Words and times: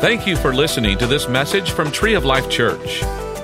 Thank 0.00 0.28
you 0.28 0.36
for 0.36 0.54
listening 0.54 0.96
to 0.98 1.08
this 1.08 1.28
message 1.28 1.72
from 1.72 1.90
Tree 1.90 2.14
of 2.14 2.24
Life 2.24 2.48
Church. 2.48 3.02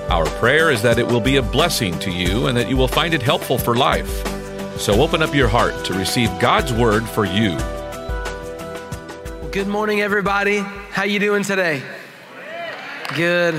Our 0.09 0.25
prayer 0.39 0.71
is 0.71 0.81
that 0.83 0.97
it 0.97 1.05
will 1.05 1.19
be 1.19 1.35
a 1.35 1.41
blessing 1.41 1.99
to 1.99 2.09
you 2.09 2.47
and 2.47 2.57
that 2.57 2.69
you 2.69 2.77
will 2.77 2.87
find 2.87 3.13
it 3.13 3.21
helpful 3.21 3.57
for 3.57 3.75
life. 3.75 4.25
So 4.79 5.01
open 5.01 5.21
up 5.21 5.35
your 5.35 5.49
heart 5.49 5.83
to 5.83 5.93
receive 5.93 6.29
God's 6.39 6.71
word 6.71 7.03
for 7.09 7.25
you. 7.25 7.57
Good 9.51 9.67
morning, 9.67 9.99
everybody. 9.99 10.59
How 10.59 11.03
you 11.03 11.19
doing 11.19 11.43
today? 11.43 11.83
Good. 13.15 13.55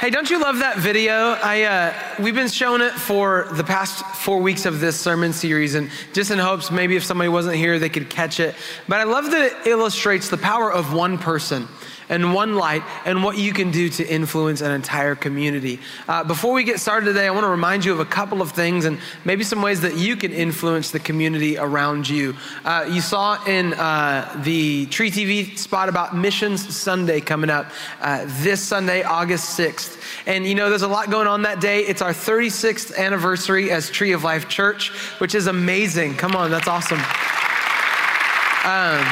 Hey, 0.00 0.08
don't 0.08 0.30
you 0.30 0.40
love 0.40 0.60
that 0.60 0.78
video? 0.78 1.36
I 1.42 1.64
uh, 1.64 2.09
we've 2.20 2.34
been 2.34 2.48
showing 2.48 2.82
it 2.82 2.92
for 2.92 3.48
the 3.52 3.64
past 3.64 4.04
four 4.16 4.38
weeks 4.38 4.66
of 4.66 4.80
this 4.80 4.98
sermon 4.98 5.32
series, 5.32 5.74
and 5.74 5.90
just 6.12 6.30
in 6.30 6.38
hopes 6.38 6.70
maybe 6.70 6.96
if 6.96 7.04
somebody 7.04 7.28
wasn't 7.28 7.56
here, 7.56 7.78
they 7.78 7.88
could 7.88 8.10
catch 8.10 8.40
it. 8.40 8.54
But 8.88 9.00
I 9.00 9.04
love 9.04 9.30
that 9.30 9.52
it 9.52 9.66
illustrates 9.66 10.28
the 10.28 10.36
power 10.36 10.70
of 10.70 10.92
one 10.92 11.18
person 11.18 11.66
and 12.10 12.34
one 12.34 12.56
light 12.56 12.82
and 13.06 13.24
what 13.24 13.38
you 13.38 13.52
can 13.52 13.70
do 13.70 13.88
to 13.88 14.06
influence 14.06 14.60
an 14.60 14.72
entire 14.72 15.14
community. 15.14 15.78
Uh, 16.08 16.24
before 16.24 16.52
we 16.52 16.64
get 16.64 16.80
started 16.80 17.06
today, 17.06 17.26
I 17.26 17.30
want 17.30 17.44
to 17.44 17.48
remind 17.48 17.84
you 17.84 17.92
of 17.92 18.00
a 18.00 18.04
couple 18.04 18.42
of 18.42 18.50
things 18.50 18.84
and 18.84 18.98
maybe 19.24 19.44
some 19.44 19.62
ways 19.62 19.80
that 19.82 19.96
you 19.96 20.16
can 20.16 20.32
influence 20.32 20.90
the 20.90 20.98
community 20.98 21.56
around 21.56 22.08
you. 22.08 22.34
Uh, 22.64 22.86
you 22.90 23.00
saw 23.00 23.42
in 23.44 23.72
uh, 23.74 24.42
the 24.44 24.86
Tree 24.86 25.10
TV 25.10 25.56
spot 25.56 25.88
about 25.88 26.14
Missions 26.14 26.76
Sunday 26.76 27.20
coming 27.20 27.48
up 27.48 27.70
uh, 28.00 28.26
this 28.40 28.60
Sunday, 28.60 29.04
August 29.04 29.56
6th. 29.58 29.98
And 30.26 30.44
you 30.44 30.56
know, 30.56 30.68
there's 30.68 30.82
a 30.82 30.88
lot 30.88 31.10
going 31.10 31.28
on 31.28 31.42
that 31.42 31.60
day. 31.60 31.80
It's 31.80 32.02
our 32.02 32.09
36th 32.12 32.96
anniversary 32.96 33.70
as 33.70 33.90
Tree 33.90 34.12
of 34.12 34.24
Life 34.24 34.48
Church, 34.48 34.90
which 35.18 35.34
is 35.34 35.46
amazing. 35.46 36.14
Come 36.14 36.36
on, 36.36 36.50
that's 36.50 36.68
awesome. 36.68 37.00
Um, 38.64 39.04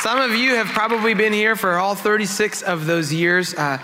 some 0.00 0.20
of 0.20 0.36
you 0.36 0.54
have 0.54 0.68
probably 0.68 1.14
been 1.14 1.32
here 1.32 1.56
for 1.56 1.78
all 1.78 1.94
36 1.96 2.62
of 2.62 2.86
those 2.86 3.12
years. 3.12 3.54
Uh, 3.54 3.78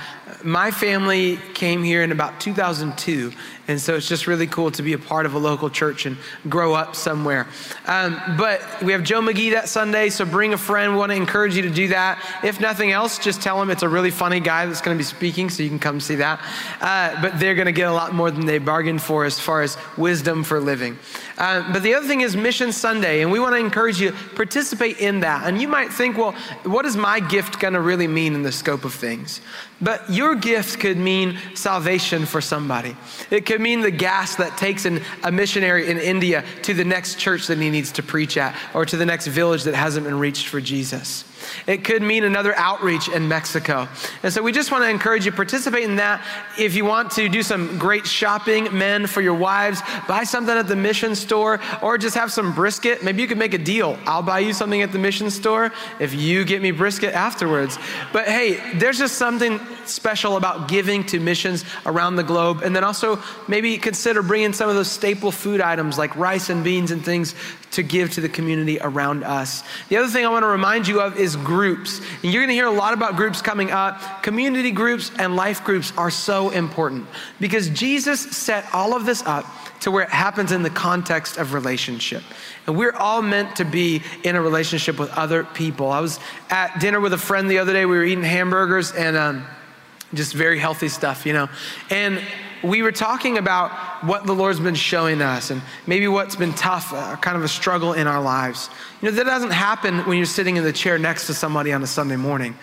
my 0.45 0.71
family 0.71 1.39
came 1.55 1.83
here 1.83 2.03
in 2.03 2.13
about 2.13 2.41
2002, 2.41 3.33
and 3.69 3.81
so 3.81 3.95
it's 3.95 4.09
just 4.09 4.27
really 4.27 4.47
cool 4.47 4.71
to 4.73 4.83
be 4.83 4.93
a 4.93 4.99
part 4.99 5.27
of 5.27 5.35
a 5.35 5.39
local 5.39 5.71
church 5.71 6.07
and 6.07 6.17
grow 6.49 6.75
up 6.75 6.95
somewhere. 6.95 7.47
Um, 7.87 8.21
but 8.37 8.61
we 8.83 8.93
have 8.93 9.03
Joe 9.03 9.21
McGee 9.21 9.53
that 9.53 9.69
Sunday, 9.69 10.11
so 10.11 10.25
bring 10.25 10.53
a 10.53 10.59
friend. 10.59 10.93
We 10.93 10.99
want 10.99 11.11
to 11.11 11.17
encourage 11.17 11.57
you 11.57 11.63
to 11.63 11.71
do 11.71 11.89
that. 11.89 12.23
If 12.45 12.61
nothing 12.61 12.93
else, 12.93 13.19
just 13.19 13.41
tell 13.41 13.61
him 13.61 13.71
it's 13.71 13.83
a 13.83 13.89
really 13.89 14.11
funny 14.11 14.41
guy 14.41 14.67
that's 14.67 14.81
going 14.81 14.97
to 14.97 14.99
be 14.99 15.05
speaking, 15.05 15.49
so 15.49 15.63
you 15.63 15.69
can 15.69 15.79
come 15.79 16.01
see 16.01 16.17
that. 16.17 16.41
Uh, 16.81 17.21
but 17.23 17.39
they're 17.39 17.55
going 17.55 17.67
to 17.67 17.73
get 17.73 17.89
a 17.89 17.93
lot 17.93 18.15
more 18.15 18.31
than 18.31 18.45
they 18.45 18.59
bargained 18.59 19.03
for 19.03 19.25
as 19.25 19.41
far 19.41 19.63
as 19.63 19.77
wisdom 19.97 20.45
for 20.45 20.61
living. 20.61 20.99
Uh, 21.39 21.73
but 21.73 21.83
the 21.83 21.95
other 21.95 22.07
thing 22.07 22.21
is 22.21 22.37
Mission 22.37 22.71
Sunday, 22.71 23.23
and 23.23 23.33
we 23.33 23.41
want 23.41 23.55
to 23.55 23.59
encourage 23.59 24.01
you 24.01 24.11
to 24.11 24.17
participate 24.35 24.99
in 24.99 25.21
that. 25.21 25.47
And 25.47 25.61
you 25.61 25.69
might 25.69 25.93
think, 25.93 26.17
well, 26.17 26.33
what 26.65 26.85
is 26.85 26.97
my 26.97 27.19
gift 27.19 27.59
going 27.59 27.75
to 27.75 27.81
really 27.81 28.07
mean 28.07 28.35
in 28.35 28.43
the 28.43 28.53
scope 28.53 28.85
of 28.85 28.95
things? 28.95 29.41
But 29.81 30.09
your 30.09 30.35
gift 30.35 30.79
could 30.81 30.97
mean 30.97 31.37
salvation 31.55 32.27
for 32.27 32.41
somebody. 32.41 32.97
It 33.31 33.45
could 33.45 33.54
mean 33.59 33.81
the 33.81 33.91
gas 33.91 34.37
that 34.37 34.57
takes 34.57 34.85
an, 34.85 35.03
a 35.23 35.33
missionary 35.33 35.89
in 35.91 35.99
India 35.99 36.45
to 36.63 36.75
the 36.75 36.85
next 36.85 37.19
church 37.19 37.47
that 37.47 37.59
he 37.59 37.71
needs 37.71 37.93
to 37.93 38.03
preach 38.03 38.37
at, 38.37 38.57
or 38.75 38.85
to 38.87 38.97
the 38.97 39.07
next 39.07 39.27
village 39.27 39.65
that 39.65 39.75
hasn't 39.75 40.05
been 40.05 40.19
reached 40.19 40.49
for 40.49 40.61
Jesus. 40.61 41.25
It 41.67 41.85
could 41.85 42.03
mean 42.03 42.25
another 42.25 42.55
outreach 42.57 43.09
in 43.09 43.29
Mexico. 43.29 43.89
And 44.23 44.33
so 44.33 44.43
we 44.43 44.53
just 44.53 44.71
want 44.71 44.85
to 44.85 44.91
encourage 44.91 45.25
you 45.25 45.31
to 45.31 45.37
participate 45.37 45.85
in 45.85 45.97
that. 45.97 46.25
If 46.59 46.75
you 46.75 46.85
want 46.85 47.11
to 47.13 47.29
do 47.29 47.43
some 47.43 47.79
great 47.79 48.07
shopping, 48.07 48.77
men 48.77 49.07
for 49.07 49.21
your 49.21 49.35
wives, 49.35 49.81
buy 50.07 50.25
something 50.25 50.57
at 50.57 50.69
the 50.69 50.77
mission 50.77 51.15
store 51.15 51.61
or 51.83 51.99
just 51.99 52.15
have 52.15 52.33
some 52.33 52.55
brisket. 52.55 53.03
Maybe 53.03 53.23
you 53.23 53.29
could 53.29 53.39
make 53.39 53.55
a 53.55 53.59
deal. 53.59 53.99
I'll 54.07 54.23
buy 54.23 54.41
you 54.41 54.53
something 54.53 54.83
at 54.83 54.93
the 54.93 54.99
mission 54.99 55.31
store 55.31 55.73
if 56.01 56.15
you 56.15 56.45
get 56.45 56.63
me 56.63 56.71
brisket 56.71 57.15
afterwards. 57.15 57.79
But 58.13 58.27
hey, 58.27 58.79
there's 58.79 58.99
just 58.99 59.17
something 59.17 59.61
special 59.87 60.37
about 60.37 60.69
giving 60.69 61.05
to 61.05 61.21
missions 61.21 61.65
around 61.87 62.17
the 62.17 62.23
globe. 62.23 62.63
And 62.63 62.75
then 62.75 62.85
also 62.85 63.23
maybe 63.49 63.79
consider 63.79 64.23
bringing 64.23 64.53
some 64.53 64.69
of 64.69 64.75
those 64.75 64.91
staple 64.91 65.31
food 65.31 65.61
items 65.61 65.99
like 65.99 66.15
rice 66.17 66.51
and 66.51 66.65
beans 66.65 66.91
and 66.91 67.05
things 67.05 67.35
to 67.75 67.83
give 67.83 68.13
to 68.13 68.21
the 68.21 68.29
community 68.29 68.79
around 68.81 69.25
us. 69.25 69.63
The 69.89 69.97
other 69.97 70.09
thing 70.09 70.25
I 70.25 70.29
want 70.29 70.43
to 70.43 70.49
remind 70.49 70.87
you 70.87 71.01
of 71.01 71.19
is 71.19 71.37
groups. 71.37 72.01
And 72.23 72.33
you're 72.33 72.43
going 72.43 72.49
to 72.49 72.55
hear 72.55 72.67
a 72.67 72.71
lot 72.71 72.95
about 72.95 73.17
groups 73.17 73.43
coming 73.43 73.71
up. 73.71 74.23
Community 74.23 74.71
groups 74.71 75.11
and 75.19 75.37
life 75.37 75.65
groups 75.65 75.93
are 75.97 76.11
so 76.11 76.51
important 76.51 77.07
because 77.41 77.69
Jesus 77.71 78.21
set 78.21 78.67
all 78.73 78.95
of 78.95 79.07
this 79.07 79.23
up 79.23 79.47
to 79.81 79.91
where 79.91 80.05
it 80.05 80.11
happens 80.11 80.53
in 80.53 80.63
the 80.63 80.71
context 80.71 81.37
of 81.37 81.53
relationship. 81.53 82.23
And 82.67 82.77
we're 82.77 82.95
all 82.95 83.21
meant 83.21 83.57
to 83.57 83.65
be 83.65 84.03
in 84.23 84.37
a 84.37 84.41
relationship 84.41 84.99
with 84.99 85.11
other 85.11 85.45
people. 85.45 85.91
I 85.91 86.01
was 86.01 86.19
at 86.51 86.81
dinner 86.81 87.01
with 87.01 87.13
a 87.13 87.19
friend 87.19 87.51
the 87.51 87.59
other 87.59 87.73
day. 87.73 87.85
We 87.85 87.97
were 87.97 88.05
eating 88.05 88.25
hamburgers 88.25 88.93
and 88.93 89.17
um, 89.17 89.47
just 90.15 90.33
very 90.33 90.59
healthy 90.59 90.89
stuff, 90.89 91.27
you 91.27 91.33
know. 91.33 91.49
And 91.91 92.23
we 92.65 92.83
were 92.83 92.93
talking 92.93 93.37
about 93.37 93.71
what 94.05 94.27
the 94.27 94.33
Lord's 94.33 94.59
been 94.59 94.75
showing 94.75 95.21
us 95.21 95.51
and 95.51 95.61
maybe 95.87 96.09
what's 96.09 96.35
been 96.35 96.55
tough, 96.55 96.93
uh, 96.93 97.17
kind 97.17 97.37
of 97.37 97.45
a 97.45 97.49
struggle 97.49 97.93
in 97.93 98.07
our 98.07 98.23
lives. 98.23 98.71
You 99.03 99.11
know, 99.11 99.17
that 99.17 99.25
doesn't 99.25 99.51
happen 99.51 99.99
when 100.07 100.17
you're 100.17 100.27
sitting 100.27 100.57
in 100.57 100.65
the 100.65 100.73
chair 100.73 100.99
next 100.99 101.27
to 101.27 101.35
somebody 101.35 101.73
on 101.73 101.83
a 101.83 101.87
Sunday 101.87 102.17
morning. 102.17 102.57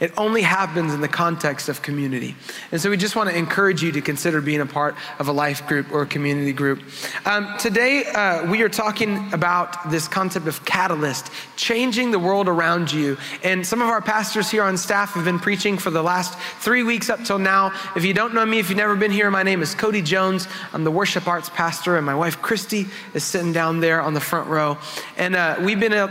It 0.00 0.12
only 0.16 0.42
happens 0.42 0.92
in 0.92 1.00
the 1.00 1.08
context 1.08 1.68
of 1.68 1.82
community. 1.82 2.36
And 2.72 2.80
so 2.80 2.90
we 2.90 2.96
just 2.96 3.16
want 3.16 3.30
to 3.30 3.36
encourage 3.36 3.82
you 3.82 3.92
to 3.92 4.00
consider 4.00 4.40
being 4.40 4.60
a 4.60 4.66
part 4.66 4.94
of 5.18 5.28
a 5.28 5.32
life 5.32 5.66
group 5.66 5.90
or 5.90 6.02
a 6.02 6.06
community 6.06 6.52
group. 6.52 6.82
Um, 7.24 7.56
today, 7.58 8.04
uh, 8.04 8.50
we 8.50 8.62
are 8.62 8.68
talking 8.68 9.32
about 9.32 9.90
this 9.90 10.08
concept 10.08 10.46
of 10.46 10.64
catalyst, 10.64 11.30
changing 11.56 12.10
the 12.10 12.18
world 12.18 12.48
around 12.48 12.92
you. 12.92 13.16
And 13.42 13.66
some 13.66 13.80
of 13.80 13.88
our 13.88 14.02
pastors 14.02 14.50
here 14.50 14.62
on 14.62 14.76
staff 14.76 15.12
have 15.12 15.24
been 15.24 15.38
preaching 15.38 15.78
for 15.78 15.90
the 15.90 16.02
last 16.02 16.38
three 16.60 16.82
weeks 16.82 17.08
up 17.08 17.24
till 17.24 17.38
now. 17.38 17.72
If 17.96 18.04
you 18.04 18.12
don't 18.12 18.34
know 18.34 18.44
me, 18.44 18.58
if 18.58 18.68
you've 18.68 18.76
never 18.76 18.96
been 18.96 19.10
here, 19.10 19.30
my 19.30 19.42
name 19.42 19.62
is 19.62 19.74
Cody 19.74 20.02
Jones. 20.02 20.46
I'm 20.72 20.84
the 20.84 20.90
worship 20.90 21.26
arts 21.26 21.48
pastor, 21.48 21.96
and 21.96 22.04
my 22.04 22.14
wife 22.14 22.42
Christy 22.42 22.86
is 23.14 23.24
sitting 23.24 23.52
down 23.52 23.80
there 23.80 24.00
on 24.00 24.14
the 24.14 24.20
front 24.20 24.48
row. 24.48 24.78
And 25.16 25.34
uh, 25.34 25.56
we've 25.60 25.80
been, 25.80 25.92
uh, 25.92 26.08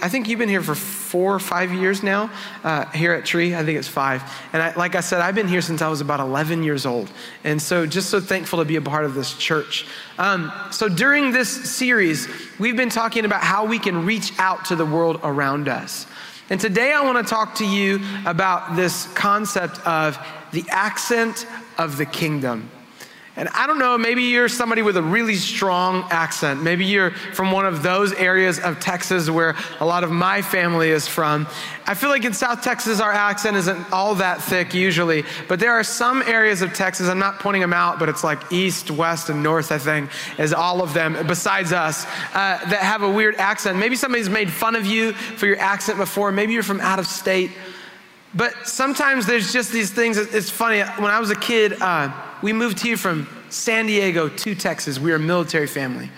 I 0.00 0.08
think 0.08 0.28
you've 0.28 0.38
been 0.38 0.48
here 0.48 0.62
for 0.62 0.74
four 1.08 1.34
or 1.34 1.38
five 1.38 1.72
years 1.72 2.02
now 2.02 2.30
uh, 2.64 2.84
here 2.90 3.12
at 3.12 3.24
Tree. 3.24 3.54
I 3.54 3.64
think 3.64 3.78
it's 3.78 3.88
five. 3.88 4.22
And 4.52 4.62
I, 4.62 4.74
like 4.74 4.94
I 4.94 5.00
said, 5.00 5.20
I've 5.20 5.34
been 5.34 5.48
here 5.48 5.62
since 5.62 5.80
I 5.80 5.88
was 5.88 6.02
about 6.02 6.20
11 6.20 6.62
years 6.62 6.84
old. 6.84 7.10
And 7.44 7.60
so 7.60 7.86
just 7.86 8.10
so 8.10 8.20
thankful 8.20 8.58
to 8.58 8.64
be 8.66 8.76
a 8.76 8.82
part 8.82 9.04
of 9.04 9.14
this 9.14 9.36
church. 9.36 9.86
Um, 10.18 10.52
so 10.70 10.88
during 10.88 11.32
this 11.32 11.48
series, 11.48 12.28
we've 12.58 12.76
been 12.76 12.90
talking 12.90 13.24
about 13.24 13.42
how 13.42 13.64
we 13.64 13.78
can 13.78 14.04
reach 14.04 14.32
out 14.38 14.66
to 14.66 14.76
the 14.76 14.84
world 14.84 15.18
around 15.22 15.68
us. 15.68 16.06
And 16.50 16.60
today 16.60 16.92
I 16.92 17.02
want 17.02 17.26
to 17.26 17.28
talk 17.28 17.56
to 17.56 17.66
you 17.66 18.00
about 18.26 18.76
this 18.76 19.06
concept 19.14 19.78
of 19.86 20.18
the 20.52 20.64
accent 20.68 21.46
of 21.78 21.96
the 21.96 22.06
kingdom. 22.06 22.70
And 23.38 23.48
I 23.50 23.68
don't 23.68 23.78
know, 23.78 23.96
maybe 23.96 24.24
you're 24.24 24.48
somebody 24.48 24.82
with 24.82 24.96
a 24.96 25.02
really 25.02 25.36
strong 25.36 26.04
accent. 26.10 26.60
Maybe 26.60 26.84
you're 26.84 27.12
from 27.12 27.52
one 27.52 27.66
of 27.66 27.84
those 27.84 28.12
areas 28.14 28.58
of 28.58 28.80
Texas 28.80 29.30
where 29.30 29.54
a 29.78 29.86
lot 29.86 30.02
of 30.02 30.10
my 30.10 30.42
family 30.42 30.90
is 30.90 31.06
from. 31.06 31.46
I 31.86 31.94
feel 31.94 32.10
like 32.10 32.24
in 32.24 32.34
South 32.34 32.62
Texas, 32.62 32.98
our 32.98 33.12
accent 33.12 33.56
isn't 33.56 33.92
all 33.92 34.16
that 34.16 34.42
thick 34.42 34.74
usually, 34.74 35.22
but 35.46 35.60
there 35.60 35.70
are 35.70 35.84
some 35.84 36.20
areas 36.22 36.62
of 36.62 36.74
Texas, 36.74 37.08
I'm 37.08 37.20
not 37.20 37.38
pointing 37.38 37.62
them 37.62 37.72
out, 37.72 38.00
but 38.00 38.08
it's 38.08 38.24
like 38.24 38.52
east, 38.52 38.90
west, 38.90 39.30
and 39.30 39.40
north, 39.40 39.70
I 39.70 39.78
think, 39.78 40.10
is 40.36 40.52
all 40.52 40.82
of 40.82 40.92
them, 40.92 41.24
besides 41.28 41.72
us, 41.72 42.06
uh, 42.06 42.58
that 42.58 42.80
have 42.80 43.04
a 43.04 43.08
weird 43.08 43.36
accent. 43.36 43.78
Maybe 43.78 43.94
somebody's 43.94 44.28
made 44.28 44.50
fun 44.50 44.74
of 44.74 44.84
you 44.84 45.12
for 45.12 45.46
your 45.46 45.60
accent 45.60 45.98
before. 45.98 46.32
Maybe 46.32 46.54
you're 46.54 46.64
from 46.64 46.80
out 46.80 46.98
of 46.98 47.06
state. 47.06 47.52
But 48.34 48.66
sometimes 48.66 49.26
there's 49.26 49.52
just 49.52 49.72
these 49.72 49.92
things. 49.92 50.18
It's 50.18 50.50
funny. 50.50 50.80
When 50.80 51.10
I 51.12 51.20
was 51.20 51.30
a 51.30 51.36
kid, 51.36 51.80
uh, 51.80 52.12
we 52.42 52.52
moved 52.52 52.80
here 52.80 52.96
from 52.96 53.28
San 53.50 53.86
Diego 53.86 54.28
to 54.28 54.54
Texas. 54.54 54.98
We 54.98 55.12
are 55.12 55.16
a 55.16 55.20
military 55.20 55.66
family. 55.66 56.10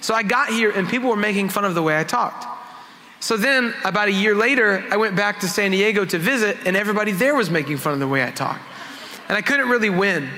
So 0.00 0.14
I 0.14 0.22
got 0.22 0.48
here 0.48 0.70
and 0.70 0.88
people 0.88 1.08
were 1.08 1.16
making 1.16 1.48
fun 1.48 1.64
of 1.64 1.74
the 1.74 1.82
way 1.82 1.98
I 1.98 2.04
talked. 2.04 2.46
So 3.20 3.36
then, 3.36 3.72
about 3.84 4.08
a 4.08 4.12
year 4.12 4.34
later, 4.34 4.84
I 4.90 4.96
went 4.96 5.14
back 5.14 5.38
to 5.40 5.48
San 5.48 5.70
Diego 5.70 6.04
to 6.04 6.18
visit, 6.18 6.56
and 6.66 6.76
everybody 6.76 7.12
there 7.12 7.36
was 7.36 7.50
making 7.50 7.76
fun 7.76 7.92
of 7.92 8.00
the 8.00 8.08
way 8.08 8.24
I 8.24 8.32
talked. 8.32 8.62
And 9.28 9.36
I 9.38 9.42
couldn't 9.42 9.68
really 9.68 9.90
win. 9.90 10.28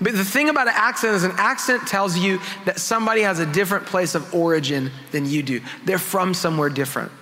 But 0.00 0.14
the 0.14 0.24
thing 0.24 0.48
about 0.48 0.66
an 0.66 0.72
accent 0.74 1.16
is 1.16 1.24
an 1.24 1.34
accent 1.36 1.86
tells 1.86 2.16
you 2.16 2.40
that 2.64 2.80
somebody 2.80 3.20
has 3.20 3.40
a 3.40 3.46
different 3.46 3.84
place 3.84 4.14
of 4.14 4.34
origin 4.34 4.90
than 5.12 5.26
you 5.26 5.42
do. 5.42 5.60
They're 5.84 5.98
from 5.98 6.32
somewhere 6.32 6.70
different. 6.70 7.12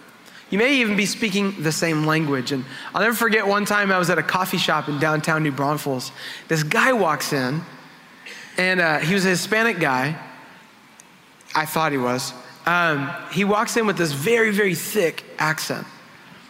You 0.53 0.59
may 0.59 0.75
even 0.75 0.99
be 0.99 1.07
speaking 1.07 1.63
the 1.63 1.73
same 1.73 2.05
language. 2.05 2.53
And 2.53 2.67
I'll 2.95 3.01
never 3.01 3.17
forget 3.17 3.47
one 3.47 3.65
time 3.65 3.91
I 3.91 3.99
was 3.99 4.11
at 4.11 4.19
a 4.19 4.23
coffee 4.23 4.59
shop 4.59 4.87
in 4.87 4.99
downtown 4.99 5.43
New 5.43 5.51
Braunfels. 5.51 6.13
This 6.47 6.63
guy 6.63 6.93
walks 6.93 7.33
in, 7.33 7.63
and 8.59 8.79
uh, 8.79 8.99
he 8.99 9.15
was 9.15 9.25
a 9.25 9.31
Hispanic 9.31 9.81
guy. 9.81 10.15
I 11.55 11.65
thought 11.65 11.91
he 11.91 11.97
was. 11.97 12.35
Um, 12.67 13.11
he 13.33 13.45
walks 13.45 13.79
in 13.79 13.87
with 13.87 13.97
this 13.97 14.13
very, 14.13 14.51
very 14.51 14.75
thick 14.75 15.25
accent. 15.39 15.87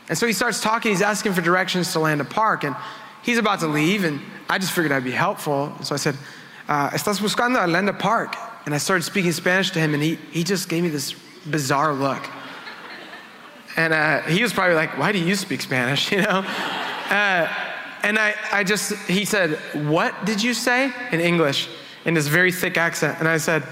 And 0.08 0.18
so 0.18 0.26
he 0.26 0.32
starts 0.32 0.60
talking. 0.60 0.90
He's 0.90 1.00
asking 1.00 1.34
for 1.34 1.40
directions 1.40 1.92
to 1.92 2.00
Landa 2.00 2.24
Park. 2.24 2.64
And 2.64 2.74
he's 3.22 3.38
about 3.38 3.60
to 3.60 3.68
leave. 3.68 4.02
And 4.02 4.20
I 4.50 4.58
just 4.58 4.72
figured 4.72 4.90
I'd 4.90 5.04
be 5.04 5.12
helpful. 5.12 5.72
So 5.84 5.94
I 5.94 5.98
said, 5.98 6.16
uh, 6.68 6.90
Estás 6.90 7.20
buscando 7.20 7.88
a 7.88 7.92
Park? 7.92 8.34
And 8.66 8.74
I 8.74 8.78
started 8.78 9.04
speaking 9.04 9.30
Spanish 9.30 9.70
to 9.70 9.78
him. 9.78 9.94
And 9.94 10.02
he, 10.02 10.16
he 10.32 10.42
just 10.42 10.68
gave 10.68 10.82
me 10.82 10.88
this 10.88 11.12
bizarre 11.48 11.92
look. 11.92 12.28
And 13.76 13.92
uh, 13.92 14.22
he 14.22 14.42
was 14.42 14.52
probably 14.52 14.74
like, 14.74 14.98
Why 14.98 15.12
do 15.12 15.18
you 15.18 15.34
speak 15.34 15.60
Spanish? 15.60 16.10
You 16.12 16.22
know? 16.22 16.44
Uh, 17.10 17.48
and 18.02 18.18
I, 18.18 18.34
I 18.50 18.64
just, 18.64 18.94
he 19.08 19.24
said, 19.24 19.58
What 19.88 20.24
did 20.24 20.42
you 20.42 20.54
say? 20.54 20.92
In 21.12 21.20
English, 21.20 21.68
in 22.04 22.14
this 22.14 22.26
very 22.26 22.52
thick 22.52 22.76
accent. 22.76 23.18
And 23.18 23.28
I 23.28 23.38
said, 23.38 23.62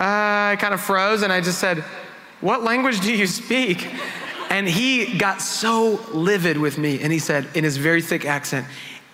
uh, 0.00 0.52
I 0.52 0.56
kind 0.58 0.74
of 0.74 0.80
froze 0.80 1.22
and 1.22 1.32
I 1.32 1.40
just 1.40 1.58
said, 1.58 1.78
What 2.40 2.62
language 2.62 3.00
do 3.00 3.12
you 3.12 3.26
speak? 3.42 3.88
And 4.52 4.68
he 4.68 5.16
got 5.16 5.40
so 5.40 5.98
livid 6.12 6.58
with 6.58 6.76
me. 6.76 7.00
And 7.00 7.10
he 7.10 7.18
said, 7.18 7.48
in 7.54 7.64
his 7.64 7.78
very 7.78 8.02
thick 8.02 8.26
accent, 8.26 8.66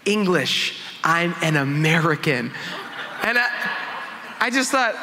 English, 0.04 0.80
I'm 1.04 1.32
an 1.42 1.54
American. 1.54 2.50
And 3.22 3.38
I, 3.38 3.48
I 4.40 4.50
just 4.50 4.72
thought, 4.72 4.96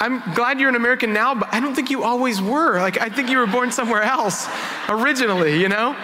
I'm 0.00 0.22
glad 0.34 0.60
you're 0.60 0.68
an 0.68 0.76
American 0.76 1.12
now, 1.12 1.34
but 1.34 1.52
I 1.52 1.60
don't 1.60 1.74
think 1.74 1.90
you 1.90 2.04
always 2.04 2.40
were. 2.40 2.78
Like, 2.78 3.00
I 3.00 3.08
think 3.08 3.28
you 3.28 3.38
were 3.38 3.46
born 3.46 3.72
somewhere 3.72 4.02
else 4.02 4.48
originally, 4.88 5.60
you 5.60 5.68
know? 5.68 5.96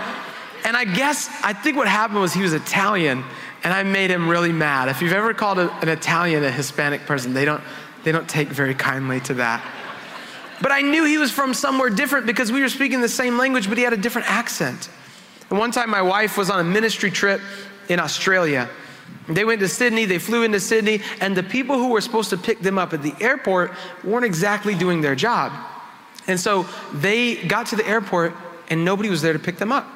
And 0.64 0.76
I 0.76 0.84
guess, 0.84 1.28
I 1.42 1.52
think 1.52 1.76
what 1.76 1.86
happened 1.86 2.20
was 2.20 2.32
he 2.32 2.42
was 2.42 2.54
Italian, 2.54 3.22
and 3.62 3.72
I 3.72 3.82
made 3.82 4.10
him 4.10 4.28
really 4.28 4.52
mad. 4.52 4.88
If 4.88 5.02
you've 5.02 5.12
ever 5.12 5.34
called 5.34 5.58
a, 5.58 5.70
an 5.80 5.88
Italian 5.88 6.42
a 6.42 6.50
Hispanic 6.50 7.06
person, 7.06 7.34
they 7.34 7.44
don't, 7.44 7.62
they 8.02 8.12
don't 8.12 8.28
take 8.28 8.48
very 8.48 8.74
kindly 8.74 9.20
to 9.20 9.34
that. 9.34 9.64
But 10.60 10.72
I 10.72 10.80
knew 10.80 11.04
he 11.04 11.18
was 11.18 11.30
from 11.30 11.52
somewhere 11.54 11.90
different 11.90 12.26
because 12.26 12.50
we 12.50 12.62
were 12.62 12.68
speaking 12.68 13.00
the 13.00 13.08
same 13.08 13.36
language, 13.36 13.68
but 13.68 13.76
he 13.76 13.84
had 13.84 13.92
a 13.92 13.98
different 13.98 14.30
accent. 14.30 14.88
And 15.50 15.58
one 15.58 15.70
time, 15.70 15.90
my 15.90 16.02
wife 16.02 16.36
was 16.36 16.50
on 16.50 16.58
a 16.58 16.64
ministry 16.64 17.10
trip 17.10 17.40
in 17.88 18.00
Australia. 18.00 18.68
They 19.28 19.44
went 19.44 19.60
to 19.60 19.68
Sydney, 19.68 20.04
they 20.04 20.18
flew 20.18 20.42
into 20.42 20.60
Sydney, 20.60 21.00
and 21.20 21.34
the 21.34 21.42
people 21.42 21.78
who 21.78 21.88
were 21.88 22.00
supposed 22.00 22.30
to 22.30 22.36
pick 22.36 22.60
them 22.60 22.78
up 22.78 22.92
at 22.92 23.02
the 23.02 23.14
airport 23.20 23.72
weren't 24.02 24.26
exactly 24.26 24.74
doing 24.74 25.00
their 25.00 25.14
job. 25.14 25.52
And 26.26 26.38
so 26.38 26.66
they 26.92 27.36
got 27.36 27.66
to 27.68 27.76
the 27.76 27.86
airport 27.86 28.34
and 28.68 28.84
nobody 28.84 29.10
was 29.10 29.22
there 29.22 29.32
to 29.32 29.38
pick 29.38 29.56
them 29.56 29.72
up. 29.72 29.86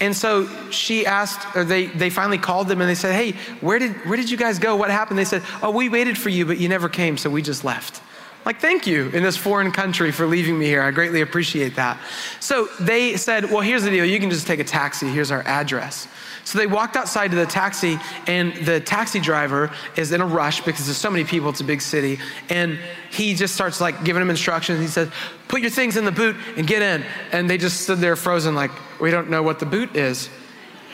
And 0.00 0.16
so 0.16 0.48
she 0.70 1.04
asked, 1.04 1.54
or 1.54 1.62
they, 1.62 1.86
they 1.86 2.10
finally 2.10 2.38
called 2.38 2.68
them 2.68 2.80
and 2.80 2.88
they 2.88 2.94
said, 2.94 3.14
Hey, 3.14 3.32
where 3.60 3.78
did, 3.78 3.92
where 4.06 4.16
did 4.16 4.30
you 4.30 4.36
guys 4.36 4.58
go? 4.58 4.74
What 4.74 4.90
happened? 4.90 5.18
They 5.18 5.24
said, 5.24 5.42
Oh, 5.62 5.70
we 5.70 5.88
waited 5.88 6.16
for 6.16 6.30
you, 6.30 6.46
but 6.46 6.58
you 6.58 6.68
never 6.68 6.88
came, 6.88 7.18
so 7.18 7.28
we 7.28 7.42
just 7.42 7.64
left. 7.64 8.02
Like, 8.46 8.58
thank 8.58 8.86
you 8.86 9.10
in 9.10 9.22
this 9.22 9.36
foreign 9.36 9.70
country 9.70 10.10
for 10.10 10.26
leaving 10.26 10.58
me 10.58 10.64
here. 10.64 10.80
I 10.80 10.90
greatly 10.90 11.20
appreciate 11.20 11.76
that. 11.76 11.98
So 12.40 12.68
they 12.80 13.18
said, 13.18 13.50
Well, 13.50 13.60
here's 13.60 13.82
the 13.82 13.90
deal. 13.90 14.06
You 14.06 14.18
can 14.18 14.30
just 14.30 14.46
take 14.46 14.60
a 14.60 14.64
taxi. 14.64 15.06
Here's 15.06 15.30
our 15.30 15.42
address. 15.42 16.08
So 16.44 16.58
they 16.58 16.66
walked 16.66 16.96
outside 16.96 17.30
to 17.30 17.36
the 17.36 17.46
taxi, 17.46 17.98
and 18.26 18.54
the 18.64 18.80
taxi 18.80 19.20
driver 19.20 19.70
is 19.96 20.12
in 20.12 20.20
a 20.20 20.26
rush 20.26 20.62
because 20.62 20.86
there's 20.86 20.96
so 20.96 21.10
many 21.10 21.24
people, 21.24 21.50
it's 21.50 21.60
a 21.60 21.64
big 21.64 21.80
city. 21.80 22.18
And 22.48 22.78
he 23.10 23.34
just 23.34 23.54
starts 23.54 23.80
like 23.80 24.04
giving 24.04 24.20
them 24.20 24.30
instructions. 24.30 24.80
He 24.80 24.86
says, 24.86 25.10
Put 25.48 25.60
your 25.60 25.70
things 25.70 25.96
in 25.96 26.04
the 26.04 26.12
boot 26.12 26.36
and 26.56 26.66
get 26.66 26.82
in. 26.82 27.04
And 27.32 27.50
they 27.50 27.58
just 27.58 27.80
stood 27.80 27.98
there 27.98 28.16
frozen, 28.16 28.54
like, 28.54 28.70
We 29.00 29.10
don't 29.10 29.30
know 29.30 29.42
what 29.42 29.58
the 29.58 29.66
boot 29.66 29.96
is. 29.96 30.28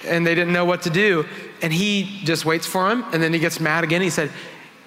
And 0.07 0.27
they 0.27 0.35
didn't 0.35 0.53
know 0.53 0.65
what 0.65 0.83
to 0.83 0.91
do. 0.91 1.27
And 1.63 1.73
he 1.73 2.21
just 2.25 2.45
waits 2.45 2.67
for 2.67 2.91
him, 2.91 3.05
and 3.13 3.23
then 3.23 3.33
he 3.33 3.39
gets 3.39 3.61
mad 3.61 3.85
again. 3.85 4.03
He 4.03 4.11
said, 4.11 4.31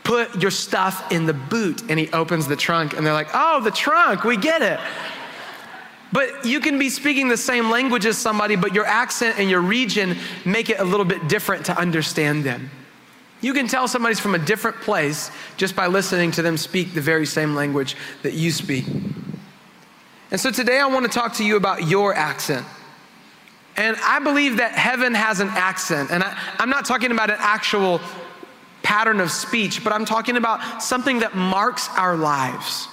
Put 0.03 0.41
your 0.41 0.51
stuff 0.51 1.11
in 1.11 1.25
the 1.25 1.33
boot. 1.33 1.83
And 1.89 1.99
he 1.99 2.09
opens 2.11 2.47
the 2.47 2.55
trunk, 2.55 2.93
and 2.93 3.05
they're 3.05 3.13
like, 3.13 3.29
Oh, 3.33 3.61
the 3.61 3.71
trunk, 3.71 4.23
we 4.23 4.37
get 4.37 4.61
it. 4.61 4.79
But 6.11 6.45
you 6.45 6.59
can 6.59 6.79
be 6.79 6.89
speaking 6.89 7.27
the 7.27 7.37
same 7.37 7.69
language 7.69 8.05
as 8.05 8.17
somebody, 8.17 8.55
but 8.55 8.73
your 8.73 8.85
accent 8.85 9.39
and 9.39 9.49
your 9.49 9.61
region 9.61 10.17
make 10.45 10.69
it 10.69 10.79
a 10.79 10.83
little 10.83 11.05
bit 11.05 11.27
different 11.27 11.65
to 11.67 11.77
understand 11.77 12.43
them. 12.43 12.71
You 13.41 13.53
can 13.53 13.67
tell 13.67 13.87
somebody's 13.87 14.19
from 14.19 14.35
a 14.35 14.39
different 14.39 14.77
place 14.77 15.31
just 15.55 15.75
by 15.75 15.87
listening 15.87 16.31
to 16.31 16.41
them 16.41 16.57
speak 16.57 16.93
the 16.93 17.01
very 17.01 17.25
same 17.25 17.55
language 17.55 17.95
that 18.23 18.33
you 18.33 18.51
speak. 18.51 18.85
And 20.31 20.39
so 20.39 20.51
today 20.51 20.79
I 20.79 20.87
want 20.87 21.05
to 21.05 21.11
talk 21.11 21.33
to 21.35 21.45
you 21.45 21.55
about 21.55 21.87
your 21.87 22.13
accent. 22.13 22.65
And 23.77 23.95
I 24.03 24.19
believe 24.19 24.57
that 24.57 24.73
heaven 24.73 25.13
has 25.13 25.39
an 25.39 25.47
accent. 25.49 26.11
And 26.11 26.21
I, 26.23 26.37
am 26.59 26.69
not 26.69 26.85
talking 26.85 27.11
about 27.11 27.29
an 27.29 27.37
actual 27.39 28.01
pattern 28.83 29.21
of 29.21 29.31
speech, 29.31 29.83
but 29.83 29.93
I'm 29.93 30.05
talking 30.05 30.35
about 30.35 30.83
something 30.83 31.19
that 31.19 31.35
marks 31.35 31.87
our 31.95 32.17
lives. 32.17 32.89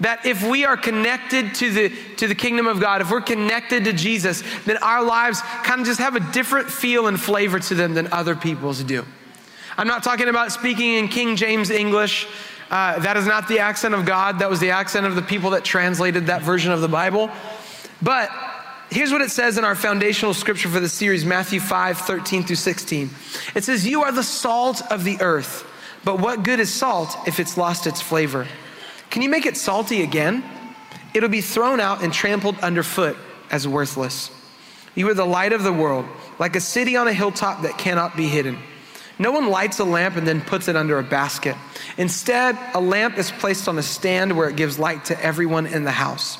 That 0.00 0.26
if 0.26 0.42
we 0.42 0.64
are 0.64 0.76
connected 0.76 1.54
to 1.56 1.70
the, 1.70 1.92
to 2.16 2.26
the 2.26 2.34
kingdom 2.34 2.66
of 2.66 2.80
God, 2.80 3.00
if 3.00 3.10
we're 3.10 3.20
connected 3.20 3.84
to 3.84 3.92
Jesus, 3.92 4.42
then 4.64 4.76
our 4.78 5.04
lives 5.04 5.40
kind 5.62 5.80
of 5.80 5.86
just 5.86 6.00
have 6.00 6.16
a 6.16 6.32
different 6.32 6.68
feel 6.68 7.06
and 7.06 7.20
flavor 7.20 7.60
to 7.60 7.74
them 7.74 7.94
than 7.94 8.12
other 8.12 8.34
people's 8.34 8.82
do. 8.82 9.04
I'm 9.76 9.88
not 9.88 10.02
talking 10.02 10.28
about 10.28 10.52
speaking 10.52 10.94
in 10.94 11.08
King 11.08 11.36
James 11.36 11.70
English. 11.70 12.26
Uh, 12.70 12.98
that 13.00 13.16
is 13.16 13.26
not 13.26 13.48
the 13.48 13.60
accent 13.60 13.94
of 13.94 14.04
God. 14.04 14.40
That 14.40 14.50
was 14.50 14.60
the 14.60 14.70
accent 14.70 15.06
of 15.06 15.14
the 15.14 15.22
people 15.22 15.50
that 15.50 15.64
translated 15.64 16.26
that 16.26 16.42
version 16.42 16.72
of 16.72 16.80
the 16.80 16.88
Bible. 16.88 17.30
But 18.02 18.30
here's 18.90 19.12
what 19.12 19.20
it 19.20 19.30
says 19.30 19.58
in 19.58 19.64
our 19.64 19.74
foundational 19.74 20.34
scripture 20.34 20.68
for 20.68 20.80
the 20.80 20.88
series 20.88 21.24
Matthew 21.24 21.60
5 21.60 21.98
13 21.98 22.44
through 22.44 22.56
16. 22.56 23.10
It 23.54 23.64
says, 23.64 23.86
You 23.86 24.02
are 24.02 24.12
the 24.12 24.22
salt 24.22 24.82
of 24.90 25.04
the 25.04 25.20
earth, 25.20 25.66
but 26.04 26.20
what 26.20 26.42
good 26.42 26.60
is 26.60 26.72
salt 26.72 27.16
if 27.26 27.40
it's 27.40 27.56
lost 27.56 27.86
its 27.86 28.00
flavor? 28.00 28.46
Can 29.14 29.22
you 29.22 29.28
make 29.28 29.46
it 29.46 29.56
salty 29.56 30.02
again? 30.02 30.42
It'll 31.14 31.28
be 31.28 31.40
thrown 31.40 31.78
out 31.78 32.02
and 32.02 32.12
trampled 32.12 32.58
underfoot 32.58 33.16
as 33.48 33.68
worthless. 33.68 34.28
You 34.96 35.08
are 35.08 35.14
the 35.14 35.24
light 35.24 35.52
of 35.52 35.62
the 35.62 35.72
world, 35.72 36.04
like 36.40 36.56
a 36.56 36.60
city 36.60 36.96
on 36.96 37.06
a 37.06 37.12
hilltop 37.12 37.62
that 37.62 37.78
cannot 37.78 38.16
be 38.16 38.26
hidden. 38.26 38.58
No 39.20 39.30
one 39.30 39.50
lights 39.50 39.78
a 39.78 39.84
lamp 39.84 40.16
and 40.16 40.26
then 40.26 40.40
puts 40.40 40.66
it 40.66 40.74
under 40.74 40.98
a 40.98 41.04
basket. 41.04 41.54
Instead, 41.96 42.58
a 42.74 42.80
lamp 42.80 43.16
is 43.16 43.30
placed 43.30 43.68
on 43.68 43.78
a 43.78 43.84
stand 43.84 44.36
where 44.36 44.48
it 44.48 44.56
gives 44.56 44.80
light 44.80 45.04
to 45.04 45.24
everyone 45.24 45.68
in 45.68 45.84
the 45.84 45.92
house. 45.92 46.36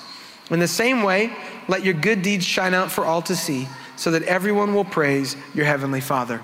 In 0.50 0.58
the 0.58 0.66
same 0.66 1.04
way, 1.04 1.32
let 1.68 1.84
your 1.84 1.94
good 1.94 2.22
deeds 2.22 2.44
shine 2.44 2.74
out 2.74 2.90
for 2.90 3.04
all 3.04 3.22
to 3.22 3.36
see, 3.36 3.68
so 3.94 4.10
that 4.10 4.24
everyone 4.24 4.74
will 4.74 4.84
praise 4.84 5.36
your 5.54 5.66
heavenly 5.66 6.00
Father. 6.00 6.42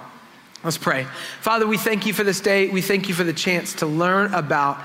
Let's 0.62 0.79
pray. 0.79 1.09
Father, 1.41 1.67
we 1.67 1.77
thank 1.77 2.06
you 2.06 2.12
for 2.12 2.23
this 2.23 2.41
day. 2.41 2.69
We 2.69 2.82
thank 2.82 3.09
you 3.09 3.17
for 3.17 3.25
the 3.25 3.32
chance 3.32 3.75
to 3.75 3.87
learn 3.87 4.32
about 4.32 4.79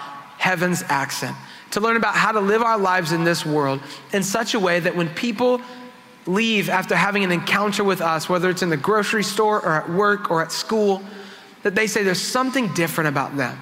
heaven's 0.45 0.83
accent, 0.89 1.35
to 1.71 1.79
learn 1.79 1.97
about 1.97 2.13
how 2.13 2.31
to 2.31 2.39
live 2.39 2.61
our 2.61 2.77
lives 2.77 3.11
in 3.11 3.23
this 3.23 3.43
world 3.43 3.81
in 4.13 4.21
such 4.21 4.53
a 4.53 4.59
way 4.59 4.79
that 4.79 4.95
when 4.95 5.09
people 5.09 5.59
leave 6.27 6.69
after 6.69 6.95
having 6.95 7.23
an 7.23 7.31
encounter 7.31 7.83
with 7.83 7.99
us, 7.99 8.29
whether 8.29 8.47
it's 8.51 8.61
in 8.61 8.69
the 8.69 8.77
grocery 8.77 9.23
store 9.23 9.59
or 9.65 9.73
at 9.73 9.89
work 9.89 10.29
or 10.29 10.43
at 10.43 10.51
school, 10.51 11.01
that 11.63 11.73
they 11.73 11.87
say 11.87 12.03
there's 12.03 12.21
something 12.21 12.71
different 12.75 13.07
about 13.07 13.35
them. 13.35 13.59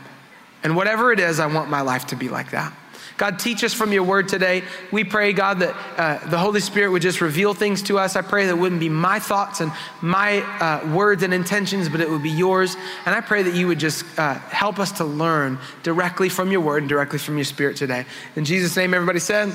And 0.62 0.76
whatever 0.76 1.14
it 1.14 1.22
is, 1.22 1.40
I 1.40 1.48
want 1.48 1.70
my 1.70 1.80
life 1.80 2.08
to 2.08 2.18
be 2.18 2.28
like 2.28 2.52
that. 2.52 2.74
God, 3.18 3.40
teach 3.40 3.64
us 3.64 3.74
from 3.74 3.94
your 3.94 4.04
word 4.04 4.28
today. 4.28 4.64
We 4.92 5.04
pray, 5.04 5.34
God, 5.34 5.60
that 5.60 5.76
uh, 5.98 6.28
the 6.30 6.38
Holy 6.38 6.60
Spirit 6.60 6.92
would 6.92 7.02
just 7.02 7.22
reveal 7.22 7.54
things 7.54 7.82
to 7.84 8.00
us. 8.00 8.16
I 8.16 8.22
pray 8.22 8.46
that 8.46 8.52
it 8.52 8.58
wouldn't 8.58 8.80
be 8.80 8.90
my 8.90 9.20
thoughts 9.20 9.62
and 9.62 9.72
my 10.02 10.42
uh, 10.42 10.94
words 10.94 11.24
and 11.24 11.34
intentions, 11.34 11.90
but 11.90 12.02
it 12.02 12.10
would 12.10 12.24
be 12.24 12.30
yours. 12.30 12.76
And 13.06 13.14
I 13.14 13.22
pray 13.22 13.44
that 13.44 13.54
you 13.54 13.68
would 13.68 13.80
just 13.80 14.06
uh, 14.18 14.36
help 14.36 14.80
us 14.80 14.92
to 14.94 15.06
learn 15.06 15.60
directly 15.84 16.30
from 16.30 16.52
your 16.52 16.62
word 16.62 16.84
and 16.84 16.90
directly 16.90 17.20
from 17.20 17.38
your 17.38 17.46
spirit 17.46 17.78
today. 17.78 18.06
In 18.36 18.46
Jesus' 18.46 18.76
name, 18.76 18.94
everybody 18.94 19.20
said, 19.20 19.54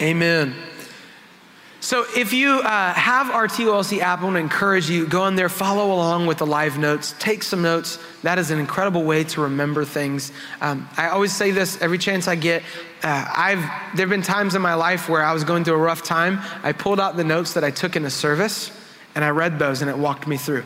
Amen. 0.00 0.52
Amen. 0.52 0.67
So 1.80 2.04
if 2.16 2.32
you 2.32 2.58
uh, 2.58 2.92
have 2.92 3.30
our 3.30 3.46
TOLC 3.46 4.00
app, 4.00 4.20
I 4.20 4.24
want 4.24 4.34
to 4.34 4.40
encourage 4.40 4.90
you, 4.90 5.06
go 5.06 5.28
in 5.28 5.36
there, 5.36 5.48
follow 5.48 5.92
along 5.92 6.26
with 6.26 6.38
the 6.38 6.46
live 6.46 6.76
notes, 6.76 7.14
take 7.20 7.44
some 7.44 7.62
notes. 7.62 8.00
That 8.24 8.36
is 8.36 8.50
an 8.50 8.58
incredible 8.58 9.04
way 9.04 9.22
to 9.24 9.42
remember 9.42 9.84
things. 9.84 10.32
Um, 10.60 10.88
I 10.96 11.10
always 11.10 11.32
say 11.32 11.52
this 11.52 11.80
every 11.80 11.98
chance 11.98 12.26
I 12.26 12.34
get. 12.34 12.64
Uh, 13.04 13.32
I've, 13.34 13.60
there 13.96 14.06
have 14.06 14.08
been 14.08 14.22
times 14.22 14.56
in 14.56 14.62
my 14.62 14.74
life 14.74 15.08
where 15.08 15.22
I 15.22 15.32
was 15.32 15.44
going 15.44 15.62
through 15.62 15.74
a 15.74 15.78
rough 15.78 16.02
time. 16.02 16.40
I 16.64 16.72
pulled 16.72 16.98
out 16.98 17.16
the 17.16 17.22
notes 17.22 17.54
that 17.54 17.62
I 17.62 17.70
took 17.70 17.94
in 17.94 18.04
a 18.04 18.10
service 18.10 18.72
and 19.14 19.24
I 19.24 19.30
read 19.30 19.60
those 19.60 19.80
and 19.80 19.88
it 19.88 19.96
walked 19.96 20.26
me 20.26 20.36
through. 20.36 20.64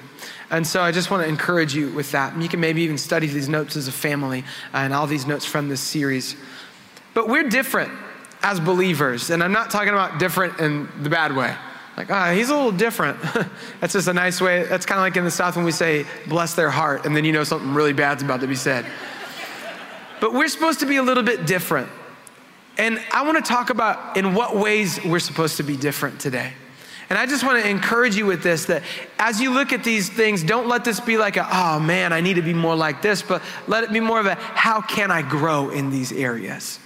And 0.51 0.67
so 0.67 0.81
I 0.81 0.93
just 0.93 1.11
want 1.11 1.25
to 1.25 1.29
encourage 1.29 1.75
you 1.75 1.93
with 1.93 2.11
that. 2.13 2.35
You 2.41 2.49
can 2.49 2.61
maybe 2.61 2.83
even 2.83 2.97
study 2.97 3.27
these 3.27 3.51
notes 3.51 3.77
as 3.77 3.87
a 3.87 3.93
family 3.93 4.45
uh, 4.73 4.79
and 4.79 4.95
all 4.95 5.07
these 5.07 5.27
notes 5.27 5.45
from 5.45 5.69
this 5.69 5.81
series. 5.81 6.37
But 7.13 7.29
we're 7.29 7.51
different 7.51 7.93
as 8.43 8.61
believers. 8.61 9.31
And 9.31 9.43
I'm 9.43 9.53
not 9.53 9.71
talking 9.71 9.91
about 9.91 10.19
different 10.19 10.59
in 10.61 10.89
the 11.03 11.11
bad 11.11 11.35
way. 11.35 11.55
Like, 11.97 12.11
ah, 12.11 12.31
oh, 12.31 12.35
he's 12.35 12.49
a 12.49 12.55
little 12.55 12.73
different. 12.73 13.21
that's 13.81 13.93
just 13.93 14.09
a 14.09 14.15
nice 14.15 14.41
way. 14.41 14.65
That's 14.65 14.87
kind 14.87 14.99
of 14.99 15.03
like 15.03 15.17
in 15.17 15.25
the 15.25 15.31
South 15.31 15.57
when 15.57 15.65
we 15.65 15.73
say, 15.73 16.07
bless 16.27 16.55
their 16.55 16.71
heart, 16.71 17.05
and 17.05 17.15
then 17.15 17.25
you 17.25 17.33
know 17.33 17.45
something 17.45 17.75
really 17.75 17.93
bad's 17.93 18.23
about 18.23 18.41
to 18.41 18.47
be 18.47 18.55
said. 18.55 18.87
but 20.21 20.33
we're 20.33 20.49
supposed 20.49 20.81
to 20.81 20.87
be 20.87 20.97
a 20.97 21.03
little 21.03 21.23
bit 21.23 21.47
different. 21.47 21.89
And 22.79 22.99
I 23.13 23.23
want 23.27 23.45
to 23.45 23.47
talk 23.47 23.69
about 23.69 24.17
in 24.17 24.35
what 24.35 24.57
ways 24.57 25.05
we're 25.05 25.19
supposed 25.19 25.59
to 25.59 25.63
be 25.63 25.77
different 25.77 26.19
today. 26.19 26.55
And 27.11 27.19
I 27.19 27.27
just 27.27 27.45
want 27.45 27.63
to 27.63 27.69
encourage 27.69 28.17
you 28.17 28.25
with 28.25 28.43
this 28.43 28.65
that 28.67 28.83
as 29.19 29.39
you 29.39 29.53
look 29.53 29.75
at 29.75 29.85
these 29.85 30.09
things, 30.09 30.43
don't 30.43 30.69
let 30.69 30.83
this 30.83 30.99
be 30.99 31.19
like 31.19 31.37
a, 31.37 31.47
oh 31.53 31.79
man, 31.79 32.11
I 32.15 32.23
need 32.23 32.35
to 32.35 32.43
be 32.43 32.55
more 32.55 32.75
like 32.75 33.03
this, 33.03 33.21
but 33.21 33.43
let 33.67 33.85
it 33.85 33.93
be 33.93 34.01
more 34.01 34.19
of 34.19 34.25
a, 34.25 34.37
how 34.37 34.81
can 34.81 35.11
I 35.11 35.21
grow 35.21 35.69
in 35.69 35.91
these 35.91 36.11
areas? 36.11 36.79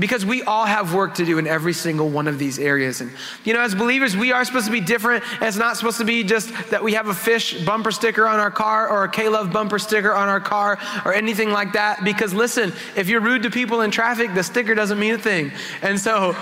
Because 0.00 0.26
we 0.26 0.42
all 0.42 0.64
have 0.64 0.94
work 0.94 1.14
to 1.14 1.24
do 1.24 1.38
in 1.38 1.46
every 1.46 1.72
single 1.72 2.08
one 2.08 2.26
of 2.26 2.38
these 2.38 2.58
areas. 2.58 3.00
And, 3.00 3.12
you 3.44 3.54
know, 3.54 3.60
as 3.60 3.74
believers, 3.74 4.16
we 4.16 4.32
are 4.32 4.44
supposed 4.44 4.66
to 4.66 4.72
be 4.72 4.80
different. 4.80 5.22
It's 5.40 5.56
not 5.56 5.76
supposed 5.76 5.98
to 5.98 6.04
be 6.04 6.24
just 6.24 6.52
that 6.70 6.82
we 6.82 6.94
have 6.94 7.08
a 7.08 7.14
fish 7.14 7.64
bumper 7.64 7.92
sticker 7.92 8.26
on 8.26 8.40
our 8.40 8.50
car 8.50 8.88
or 8.88 9.04
a 9.04 9.08
K-Love 9.08 9.52
bumper 9.52 9.78
sticker 9.78 10.12
on 10.12 10.28
our 10.28 10.40
car 10.40 10.78
or 11.04 11.14
anything 11.14 11.50
like 11.50 11.74
that. 11.74 12.02
Because 12.02 12.34
listen, 12.34 12.72
if 12.96 13.08
you're 13.08 13.20
rude 13.20 13.44
to 13.44 13.50
people 13.50 13.82
in 13.82 13.90
traffic, 13.90 14.34
the 14.34 14.42
sticker 14.42 14.74
doesn't 14.74 14.98
mean 14.98 15.14
a 15.14 15.18
thing. 15.18 15.52
And 15.82 16.00
so, 16.00 16.34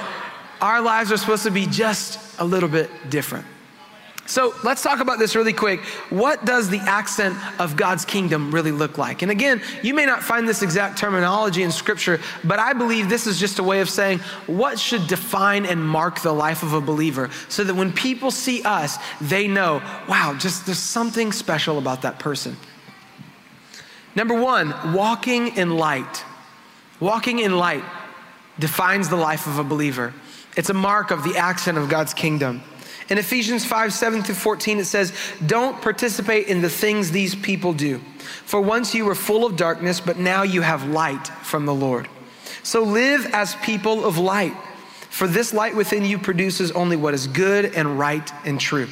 our 0.60 0.80
lives 0.80 1.12
are 1.12 1.16
supposed 1.16 1.44
to 1.44 1.50
be 1.50 1.66
just 1.66 2.40
a 2.40 2.44
little 2.44 2.68
bit 2.68 2.90
different. 3.10 3.46
So 4.28 4.54
let's 4.62 4.82
talk 4.82 5.00
about 5.00 5.18
this 5.18 5.34
really 5.34 5.54
quick. 5.54 5.80
What 6.10 6.44
does 6.44 6.68
the 6.68 6.80
accent 6.80 7.34
of 7.58 7.76
God's 7.76 8.04
kingdom 8.04 8.50
really 8.50 8.72
look 8.72 8.98
like? 8.98 9.22
And 9.22 9.30
again, 9.30 9.62
you 9.82 9.94
may 9.94 10.04
not 10.04 10.22
find 10.22 10.46
this 10.46 10.60
exact 10.60 10.98
terminology 10.98 11.62
in 11.62 11.72
scripture, 11.72 12.20
but 12.44 12.58
I 12.58 12.74
believe 12.74 13.08
this 13.08 13.26
is 13.26 13.40
just 13.40 13.58
a 13.58 13.62
way 13.62 13.80
of 13.80 13.88
saying 13.88 14.18
what 14.46 14.78
should 14.78 15.06
define 15.06 15.64
and 15.64 15.82
mark 15.82 16.20
the 16.20 16.32
life 16.32 16.62
of 16.62 16.74
a 16.74 16.80
believer 16.80 17.30
so 17.48 17.64
that 17.64 17.74
when 17.74 17.90
people 17.90 18.30
see 18.30 18.62
us, 18.64 18.98
they 19.18 19.48
know, 19.48 19.80
wow, 20.06 20.36
just 20.38 20.66
there's 20.66 20.78
something 20.78 21.32
special 21.32 21.78
about 21.78 22.02
that 22.02 22.18
person. 22.18 22.54
Number 24.14 24.38
one, 24.38 24.92
walking 24.92 25.56
in 25.56 25.78
light. 25.78 26.22
Walking 27.00 27.38
in 27.38 27.56
light 27.56 27.84
defines 28.58 29.08
the 29.08 29.16
life 29.16 29.46
of 29.46 29.58
a 29.58 29.64
believer. 29.64 30.12
It's 30.54 30.68
a 30.68 30.74
mark 30.74 31.12
of 31.12 31.24
the 31.24 31.38
accent 31.38 31.78
of 31.78 31.88
God's 31.88 32.12
kingdom. 32.12 32.62
In 33.10 33.16
Ephesians 33.16 33.64
5 33.64 33.92
7 33.92 34.22
through 34.22 34.34
14, 34.34 34.78
it 34.78 34.84
says, 34.84 35.12
Don't 35.46 35.80
participate 35.80 36.48
in 36.48 36.60
the 36.60 36.68
things 36.68 37.10
these 37.10 37.34
people 37.34 37.72
do. 37.72 37.98
For 38.44 38.60
once 38.60 38.94
you 38.94 39.04
were 39.04 39.14
full 39.14 39.46
of 39.46 39.56
darkness, 39.56 40.00
but 40.00 40.18
now 40.18 40.42
you 40.42 40.60
have 40.60 40.86
light 40.88 41.28
from 41.42 41.64
the 41.64 41.74
Lord. 41.74 42.08
So 42.62 42.82
live 42.82 43.26
as 43.32 43.54
people 43.56 44.04
of 44.04 44.18
light, 44.18 44.54
for 45.08 45.26
this 45.26 45.54
light 45.54 45.74
within 45.74 46.04
you 46.04 46.18
produces 46.18 46.70
only 46.72 46.96
what 46.96 47.14
is 47.14 47.26
good 47.26 47.74
and 47.74 47.98
right 47.98 48.30
and 48.44 48.60
true. 48.60 48.88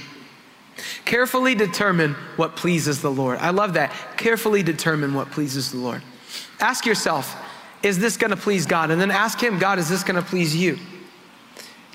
Carefully 1.04 1.54
determine 1.54 2.14
what 2.36 2.56
pleases 2.56 3.02
the 3.02 3.10
Lord. 3.10 3.38
I 3.38 3.50
love 3.50 3.74
that. 3.74 3.92
Carefully 4.16 4.62
determine 4.62 5.14
what 5.14 5.30
pleases 5.30 5.72
the 5.72 5.78
Lord. 5.78 6.02
Ask 6.60 6.86
yourself, 6.86 7.36
is 7.82 7.98
this 7.98 8.16
going 8.16 8.30
to 8.30 8.36
please 8.36 8.66
God? 8.66 8.90
And 8.90 9.00
then 9.00 9.10
ask 9.10 9.38
Him, 9.40 9.58
God, 9.58 9.78
is 9.78 9.88
this 9.88 10.02
going 10.02 10.16
to 10.16 10.28
please 10.28 10.56
you? 10.56 10.78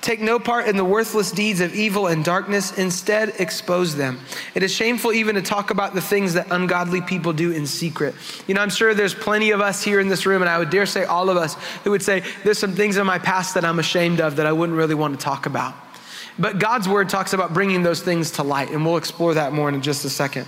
Take 0.01 0.19
no 0.19 0.39
part 0.39 0.67
in 0.67 0.77
the 0.77 0.83
worthless 0.83 1.31
deeds 1.31 1.61
of 1.61 1.75
evil 1.75 2.07
and 2.07 2.25
darkness, 2.25 2.75
instead, 2.75 3.33
expose 3.37 3.95
them. 3.95 4.19
It 4.55 4.63
is 4.63 4.73
shameful 4.73 5.13
even 5.13 5.35
to 5.35 5.43
talk 5.43 5.69
about 5.69 5.93
the 5.93 6.01
things 6.01 6.33
that 6.33 6.47
ungodly 6.49 7.01
people 7.01 7.33
do 7.33 7.51
in 7.51 7.67
secret. 7.67 8.15
You 8.47 8.55
know, 8.55 8.61
I'm 8.61 8.71
sure 8.71 8.95
there's 8.95 9.13
plenty 9.13 9.51
of 9.51 9.61
us 9.61 9.83
here 9.83 9.99
in 9.99 10.07
this 10.07 10.25
room, 10.25 10.41
and 10.41 10.49
I 10.49 10.57
would 10.57 10.71
dare 10.71 10.87
say 10.87 11.03
all 11.03 11.29
of 11.29 11.37
us 11.37 11.53
who 11.83 11.91
would 11.91 12.01
say, 12.01 12.23
There's 12.43 12.57
some 12.57 12.73
things 12.73 12.97
in 12.97 13.05
my 13.05 13.19
past 13.19 13.53
that 13.53 13.63
I'm 13.63 13.77
ashamed 13.77 14.21
of 14.21 14.37
that 14.37 14.47
I 14.47 14.51
wouldn't 14.51 14.77
really 14.77 14.95
want 14.95 15.19
to 15.19 15.23
talk 15.23 15.45
about. 15.45 15.75
But 16.39 16.57
God's 16.57 16.89
word 16.89 17.07
talks 17.07 17.33
about 17.33 17.53
bringing 17.53 17.83
those 17.83 18.01
things 18.01 18.31
to 18.31 18.43
light, 18.43 18.71
and 18.71 18.83
we'll 18.83 18.97
explore 18.97 19.35
that 19.35 19.53
more 19.53 19.69
in 19.69 19.79
just 19.83 20.03
a 20.03 20.09
second. 20.09 20.47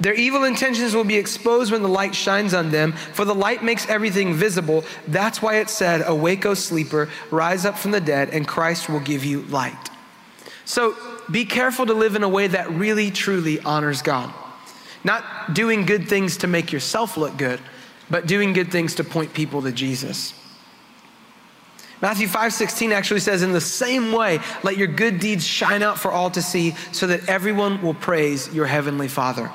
Their 0.00 0.14
evil 0.14 0.44
intentions 0.44 0.94
will 0.94 1.04
be 1.04 1.16
exposed 1.16 1.72
when 1.72 1.82
the 1.82 1.88
light 1.88 2.14
shines 2.14 2.54
on 2.54 2.70
them, 2.70 2.92
for 2.92 3.24
the 3.24 3.34
light 3.34 3.64
makes 3.64 3.88
everything 3.88 4.32
visible. 4.32 4.84
That's 5.08 5.42
why 5.42 5.56
it 5.56 5.68
said, 5.68 6.02
Awake, 6.06 6.46
O 6.46 6.54
sleeper, 6.54 7.08
rise 7.30 7.64
up 7.64 7.76
from 7.76 7.90
the 7.90 8.00
dead, 8.00 8.30
and 8.30 8.46
Christ 8.46 8.88
will 8.88 9.00
give 9.00 9.24
you 9.24 9.42
light. 9.42 9.90
So 10.64 10.94
be 11.30 11.44
careful 11.44 11.86
to 11.86 11.94
live 11.94 12.14
in 12.14 12.22
a 12.22 12.28
way 12.28 12.46
that 12.46 12.70
really, 12.70 13.10
truly 13.10 13.60
honors 13.60 14.02
God. 14.02 14.32
Not 15.02 15.54
doing 15.54 15.84
good 15.84 16.08
things 16.08 16.36
to 16.38 16.46
make 16.46 16.72
yourself 16.72 17.16
look 17.16 17.36
good, 17.36 17.60
but 18.08 18.26
doing 18.26 18.52
good 18.52 18.70
things 18.70 18.94
to 18.96 19.04
point 19.04 19.34
people 19.34 19.62
to 19.62 19.72
Jesus. 19.72 20.32
Matthew 22.00 22.28
5 22.28 22.52
16 22.52 22.92
actually 22.92 23.20
says, 23.20 23.42
In 23.42 23.52
the 23.52 23.60
same 23.60 24.12
way, 24.12 24.38
let 24.62 24.76
your 24.76 24.86
good 24.86 25.18
deeds 25.18 25.44
shine 25.44 25.82
out 25.82 25.98
for 25.98 26.12
all 26.12 26.30
to 26.30 26.42
see, 26.42 26.76
so 26.92 27.08
that 27.08 27.28
everyone 27.28 27.82
will 27.82 27.94
praise 27.94 28.52
your 28.54 28.66
heavenly 28.66 29.08
Father. 29.08 29.50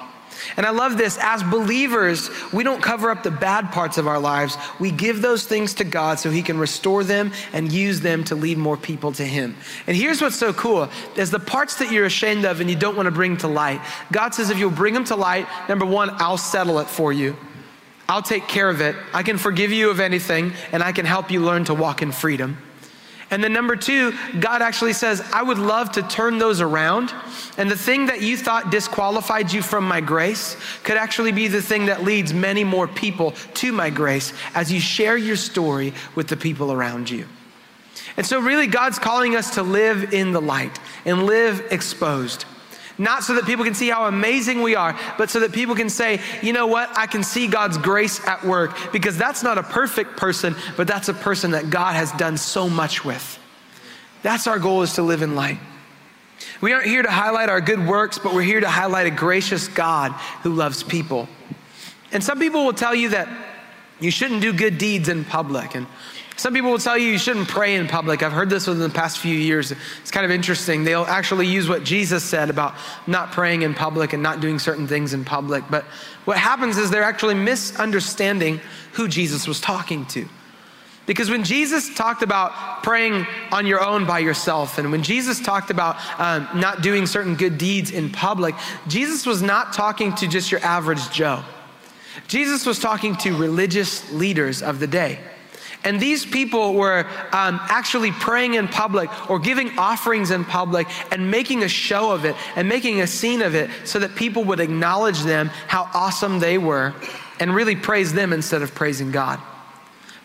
And 0.57 0.65
I 0.65 0.71
love 0.71 0.97
this. 0.97 1.17
As 1.21 1.43
believers, 1.43 2.29
we 2.51 2.63
don't 2.63 2.81
cover 2.81 3.09
up 3.09 3.23
the 3.23 3.31
bad 3.31 3.71
parts 3.71 3.97
of 3.97 4.07
our 4.07 4.19
lives. 4.19 4.57
We 4.79 4.91
give 4.91 5.21
those 5.21 5.45
things 5.45 5.75
to 5.75 5.83
God 5.83 6.19
so 6.19 6.29
He 6.29 6.41
can 6.41 6.57
restore 6.57 7.03
them 7.03 7.31
and 7.53 7.71
use 7.71 8.01
them 8.01 8.23
to 8.25 8.35
lead 8.35 8.57
more 8.57 8.77
people 8.77 9.11
to 9.13 9.23
Him. 9.23 9.55
And 9.87 9.95
here's 9.95 10.21
what's 10.21 10.35
so 10.35 10.53
cool 10.53 10.89
is 11.15 11.31
the 11.31 11.39
parts 11.39 11.77
that 11.79 11.91
you're 11.91 12.05
ashamed 12.05 12.45
of 12.45 12.59
and 12.59 12.69
you 12.69 12.75
don't 12.75 12.95
want 12.95 13.07
to 13.07 13.11
bring 13.11 13.37
to 13.37 13.47
light. 13.47 13.81
God 14.11 14.33
says, 14.33 14.49
if 14.49 14.57
you'll 14.57 14.71
bring 14.71 14.93
them 14.93 15.05
to 15.05 15.15
light, 15.15 15.47
number 15.69 15.85
one, 15.85 16.09
I'll 16.13 16.37
settle 16.37 16.79
it 16.79 16.87
for 16.87 17.13
you. 17.13 17.35
I'll 18.07 18.21
take 18.21 18.47
care 18.47 18.69
of 18.69 18.81
it. 18.81 18.95
I 19.13 19.23
can 19.23 19.37
forgive 19.37 19.71
you 19.71 19.89
of 19.89 19.99
anything, 19.99 20.53
and 20.71 20.83
I 20.83 20.91
can 20.91 21.05
help 21.05 21.31
you 21.31 21.39
learn 21.39 21.63
to 21.65 21.73
walk 21.73 22.01
in 22.01 22.11
freedom. 22.11 22.57
And 23.33 23.43
then 23.43 23.51
number 23.51 23.75
two, 23.75 24.13
God 24.39 24.61
actually 24.61 24.93
says, 24.93 25.19
I 25.33 25.41
would 25.41 25.57
love 25.57 25.91
to 25.93 26.03
turn 26.03 26.37
those 26.37 26.61
around. 26.61 27.11
And 27.57 27.69
the 27.69 27.75
thing 27.75 28.05
that 28.05 28.21
you 28.21 28.37
thought 28.37 28.69
disqualified 28.69 29.51
you 29.51 29.63
from 29.63 29.87
my 29.87 30.01
grace 30.01 30.55
could 30.83 30.97
actually 30.97 31.31
be 31.31 31.47
the 31.47 31.59
thing 31.59 31.87
that 31.87 32.03
leads 32.03 32.31
many 32.31 32.63
more 32.63 32.87
people 32.87 33.31
to 33.55 33.71
my 33.71 33.89
grace 33.89 34.33
as 34.53 34.71
you 34.71 34.79
share 34.79 35.17
your 35.17 35.35
story 35.35 35.95
with 36.13 36.27
the 36.27 36.37
people 36.37 36.71
around 36.71 37.09
you. 37.09 37.25
And 38.17 38.23
so, 38.23 38.39
really, 38.39 38.67
God's 38.67 38.99
calling 38.99 39.35
us 39.35 39.55
to 39.55 39.63
live 39.63 40.13
in 40.13 40.31
the 40.31 40.41
light 40.41 40.79
and 41.03 41.25
live 41.25 41.65
exposed. 41.71 42.45
Not 43.03 43.25
so 43.25 43.35
that 43.35 43.43
people 43.45 43.65
can 43.65 43.73
see 43.73 43.89
how 43.89 44.05
amazing 44.05 44.61
we 44.61 44.77
are, 44.77 44.97
but 45.17 45.29
so 45.29 45.41
that 45.41 45.51
people 45.51 45.75
can 45.75 45.89
say, 45.89 46.21
you 46.41 46.53
know 46.53 46.67
what, 46.67 46.97
I 46.97 47.05
can 47.05 47.21
see 47.21 47.47
God's 47.47 47.77
grace 47.77 48.25
at 48.25 48.45
work 48.45 48.93
because 48.93 49.17
that's 49.17 49.43
not 49.43 49.57
a 49.57 49.63
perfect 49.63 50.15
person, 50.15 50.55
but 50.77 50.87
that's 50.87 51.09
a 51.09 51.13
person 51.13 51.51
that 51.51 51.69
God 51.69 51.97
has 51.97 52.13
done 52.13 52.37
so 52.37 52.69
much 52.69 53.03
with. 53.03 53.37
That's 54.21 54.47
our 54.47 54.57
goal 54.57 54.83
is 54.83 54.93
to 54.93 55.01
live 55.01 55.21
in 55.21 55.35
light. 55.35 55.57
We 56.61 56.71
aren't 56.71 56.87
here 56.87 57.03
to 57.03 57.11
highlight 57.11 57.49
our 57.49 57.59
good 57.59 57.85
works, 57.85 58.19
but 58.19 58.33
we're 58.33 58.41
here 58.41 58.61
to 58.61 58.69
highlight 58.69 59.05
a 59.05 59.11
gracious 59.11 59.67
God 59.67 60.13
who 60.43 60.53
loves 60.53 60.81
people. 60.81 61.27
And 62.13 62.23
some 62.23 62.39
people 62.39 62.63
will 62.63 62.71
tell 62.71 62.95
you 62.95 63.09
that 63.09 63.27
you 63.99 64.11
shouldn't 64.11 64.41
do 64.41 64.53
good 64.53 64.77
deeds 64.77 65.09
in 65.09 65.25
public. 65.25 65.75
And 65.75 65.87
some 66.35 66.53
people 66.53 66.71
will 66.71 66.79
tell 66.79 66.97
you 66.97 67.09
you 67.09 67.17
shouldn't 67.17 67.47
pray 67.47 67.75
in 67.75 67.87
public. 67.87 68.23
I've 68.23 68.31
heard 68.31 68.49
this 68.49 68.65
within 68.65 68.81
the 68.81 68.93
past 68.93 69.19
few 69.19 69.35
years. 69.35 69.71
It's 70.01 70.11
kind 70.11 70.25
of 70.25 70.31
interesting. 70.31 70.83
They'll 70.83 71.05
actually 71.05 71.47
use 71.47 71.69
what 71.69 71.83
Jesus 71.83 72.23
said 72.23 72.49
about 72.49 72.75
not 73.05 73.31
praying 73.31 73.61
in 73.61 73.73
public 73.73 74.13
and 74.13 74.23
not 74.23 74.39
doing 74.39 74.57
certain 74.57 74.87
things 74.87 75.13
in 75.13 75.23
public. 75.23 75.63
But 75.69 75.85
what 76.25 76.37
happens 76.37 76.77
is 76.77 76.89
they're 76.89 77.03
actually 77.03 77.35
misunderstanding 77.35 78.61
who 78.93 79.07
Jesus 79.07 79.47
was 79.47 79.61
talking 79.61 80.05
to. 80.07 80.27
Because 81.05 81.29
when 81.29 81.43
Jesus 81.43 81.93
talked 81.93 82.23
about 82.23 82.81
praying 82.81 83.27
on 83.51 83.67
your 83.67 83.83
own 83.83 84.05
by 84.05 84.19
yourself, 84.19 84.77
and 84.77 84.91
when 84.91 85.03
Jesus 85.03 85.39
talked 85.39 85.69
about 85.69 85.97
um, 86.19 86.47
not 86.55 86.81
doing 86.81 87.05
certain 87.05 87.35
good 87.35 87.57
deeds 87.57 87.91
in 87.91 88.09
public, 88.09 88.55
Jesus 88.87 89.25
was 89.25 89.41
not 89.41 89.73
talking 89.73 90.15
to 90.15 90.27
just 90.27 90.49
your 90.49 90.61
average 90.61 91.11
Joe. 91.11 91.43
Jesus 92.27 92.65
was 92.65 92.79
talking 92.79 93.17
to 93.17 93.35
religious 93.35 94.09
leaders 94.13 94.61
of 94.61 94.79
the 94.79 94.87
day. 94.87 95.19
And 95.83 95.99
these 95.99 96.25
people 96.25 96.73
were 96.73 97.05
um, 97.31 97.59
actually 97.69 98.11
praying 98.11 98.53
in 98.53 98.67
public 98.67 99.09
or 99.29 99.37
giving 99.39 99.77
offerings 99.77 100.31
in 100.31 100.45
public 100.45 100.87
and 101.11 101.29
making 101.29 101.63
a 101.63 101.67
show 101.67 102.11
of 102.11 102.23
it 102.25 102.35
and 102.55 102.69
making 102.69 103.01
a 103.01 103.07
scene 103.07 103.41
of 103.41 103.53
it 103.53 103.69
so 103.83 103.99
that 103.99 104.15
people 104.15 104.45
would 104.45 104.59
acknowledge 104.59 105.21
them, 105.21 105.47
how 105.67 105.89
awesome 105.93 106.39
they 106.39 106.57
were, 106.57 106.93
and 107.39 107.53
really 107.53 107.75
praise 107.75 108.13
them 108.13 108.31
instead 108.31 108.61
of 108.61 108.73
praising 108.73 109.11
God. 109.11 109.39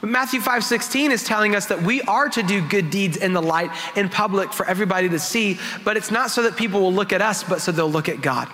But 0.01 0.11
Matthew 0.11 0.41
5 0.41 0.63
16 0.63 1.11
is 1.11 1.25
telling 1.25 1.57
us 1.57 1.67
that 1.67 1.83
we 1.83 2.03
are 2.03 2.29
to 2.29 2.43
do 2.43 2.67
good 2.67 2.91
deeds 2.91 3.17
in 3.17 3.33
the 3.33 3.43
light, 3.43 3.71
in 3.97 4.09
public, 4.09 4.53
for 4.53 4.65
everybody 4.67 5.09
to 5.09 5.19
see, 5.19 5.59
but 5.85 5.97
it's 5.97 6.13
not 6.13 6.31
so 6.31 6.43
that 6.43 6.57
people 6.57 6.81
will 6.81 6.93
look 6.93 7.13
at 7.13 7.21
us, 7.21 7.43
but 7.43 7.61
so 7.61 7.73
they'll 7.73 7.91
look 7.91 8.09
at 8.09 8.23
God. 8.23 8.49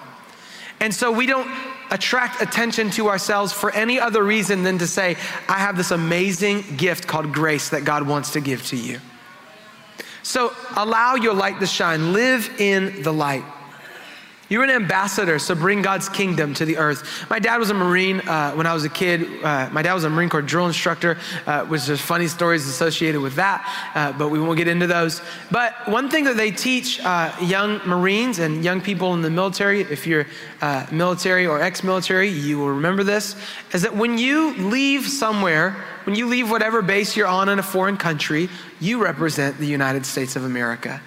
And 0.81 0.95
so 0.95 1.13
we 1.13 1.27
don't 1.27 1.49
attract 1.91 2.43
attention 2.43 2.91
to 2.91 3.09
ourselves 3.09 3.53
for 3.53 3.71
any 3.73 4.01
other 4.01 4.23
reason 4.23 4.63
than 4.63 4.79
to 4.79 4.87
say, 4.87 5.17
I 5.49 5.59
have 5.59 5.77
this 5.77 5.91
amazing 5.91 6.65
gift 6.77 7.07
called 7.07 7.33
grace 7.33 7.71
that 7.71 7.85
God 7.85 8.07
wants 8.07 8.33
to 8.33 8.41
give 8.41 8.67
to 8.67 8.77
you. 8.77 9.01
So 10.23 10.53
allow 10.77 11.17
your 11.17 11.35
light 11.35 11.61
to 11.61 11.67
shine, 11.67 12.13
live 12.13 12.51
in 12.59 13.03
the 13.03 13.13
light. 13.13 13.45
You're 14.55 14.63
an 14.63 14.71
ambassador, 14.71 15.41
so 15.41 15.57
bring 15.57 15.83
God's 15.83 16.09
kingdom 16.09 16.55
to 16.55 16.65
the 16.65 16.77
earth. 16.77 17.29
My 17.29 17.41
dad 17.41 17.57
was 17.57 17.71
a 17.71 17.75
Marine 17.75 18.21
uh, 18.21 18.53
when 18.53 18.69
I 18.69 18.73
was 18.73 18.85
a 18.85 18.89
kid. 18.89 19.43
Uh, 19.43 19.69
my 19.73 19.83
dad 19.83 19.95
was 19.95 20.05
a 20.05 20.09
Marine 20.09 20.29
Corps 20.29 20.43
drill 20.43 20.69
instructor, 20.69 21.19
uh, 21.45 21.65
which 21.65 21.87
there's 21.87 22.01
funny 22.01 22.29
stories 22.29 22.69
associated 22.69 23.21
with 23.21 23.35
that, 23.35 23.69
uh, 23.97 24.13
but 24.13 24.29
we 24.29 24.39
won't 24.39 24.57
get 24.57 24.69
into 24.69 24.87
those. 24.87 25.21
But 25.51 25.75
one 25.89 26.09
thing 26.09 26.23
that 26.27 26.37
they 26.37 26.53
teach 26.53 27.01
uh, 27.01 27.35
young 27.43 27.79
Marines 27.79 28.39
and 28.39 28.63
young 28.63 28.81
people 28.81 29.13
in 29.15 29.23
the 29.23 29.31
military, 29.31 29.81
if 29.81 30.07
you're 30.07 30.27
uh, 30.61 30.87
military 30.93 31.49
or 31.49 31.61
ex 31.61 31.83
military, 31.83 32.29
you 32.29 32.61
will 32.61 32.71
remember 32.71 33.03
this, 33.03 33.35
is 33.73 33.83
that 33.83 33.97
when 33.97 34.19
you 34.19 34.55
leave 34.55 35.09
somewhere, 35.09 35.71
when 36.05 36.15
you 36.15 36.27
leave 36.27 36.49
whatever 36.49 36.81
base 36.81 37.17
you're 37.17 37.27
on 37.27 37.49
in 37.49 37.59
a 37.59 37.63
foreign 37.65 37.97
country, 37.97 38.49
you 38.79 39.03
represent 39.03 39.59
the 39.59 39.67
United 39.67 40.07
States 40.07 40.37
of 40.37 40.45
America. 40.45 41.01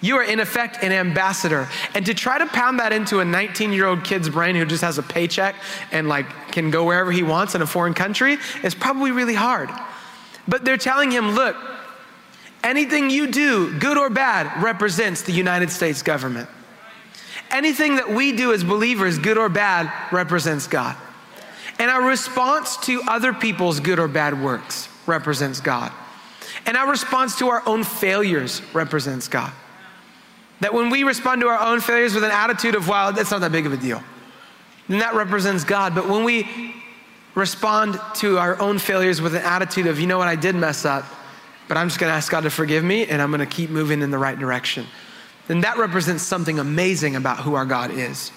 You 0.00 0.16
are, 0.16 0.24
in 0.24 0.40
effect, 0.40 0.82
an 0.82 0.92
ambassador. 0.92 1.68
And 1.94 2.04
to 2.06 2.14
try 2.14 2.38
to 2.38 2.46
pound 2.46 2.80
that 2.80 2.92
into 2.92 3.20
a 3.20 3.24
19 3.24 3.72
year 3.72 3.86
old 3.86 4.04
kid's 4.04 4.28
brain 4.28 4.54
who 4.54 4.64
just 4.64 4.82
has 4.82 4.98
a 4.98 5.02
paycheck 5.02 5.56
and 5.92 6.08
like 6.08 6.26
can 6.52 6.70
go 6.70 6.84
wherever 6.84 7.12
he 7.12 7.22
wants 7.22 7.54
in 7.54 7.62
a 7.62 7.66
foreign 7.66 7.94
country 7.94 8.38
is 8.62 8.74
probably 8.74 9.10
really 9.10 9.34
hard. 9.34 9.70
But 10.48 10.64
they're 10.64 10.76
telling 10.76 11.10
him, 11.10 11.30
look, 11.32 11.56
anything 12.62 13.10
you 13.10 13.30
do, 13.30 13.78
good 13.78 13.96
or 13.96 14.10
bad, 14.10 14.62
represents 14.62 15.22
the 15.22 15.32
United 15.32 15.70
States 15.70 16.02
government. 16.02 16.48
Anything 17.50 17.96
that 17.96 18.10
we 18.10 18.32
do 18.32 18.52
as 18.52 18.64
believers, 18.64 19.18
good 19.18 19.38
or 19.38 19.48
bad, 19.48 19.92
represents 20.12 20.66
God. 20.66 20.96
And 21.78 21.90
our 21.90 22.02
response 22.02 22.76
to 22.78 23.02
other 23.06 23.32
people's 23.32 23.80
good 23.80 23.98
or 23.98 24.08
bad 24.08 24.40
works 24.42 24.88
represents 25.06 25.60
God. 25.60 25.92
And 26.64 26.76
our 26.76 26.90
response 26.90 27.36
to 27.38 27.48
our 27.48 27.62
own 27.66 27.84
failures 27.84 28.62
represents 28.72 29.28
God. 29.28 29.52
That 30.60 30.72
when 30.72 30.90
we 30.90 31.04
respond 31.04 31.42
to 31.42 31.48
our 31.48 31.60
own 31.60 31.80
failures 31.80 32.14
with 32.14 32.24
an 32.24 32.30
attitude 32.30 32.74
of, 32.74 32.88
wow, 32.88 33.10
that's 33.10 33.30
not 33.30 33.40
that 33.42 33.52
big 33.52 33.66
of 33.66 33.72
a 33.72 33.76
deal, 33.76 34.02
then 34.88 35.00
that 35.00 35.14
represents 35.14 35.64
God. 35.64 35.94
But 35.94 36.08
when 36.08 36.24
we 36.24 36.74
respond 37.34 38.00
to 38.14 38.38
our 38.38 38.58
own 38.60 38.78
failures 38.78 39.20
with 39.20 39.34
an 39.34 39.42
attitude 39.42 39.86
of, 39.86 40.00
you 40.00 40.06
know 40.06 40.18
what, 40.18 40.28
I 40.28 40.36
did 40.36 40.54
mess 40.54 40.84
up, 40.84 41.04
but 41.68 41.76
I'm 41.76 41.88
just 41.88 42.00
gonna 42.00 42.12
ask 42.12 42.30
God 42.32 42.42
to 42.42 42.50
forgive 42.50 42.82
me 42.82 43.06
and 43.06 43.20
I'm 43.20 43.30
gonna 43.30 43.44
keep 43.44 43.68
moving 43.68 44.00
in 44.00 44.10
the 44.10 44.18
right 44.18 44.38
direction, 44.38 44.86
then 45.46 45.60
that 45.60 45.76
represents 45.76 46.22
something 46.22 46.58
amazing 46.58 47.16
about 47.16 47.38
who 47.38 47.54
our 47.54 47.66
God 47.66 47.90
is. 47.90 48.32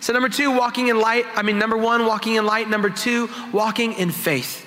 So, 0.00 0.12
number 0.12 0.28
two, 0.28 0.50
walking 0.50 0.88
in 0.88 1.00
light. 1.00 1.24
I 1.34 1.40
mean, 1.40 1.58
number 1.58 1.78
one, 1.78 2.04
walking 2.04 2.34
in 2.34 2.44
light. 2.44 2.68
Number 2.68 2.90
two, 2.90 3.30
walking 3.52 3.94
in 3.94 4.10
faith. 4.10 4.66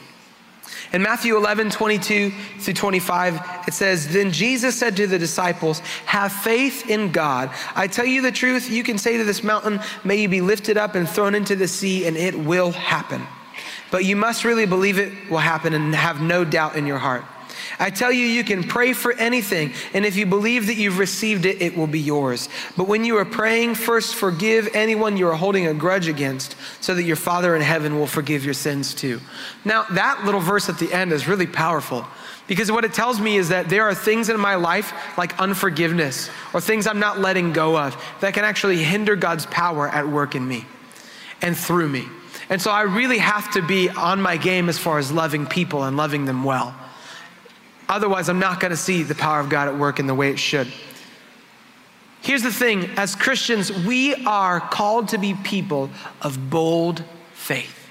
In 0.93 1.01
Matthew 1.01 1.35
11, 1.35 1.71
22 1.71 2.31
through 2.59 2.73
25, 2.73 3.65
it 3.67 3.73
says, 3.73 4.11
Then 4.11 4.31
Jesus 4.31 4.77
said 4.77 4.95
to 4.97 5.07
the 5.07 5.19
disciples, 5.19 5.79
Have 6.05 6.31
faith 6.31 6.89
in 6.89 7.11
God. 7.11 7.51
I 7.75 7.87
tell 7.87 8.05
you 8.05 8.21
the 8.21 8.31
truth, 8.31 8.69
you 8.69 8.83
can 8.83 8.97
say 8.97 9.17
to 9.17 9.23
this 9.23 9.43
mountain, 9.43 9.81
May 10.03 10.17
you 10.17 10.29
be 10.29 10.41
lifted 10.41 10.77
up 10.77 10.95
and 10.95 11.07
thrown 11.07 11.35
into 11.35 11.55
the 11.55 11.67
sea, 11.67 12.07
and 12.07 12.15
it 12.15 12.37
will 12.37 12.71
happen. 12.71 13.27
But 13.91 14.05
you 14.05 14.15
must 14.15 14.45
really 14.45 14.65
believe 14.65 14.97
it 14.97 15.29
will 15.29 15.37
happen 15.37 15.73
and 15.73 15.93
have 15.93 16.21
no 16.21 16.45
doubt 16.45 16.75
in 16.75 16.85
your 16.85 16.99
heart. 16.99 17.23
I 17.79 17.89
tell 17.89 18.11
you, 18.11 18.25
you 18.25 18.43
can 18.43 18.63
pray 18.63 18.93
for 18.93 19.13
anything, 19.13 19.73
and 19.93 20.05
if 20.05 20.15
you 20.15 20.25
believe 20.25 20.67
that 20.67 20.75
you've 20.75 20.99
received 20.99 21.45
it, 21.45 21.61
it 21.61 21.75
will 21.75 21.87
be 21.87 21.99
yours. 21.99 22.49
But 22.75 22.87
when 22.87 23.03
you 23.05 23.17
are 23.17 23.25
praying, 23.25 23.75
first 23.75 24.15
forgive 24.15 24.69
anyone 24.73 25.17
you 25.17 25.27
are 25.27 25.35
holding 25.35 25.67
a 25.67 25.73
grudge 25.73 26.07
against, 26.07 26.55
so 26.81 26.95
that 26.95 27.03
your 27.03 27.15
Father 27.15 27.55
in 27.55 27.61
heaven 27.61 27.99
will 27.99 28.07
forgive 28.07 28.45
your 28.45 28.53
sins 28.53 28.93
too. 28.93 29.19
Now, 29.65 29.83
that 29.91 30.23
little 30.25 30.39
verse 30.39 30.69
at 30.69 30.79
the 30.79 30.91
end 30.93 31.11
is 31.11 31.27
really 31.27 31.47
powerful. 31.47 32.05
Because 32.47 32.71
what 32.71 32.85
it 32.85 32.93
tells 32.93 33.19
me 33.19 33.35
is 33.35 33.49
that 33.49 33.67
there 33.67 33.83
are 33.83 33.93
things 33.93 34.29
in 34.29 34.39
my 34.39 34.55
life, 34.55 34.93
like 35.17 35.37
unforgiveness, 35.37 36.29
or 36.53 36.61
things 36.61 36.87
I'm 36.87 36.99
not 36.99 37.19
letting 37.19 37.51
go 37.51 37.77
of, 37.77 38.01
that 38.21 38.33
can 38.33 38.45
actually 38.45 38.81
hinder 38.81 39.17
God's 39.17 39.45
power 39.47 39.89
at 39.89 40.07
work 40.07 40.33
in 40.33 40.47
me 40.47 40.65
and 41.41 41.57
through 41.57 41.89
me. 41.89 42.05
And 42.49 42.61
so 42.61 42.71
I 42.71 42.83
really 42.83 43.17
have 43.17 43.51
to 43.51 43.61
be 43.61 43.89
on 43.89 44.21
my 44.21 44.37
game 44.37 44.69
as 44.69 44.77
far 44.77 44.97
as 44.97 45.11
loving 45.11 45.45
people 45.45 45.83
and 45.83 45.97
loving 45.97 46.23
them 46.23 46.45
well. 46.45 46.73
Otherwise, 47.89 48.29
I'm 48.29 48.39
not 48.39 48.59
going 48.59 48.71
to 48.71 48.77
see 48.77 49.03
the 49.03 49.15
power 49.15 49.39
of 49.39 49.49
God 49.49 49.67
at 49.67 49.77
work 49.77 49.99
in 49.99 50.07
the 50.07 50.15
way 50.15 50.29
it 50.29 50.39
should. 50.39 50.71
Here's 52.21 52.43
the 52.43 52.51
thing 52.51 52.89
as 52.97 53.15
Christians, 53.15 53.71
we 53.71 54.13
are 54.25 54.59
called 54.59 55.09
to 55.09 55.17
be 55.17 55.33
people 55.33 55.89
of 56.21 56.49
bold 56.49 57.03
faith. 57.33 57.87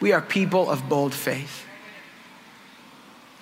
We 0.00 0.12
are 0.12 0.20
people 0.20 0.68
of 0.68 0.88
bold 0.88 1.14
faith. 1.14 1.64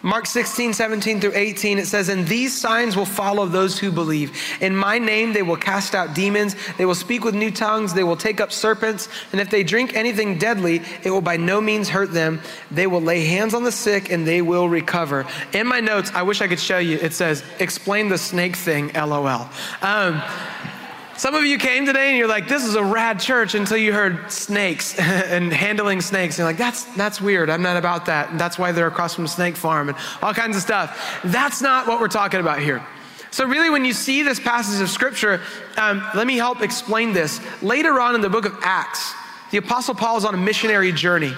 Mark 0.03 0.27
16, 0.27 0.75
17 0.75 1.21
through 1.21 1.33
18, 1.35 1.79
it 1.79 1.87
says, 1.87 2.09
And 2.09 2.25
these 2.27 2.57
signs 2.57 2.97
will 2.97 3.05
follow 3.05 3.47
those 3.47 3.81
who 3.81 3.91
believe. 3.91 4.31
In 4.61 4.77
my 4.77 4.99
name, 4.99 5.33
they 5.33 5.43
will 5.43 5.57
cast 5.57 5.93
out 5.93 6.15
demons. 6.15 6.55
They 6.77 6.87
will 6.87 6.95
speak 6.95 7.25
with 7.25 7.35
new 7.35 7.51
tongues. 7.51 7.95
They 7.95 8.05
will 8.05 8.17
take 8.17 8.41
up 8.41 8.53
serpents. 8.53 9.09
And 9.33 9.41
if 9.41 9.51
they 9.51 9.65
drink 9.65 9.97
anything 9.97 10.39
deadly, 10.39 10.83
it 11.03 11.11
will 11.11 11.21
by 11.21 11.37
no 11.37 11.61
means 11.61 11.89
hurt 11.89 12.13
them. 12.13 12.41
They 12.71 12.87
will 12.87 13.01
lay 13.01 13.25
hands 13.25 13.55
on 13.55 13.65
the 13.65 13.73
sick 13.73 14.13
and 14.13 14.25
they 14.25 14.41
will 14.41 14.69
recover. 14.69 15.27
In 15.53 15.67
my 15.67 15.81
notes, 15.81 16.13
I 16.15 16.23
wish 16.23 16.41
I 16.41 16.47
could 16.47 16.61
show 16.61 16.79
you, 16.79 16.99
it 16.99 17.13
says, 17.13 17.43
Explain 17.59 18.09
the 18.09 18.19
snake 18.19 18.55
thing, 18.55 18.93
lol. 18.95 19.49
Um, 19.83 20.23
some 21.19 21.35
of 21.35 21.45
you 21.45 21.59
came 21.59 21.85
today 21.85 22.11
and 22.11 22.17
you're 22.17 22.29
like, 22.29 22.47
this 22.47 22.65
is 22.65 22.77
a 22.77 22.85
rad 22.85 23.19
church 23.19 23.57
until 23.57 23.77
you 23.77 23.93
heard 23.93 24.31
snakes 24.31 24.97
and 25.01 25.53
handling 25.53 26.01
snakes. 26.01 26.37
And 26.37 26.39
you're 26.39 26.49
like, 26.49 26.59
that's, 26.59 26.85
that's 26.95 27.21
weird. 27.21 27.51
I'm 27.51 27.61
not 27.61 27.77
about 27.77 28.07
that. 28.07 28.31
And 28.31 28.39
that's 28.39 28.57
why 28.57 28.71
they're 28.71 28.87
across 28.87 29.17
from 29.17 29.25
the 29.25 29.29
Snake 29.29 29.57
Farm 29.57 29.89
and 29.89 29.99
all 30.23 30.33
kinds 30.33 30.57
of 30.57 30.63
stuff. 30.63 31.21
That's 31.25 31.61
not 31.61 31.89
what 31.89 32.01
we're 32.01 32.07
talking 32.07 32.39
about 32.39 32.61
here. 32.61 32.87
So, 33.33 33.47
really, 33.47 33.69
when 33.69 33.85
you 33.85 33.93
see 33.93 34.23
this 34.23 34.39
passage 34.39 34.81
of 34.81 34.89
scripture, 34.89 35.41
um, 35.77 36.03
let 36.15 36.27
me 36.27 36.37
help 36.37 36.63
explain 36.63 37.13
this. 37.13 37.41
Later 37.63 38.01
on 38.01 38.15
in 38.15 38.21
the 38.21 38.31
book 38.31 38.47
of 38.47 38.57
Acts, 38.63 39.13
the 39.51 39.59
Apostle 39.59 39.95
Paul 39.95 40.17
is 40.17 40.25
on 40.25 40.35
a 40.35 40.39
missionary 40.39 40.93
journey. 40.93 41.35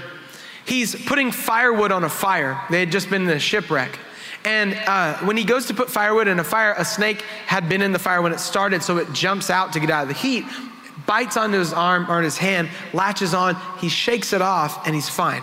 He's 0.66 0.95
putting 1.07 1.33
firewood 1.33 1.90
on 1.90 2.05
a 2.05 2.09
fire. 2.09 2.61
They 2.71 2.81
had 2.81 2.93
just 2.93 3.11
been 3.11 3.23
in 3.23 3.31
a 3.31 3.40
shipwreck. 3.40 3.99
And 4.44 4.74
uh, 4.87 5.18
when 5.18 5.37
he 5.37 5.44
goes 5.44 5.66
to 5.66 5.74
put 5.74 5.90
firewood 5.90 6.29
in 6.29 6.38
a 6.38 6.44
fire, 6.44 6.74
a 6.76 6.85
snake 6.85 7.22
had 7.46 7.68
been 7.68 7.83
in 7.83 7.92
the 7.92 7.98
fire 7.98 8.22
when 8.22 8.33
it 8.33 8.40
started, 8.40 8.83
so 8.83 8.96
it 8.96 9.12
jumps 9.12 9.50
out 9.50 9.72
to 9.74 9.81
get 9.81 9.90
out 9.90 10.03
of 10.03 10.09
the 10.09 10.14
heat, 10.14 10.44
bites 11.07 11.37
onto 11.37 11.59
his 11.59 11.72
arm 11.72 12.11
or 12.11 12.22
his 12.22 12.38
hand, 12.38 12.68
latches 12.92 13.35
on, 13.35 13.57
he 13.79 13.88
shakes 13.88 14.33
it 14.33 14.40
off, 14.40 14.87
and 14.87 14.94
he's 14.94 15.09
fine. 15.09 15.42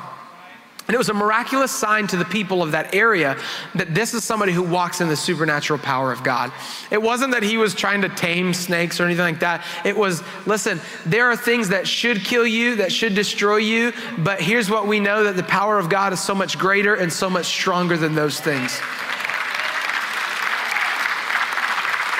And 0.87 0.95
it 0.95 0.97
was 0.97 1.09
a 1.09 1.13
miraculous 1.13 1.71
sign 1.71 2.07
to 2.07 2.17
the 2.17 2.23
people 2.23 2.63
of 2.63 2.71
that 2.71 2.95
area 2.95 3.37
that 3.75 3.93
this 3.93 4.13
is 4.13 4.23
somebody 4.23 4.53
who 4.53 4.63
walks 4.63 5.01
in 5.01 5.09
the 5.09 5.17
supernatural 5.17 5.79
power 5.79 6.13
of 6.13 6.23
God. 6.23 6.53
It 6.91 7.01
wasn't 7.01 7.33
that 7.33 7.43
he 7.43 7.57
was 7.57 7.75
trying 7.75 8.01
to 8.03 8.09
tame 8.09 8.53
snakes 8.53 9.01
or 9.01 9.03
anything 9.03 9.25
like 9.25 9.39
that. 9.41 9.65
It 9.83 9.97
was, 9.97 10.23
listen, 10.45 10.79
there 11.05 11.29
are 11.29 11.35
things 11.35 11.69
that 11.69 11.89
should 11.89 12.23
kill 12.23 12.47
you, 12.47 12.77
that 12.77 12.93
should 12.93 13.15
destroy 13.15 13.57
you, 13.57 13.91
but 14.19 14.41
here's 14.41 14.69
what 14.69 14.87
we 14.87 15.01
know 15.01 15.25
that 15.25 15.35
the 15.35 15.43
power 15.43 15.77
of 15.77 15.89
God 15.89 16.13
is 16.13 16.21
so 16.21 16.33
much 16.33 16.57
greater 16.57 16.95
and 16.95 17.11
so 17.11 17.29
much 17.29 17.47
stronger 17.47 17.97
than 17.97 18.15
those 18.15 18.39
things. 18.39 18.79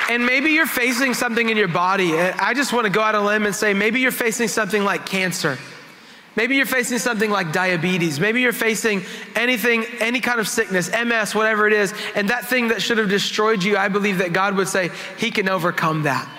And 0.09 0.25
maybe 0.25 0.51
you're 0.51 0.65
facing 0.65 1.13
something 1.13 1.49
in 1.49 1.55
your 1.55 1.67
body. 1.69 2.17
I 2.17 2.53
just 2.53 2.73
want 2.73 2.85
to 2.85 2.89
go 2.89 3.01
out 3.01 3.15
on 3.15 3.23
a 3.23 3.25
limb 3.25 3.45
and 3.45 3.55
say 3.55 3.73
maybe 3.73 4.01
you're 4.01 4.11
facing 4.11 4.49
something 4.49 4.83
like 4.83 5.05
cancer. 5.05 5.57
Maybe 6.37 6.55
you're 6.55 6.67
facing 6.67 6.99
something 6.99 7.31
like 7.31 7.51
diabetes. 7.51 8.19
Maybe 8.19 8.41
you're 8.41 8.53
facing 8.53 9.01
anything, 9.35 9.85
any 9.99 10.19
kind 10.19 10.39
of 10.39 10.47
sickness, 10.47 10.89
MS, 10.91 11.33
whatever 11.33 11.65
it 11.65 11.73
is, 11.73 11.95
and 12.13 12.29
that 12.29 12.45
thing 12.45 12.67
that 12.67 12.79
should 12.79 12.99
have 12.99 13.09
destroyed 13.09 13.63
you, 13.63 13.75
I 13.75 13.87
believe 13.87 14.19
that 14.19 14.33
God 14.33 14.55
would 14.55 14.67
say, 14.67 14.91
He 15.17 15.31
can 15.31 15.49
overcome 15.49 16.03
that. 16.03 16.29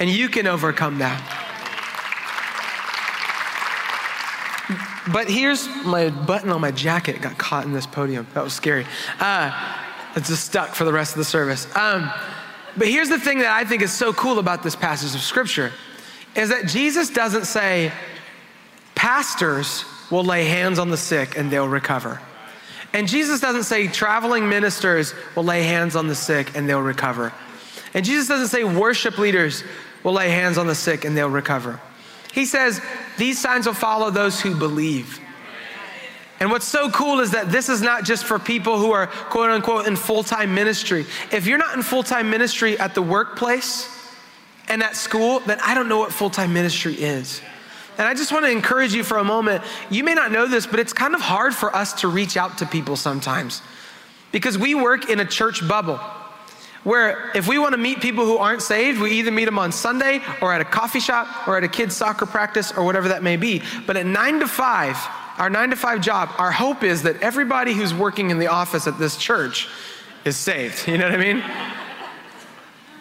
And 0.00 0.10
you 0.10 0.28
can 0.28 0.48
overcome 0.48 0.98
that. 0.98 1.46
But 5.12 5.30
here's 5.30 5.68
my 5.84 6.10
button 6.10 6.50
on 6.50 6.60
my 6.60 6.72
jacket 6.72 7.20
got 7.22 7.38
caught 7.38 7.64
in 7.64 7.72
this 7.72 7.86
podium. 7.86 8.26
That 8.34 8.42
was 8.42 8.52
scary. 8.52 8.84
Uh, 9.20 9.76
it's 10.16 10.28
just 10.28 10.44
stuck 10.44 10.74
for 10.74 10.84
the 10.84 10.92
rest 10.92 11.12
of 11.12 11.18
the 11.18 11.24
service. 11.24 11.66
Um, 11.76 12.10
but 12.76 12.88
here's 12.88 13.08
the 13.08 13.18
thing 13.18 13.38
that 13.38 13.52
I 13.52 13.64
think 13.64 13.82
is 13.82 13.92
so 13.92 14.12
cool 14.12 14.40
about 14.40 14.64
this 14.64 14.74
passage 14.74 15.14
of 15.14 15.20
scripture 15.20 15.72
is 16.34 16.48
that 16.48 16.66
Jesus 16.66 17.10
doesn't 17.10 17.44
say, 17.44 17.92
Pastors 19.00 19.86
will 20.10 20.24
lay 20.24 20.44
hands 20.44 20.78
on 20.78 20.90
the 20.90 20.96
sick 20.98 21.38
and 21.38 21.50
they'll 21.50 21.66
recover. 21.66 22.20
And 22.92 23.08
Jesus 23.08 23.40
doesn't 23.40 23.62
say 23.62 23.88
traveling 23.88 24.46
ministers 24.46 25.14
will 25.34 25.44
lay 25.44 25.62
hands 25.62 25.96
on 25.96 26.06
the 26.06 26.14
sick 26.14 26.54
and 26.54 26.68
they'll 26.68 26.82
recover. 26.82 27.32
And 27.94 28.04
Jesus 28.04 28.28
doesn't 28.28 28.48
say 28.48 28.62
worship 28.62 29.16
leaders 29.16 29.64
will 30.04 30.12
lay 30.12 30.28
hands 30.28 30.58
on 30.58 30.66
the 30.66 30.74
sick 30.74 31.06
and 31.06 31.16
they'll 31.16 31.30
recover. 31.30 31.80
He 32.34 32.44
says 32.44 32.78
these 33.16 33.38
signs 33.38 33.64
will 33.64 33.72
follow 33.72 34.10
those 34.10 34.38
who 34.38 34.54
believe. 34.54 35.18
And 36.38 36.50
what's 36.50 36.68
so 36.68 36.90
cool 36.90 37.20
is 37.20 37.30
that 37.30 37.50
this 37.50 37.70
is 37.70 37.80
not 37.80 38.04
just 38.04 38.26
for 38.26 38.38
people 38.38 38.78
who 38.78 38.92
are 38.92 39.06
quote 39.06 39.48
unquote 39.48 39.86
in 39.86 39.96
full 39.96 40.22
time 40.22 40.54
ministry. 40.54 41.06
If 41.32 41.46
you're 41.46 41.56
not 41.56 41.74
in 41.74 41.80
full 41.82 42.02
time 42.02 42.28
ministry 42.28 42.78
at 42.78 42.94
the 42.94 43.00
workplace 43.00 43.88
and 44.68 44.82
at 44.82 44.94
school, 44.94 45.40
then 45.40 45.58
I 45.64 45.74
don't 45.74 45.88
know 45.88 46.00
what 46.00 46.12
full 46.12 46.28
time 46.28 46.52
ministry 46.52 46.96
is. 46.96 47.40
And 47.98 48.06
I 48.06 48.14
just 48.14 48.32
want 48.32 48.44
to 48.44 48.50
encourage 48.50 48.94
you 48.94 49.04
for 49.04 49.18
a 49.18 49.24
moment. 49.24 49.62
You 49.90 50.04
may 50.04 50.14
not 50.14 50.32
know 50.32 50.46
this, 50.46 50.66
but 50.66 50.80
it's 50.80 50.92
kind 50.92 51.14
of 51.14 51.20
hard 51.20 51.54
for 51.54 51.74
us 51.74 51.92
to 52.00 52.08
reach 52.08 52.36
out 52.36 52.58
to 52.58 52.66
people 52.66 52.96
sometimes 52.96 53.62
because 54.32 54.56
we 54.56 54.74
work 54.74 55.10
in 55.10 55.20
a 55.20 55.24
church 55.24 55.66
bubble 55.66 56.00
where 56.82 57.30
if 57.34 57.46
we 57.46 57.58
want 57.58 57.72
to 57.72 57.78
meet 57.78 58.00
people 58.00 58.24
who 58.24 58.38
aren't 58.38 58.62
saved, 58.62 59.00
we 59.00 59.10
either 59.12 59.30
meet 59.30 59.44
them 59.44 59.58
on 59.58 59.70
Sunday 59.70 60.20
or 60.40 60.52
at 60.52 60.60
a 60.60 60.64
coffee 60.64 61.00
shop 61.00 61.46
or 61.46 61.56
at 61.56 61.64
a 61.64 61.68
kid's 61.68 61.94
soccer 61.94 62.26
practice 62.26 62.72
or 62.72 62.84
whatever 62.84 63.08
that 63.08 63.22
may 63.22 63.36
be. 63.36 63.62
But 63.86 63.96
at 63.96 64.06
nine 64.06 64.40
to 64.40 64.48
five, 64.48 64.96
our 65.38 65.50
nine 65.50 65.70
to 65.70 65.76
five 65.76 66.00
job, 66.00 66.30
our 66.38 66.50
hope 66.50 66.82
is 66.82 67.02
that 67.02 67.20
everybody 67.22 67.74
who's 67.74 67.92
working 67.92 68.30
in 68.30 68.38
the 68.38 68.46
office 68.46 68.86
at 68.86 68.98
this 68.98 69.16
church 69.16 69.68
is 70.24 70.36
saved. 70.36 70.88
You 70.88 70.98
know 70.98 71.04
what 71.04 71.14
I 71.14 71.22
mean? 71.22 71.42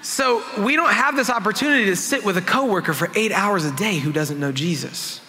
So 0.01 0.43
we 0.63 0.75
don't 0.75 0.93
have 0.93 1.15
this 1.15 1.29
opportunity 1.29 1.85
to 1.85 1.95
sit 1.95 2.23
with 2.23 2.37
a 2.37 2.41
coworker 2.41 2.93
for 2.93 3.09
eight 3.15 3.31
hours 3.31 3.65
a 3.65 3.75
day 3.75 3.99
who 3.99 4.11
doesn't 4.11 4.39
know 4.39 4.51
Jesus. 4.51 5.21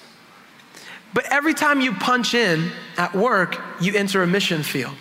But 1.12 1.24
every 1.32 1.54
time 1.54 1.80
you 1.80 1.92
punch 1.92 2.34
in 2.34 2.70
at 2.96 3.14
work, 3.14 3.60
you 3.80 3.94
enter 3.94 4.22
a 4.22 4.26
mission 4.26 4.62
field. 4.62 4.94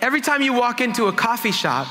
Every 0.00 0.20
time 0.20 0.40
you 0.40 0.52
walk 0.52 0.80
into 0.80 1.06
a 1.06 1.12
coffee 1.12 1.52
shop, 1.52 1.88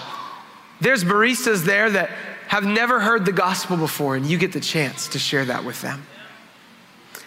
there's 0.82 1.04
baristas 1.04 1.64
there 1.64 1.90
that 1.92 2.10
have 2.48 2.64
never 2.64 3.00
heard 3.00 3.26
the 3.26 3.32
gospel 3.32 3.78
before, 3.78 4.16
and 4.16 4.26
you 4.26 4.38
get 4.38 4.54
the 4.54 4.60
chance 4.60 5.08
to 5.10 5.20
share 5.20 5.46
that 5.46 5.64
with 5.64 5.82
them. 5.82 6.06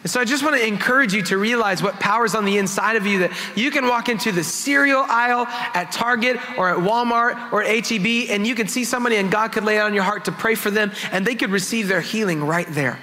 And 0.02 0.10
so 0.10 0.18
I 0.18 0.24
just 0.24 0.42
want 0.42 0.56
to 0.56 0.66
encourage 0.66 1.12
you 1.12 1.22
to 1.24 1.36
realize 1.36 1.82
what 1.82 2.00
power 2.00 2.24
is 2.24 2.34
on 2.34 2.46
the 2.46 2.56
inside 2.56 2.96
of 2.96 3.06
you 3.06 3.18
that 3.20 3.32
you 3.54 3.70
can 3.70 3.86
walk 3.86 4.08
into 4.08 4.32
the 4.32 4.42
cereal 4.42 5.04
aisle 5.06 5.44
at 5.74 5.92
Target 5.92 6.38
or 6.56 6.70
at 6.70 6.78
Walmart 6.78 7.52
or 7.52 7.62
at 7.62 7.86
HEB 7.86 8.30
and 8.30 8.46
you 8.46 8.54
can 8.54 8.66
see 8.66 8.84
somebody 8.84 9.16
and 9.16 9.30
God 9.30 9.52
could 9.52 9.64
lay 9.64 9.76
it 9.76 9.80
on 9.80 9.92
your 9.92 10.02
heart 10.02 10.24
to 10.24 10.32
pray 10.32 10.54
for 10.54 10.70
them 10.70 10.90
and 11.12 11.26
they 11.26 11.34
could 11.34 11.50
receive 11.50 11.86
their 11.86 12.00
healing 12.00 12.42
right 12.42 12.66
there. 12.70 12.98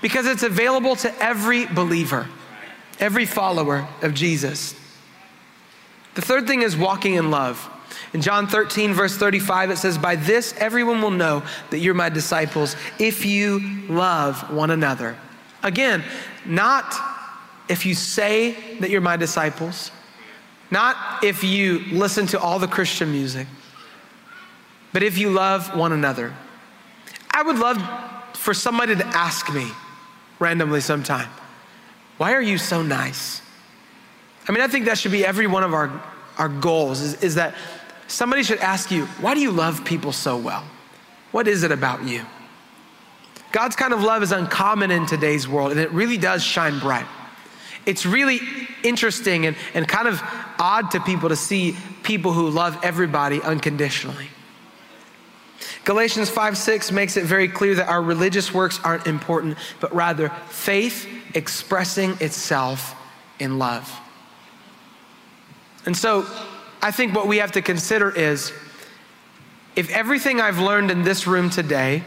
Because 0.00 0.26
it's 0.26 0.42
available 0.42 0.96
to 0.96 1.22
every 1.22 1.66
believer, 1.66 2.28
every 2.98 3.24
follower 3.24 3.86
of 4.02 4.12
Jesus. 4.12 4.74
The 6.14 6.22
third 6.22 6.48
thing 6.48 6.62
is 6.62 6.76
walking 6.76 7.14
in 7.14 7.30
love. 7.30 7.68
In 8.12 8.22
John 8.22 8.48
13, 8.48 8.92
verse 8.92 9.16
35, 9.16 9.70
it 9.70 9.78
says, 9.78 9.98
By 9.98 10.16
this 10.16 10.52
everyone 10.58 11.00
will 11.00 11.12
know 11.12 11.44
that 11.70 11.78
you're 11.78 11.94
my 11.94 12.08
disciples 12.08 12.74
if 12.98 13.24
you 13.24 13.86
love 13.88 14.52
one 14.52 14.72
another. 14.72 15.16
Again, 15.62 16.02
not 16.44 16.94
if 17.68 17.86
you 17.86 17.94
say 17.94 18.56
that 18.80 18.90
you're 18.90 19.00
my 19.00 19.16
disciples, 19.16 19.90
not 20.70 21.22
if 21.22 21.44
you 21.44 21.80
listen 21.90 22.26
to 22.28 22.40
all 22.40 22.58
the 22.58 22.66
Christian 22.66 23.12
music, 23.12 23.46
but 24.92 25.02
if 25.02 25.18
you 25.18 25.30
love 25.30 25.76
one 25.76 25.92
another. 25.92 26.34
I 27.30 27.42
would 27.42 27.58
love 27.58 27.82
for 28.36 28.52
somebody 28.54 28.94
to 28.96 29.06
ask 29.06 29.52
me 29.52 29.70
randomly 30.38 30.80
sometime, 30.80 31.28
Why 32.18 32.32
are 32.34 32.42
you 32.42 32.58
so 32.58 32.82
nice? 32.82 33.40
I 34.48 34.52
mean, 34.52 34.60
I 34.60 34.68
think 34.68 34.86
that 34.86 34.98
should 34.98 35.12
be 35.12 35.24
every 35.24 35.46
one 35.46 35.62
of 35.62 35.72
our, 35.72 36.02
our 36.36 36.48
goals 36.48 37.00
is, 37.00 37.22
is 37.22 37.34
that 37.36 37.54
somebody 38.08 38.42
should 38.42 38.58
ask 38.58 38.90
you, 38.90 39.06
Why 39.20 39.34
do 39.34 39.40
you 39.40 39.50
love 39.50 39.84
people 39.84 40.12
so 40.12 40.36
well? 40.36 40.64
What 41.30 41.48
is 41.48 41.62
it 41.62 41.72
about 41.72 42.04
you? 42.04 42.24
God's 43.52 43.76
kind 43.76 43.92
of 43.92 44.02
love 44.02 44.22
is 44.22 44.32
uncommon 44.32 44.90
in 44.90 45.06
today's 45.06 45.46
world, 45.46 45.70
and 45.70 45.80
it 45.80 45.90
really 45.92 46.16
does 46.16 46.42
shine 46.42 46.78
bright. 46.78 47.06
It's 47.84 48.06
really 48.06 48.40
interesting 48.82 49.46
and, 49.46 49.56
and 49.74 49.86
kind 49.86 50.08
of 50.08 50.22
odd 50.58 50.90
to 50.92 51.00
people 51.00 51.28
to 51.28 51.36
see 51.36 51.76
people 52.02 52.32
who 52.32 52.48
love 52.48 52.78
everybody 52.82 53.42
unconditionally. 53.42 54.28
Galatians 55.84 56.30
5 56.30 56.56
6 56.56 56.92
makes 56.92 57.16
it 57.16 57.24
very 57.24 57.48
clear 57.48 57.74
that 57.74 57.88
our 57.88 58.02
religious 58.02 58.54
works 58.54 58.80
aren't 58.84 59.06
important, 59.06 59.58
but 59.80 59.92
rather 59.94 60.30
faith 60.48 61.08
expressing 61.34 62.16
itself 62.20 62.94
in 63.38 63.58
love. 63.58 63.92
And 65.84 65.96
so 65.96 66.26
I 66.80 66.92
think 66.92 67.14
what 67.14 67.26
we 67.26 67.38
have 67.38 67.52
to 67.52 67.62
consider 67.62 68.10
is 68.10 68.52
if 69.74 69.90
everything 69.90 70.40
I've 70.40 70.60
learned 70.60 70.90
in 70.90 71.02
this 71.02 71.26
room 71.26 71.50
today 71.50 72.04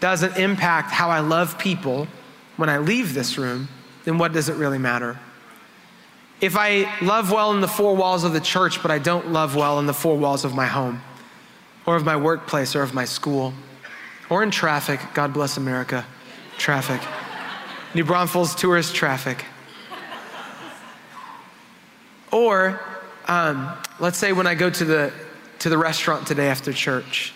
doesn't 0.00 0.36
impact 0.36 0.90
how 0.90 1.10
I 1.10 1.20
love 1.20 1.58
people 1.58 2.08
when 2.56 2.68
I 2.68 2.78
leave 2.78 3.14
this 3.14 3.38
room, 3.38 3.68
then 4.04 4.18
what 4.18 4.32
does 4.32 4.48
it 4.48 4.56
really 4.56 4.78
matter? 4.78 5.18
If 6.40 6.56
I 6.56 6.92
love 7.02 7.32
well 7.32 7.52
in 7.52 7.60
the 7.60 7.68
four 7.68 7.96
walls 7.96 8.24
of 8.24 8.32
the 8.32 8.40
church, 8.40 8.80
but 8.82 8.90
I 8.90 8.98
don't 8.98 9.32
love 9.32 9.56
well 9.56 9.78
in 9.78 9.86
the 9.86 9.94
four 9.94 10.16
walls 10.16 10.44
of 10.44 10.54
my 10.54 10.66
home, 10.66 11.02
or 11.86 11.96
of 11.96 12.04
my 12.04 12.16
workplace, 12.16 12.76
or 12.76 12.82
of 12.82 12.94
my 12.94 13.04
school, 13.04 13.54
or 14.30 14.42
in 14.42 14.50
traffic, 14.50 15.00
God 15.14 15.32
bless 15.32 15.56
America, 15.56 16.04
traffic, 16.58 17.00
New 17.94 18.04
Braunfels 18.04 18.54
tourist 18.54 18.94
traffic. 18.94 19.44
Or 22.30 22.80
um, 23.26 23.72
let's 23.98 24.18
say 24.18 24.32
when 24.32 24.46
I 24.46 24.54
go 24.54 24.68
to 24.70 24.84
the, 24.84 25.12
to 25.60 25.68
the 25.68 25.78
restaurant 25.78 26.26
today 26.26 26.48
after 26.48 26.72
church, 26.72 27.32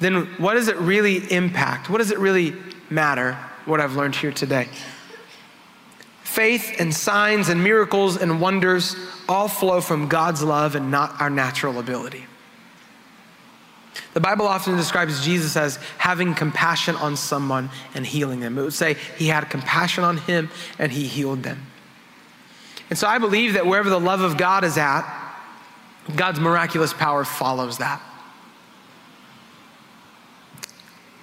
then 0.00 0.26
what 0.38 0.54
does 0.54 0.68
it 0.68 0.76
really 0.76 1.16
impact? 1.32 1.90
What 1.90 1.98
does 1.98 2.10
it 2.10 2.18
really 2.18 2.54
matter, 2.90 3.34
what 3.64 3.80
I've 3.80 3.96
learned 3.96 4.14
here 4.14 4.32
today? 4.32 4.68
Faith 6.22 6.76
and 6.78 6.94
signs 6.94 7.48
and 7.48 7.64
miracles 7.64 8.16
and 8.16 8.40
wonders 8.40 8.94
all 9.28 9.48
flow 9.48 9.80
from 9.80 10.08
God's 10.08 10.42
love 10.42 10.74
and 10.74 10.90
not 10.90 11.20
our 11.20 11.30
natural 11.30 11.78
ability. 11.78 12.26
The 14.14 14.20
Bible 14.20 14.46
often 14.46 14.76
describes 14.76 15.24
Jesus 15.24 15.56
as 15.56 15.76
having 15.98 16.34
compassion 16.34 16.96
on 16.96 17.16
someone 17.16 17.70
and 17.94 18.06
healing 18.06 18.40
them. 18.40 18.58
It 18.58 18.62
would 18.62 18.72
say 18.72 18.94
he 19.16 19.26
had 19.28 19.50
compassion 19.50 20.04
on 20.04 20.18
him 20.18 20.50
and 20.78 20.92
he 20.92 21.06
healed 21.06 21.42
them. 21.42 21.66
And 22.90 22.98
so 22.98 23.06
I 23.06 23.18
believe 23.18 23.54
that 23.54 23.66
wherever 23.66 23.90
the 23.90 24.00
love 24.00 24.20
of 24.20 24.36
God 24.36 24.64
is 24.64 24.78
at, 24.78 25.02
God's 26.16 26.40
miraculous 26.40 26.92
power 26.92 27.24
follows 27.24 27.78
that. 27.78 28.00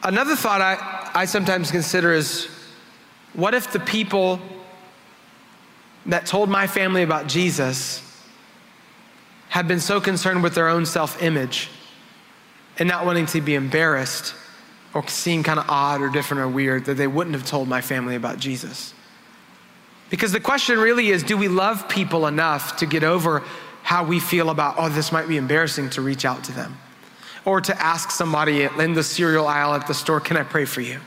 Another 0.05 0.35
thought 0.35 0.61
I, 0.61 1.09
I 1.15 1.25
sometimes 1.25 1.71
consider 1.71 2.13
is 2.13 2.47
what 3.33 3.55
if 3.55 3.73
the 3.73 3.79
people 3.79 4.39
that 6.05 6.27
told 6.27 6.47
my 6.47 6.67
family 6.67 7.01
about 7.01 7.25
Jesus 7.25 8.03
had 9.49 9.67
been 9.67 9.79
so 9.79 9.99
concerned 9.99 10.43
with 10.43 10.53
their 10.53 10.69
own 10.69 10.85
self 10.85 11.23
image 11.23 11.71
and 12.77 12.87
not 12.87 13.07
wanting 13.07 13.25
to 13.25 13.41
be 13.41 13.55
embarrassed 13.55 14.35
or 14.93 15.07
seem 15.07 15.41
kind 15.41 15.57
of 15.57 15.67
odd 15.67 16.01
or 16.01 16.09
different 16.09 16.43
or 16.43 16.49
weird 16.49 16.85
that 16.85 16.95
they 16.95 17.07
wouldn't 17.07 17.35
have 17.35 17.47
told 17.47 17.67
my 17.67 17.81
family 17.81 18.13
about 18.13 18.37
Jesus? 18.37 18.93
Because 20.11 20.31
the 20.31 20.39
question 20.39 20.77
really 20.77 21.09
is 21.09 21.23
do 21.23 21.35
we 21.35 21.47
love 21.47 21.89
people 21.89 22.27
enough 22.27 22.77
to 22.77 22.85
get 22.85 23.03
over 23.03 23.41
how 23.81 24.03
we 24.03 24.19
feel 24.19 24.51
about, 24.51 24.75
oh, 24.77 24.87
this 24.87 25.11
might 25.11 25.27
be 25.27 25.37
embarrassing 25.37 25.89
to 25.91 26.01
reach 26.03 26.25
out 26.25 26.43
to 26.43 26.51
them? 26.51 26.77
Or 27.45 27.61
to 27.61 27.81
ask 27.81 28.09
somebody 28.11 28.63
in 28.63 28.93
the 28.93 29.03
cereal 29.03 29.47
aisle 29.47 29.73
at 29.75 29.87
the 29.87 29.93
store, 29.93 30.19
can 30.19 30.35
I 30.35 30.43
pray 30.43 30.65
for 30.65 30.81
you? 30.81 30.99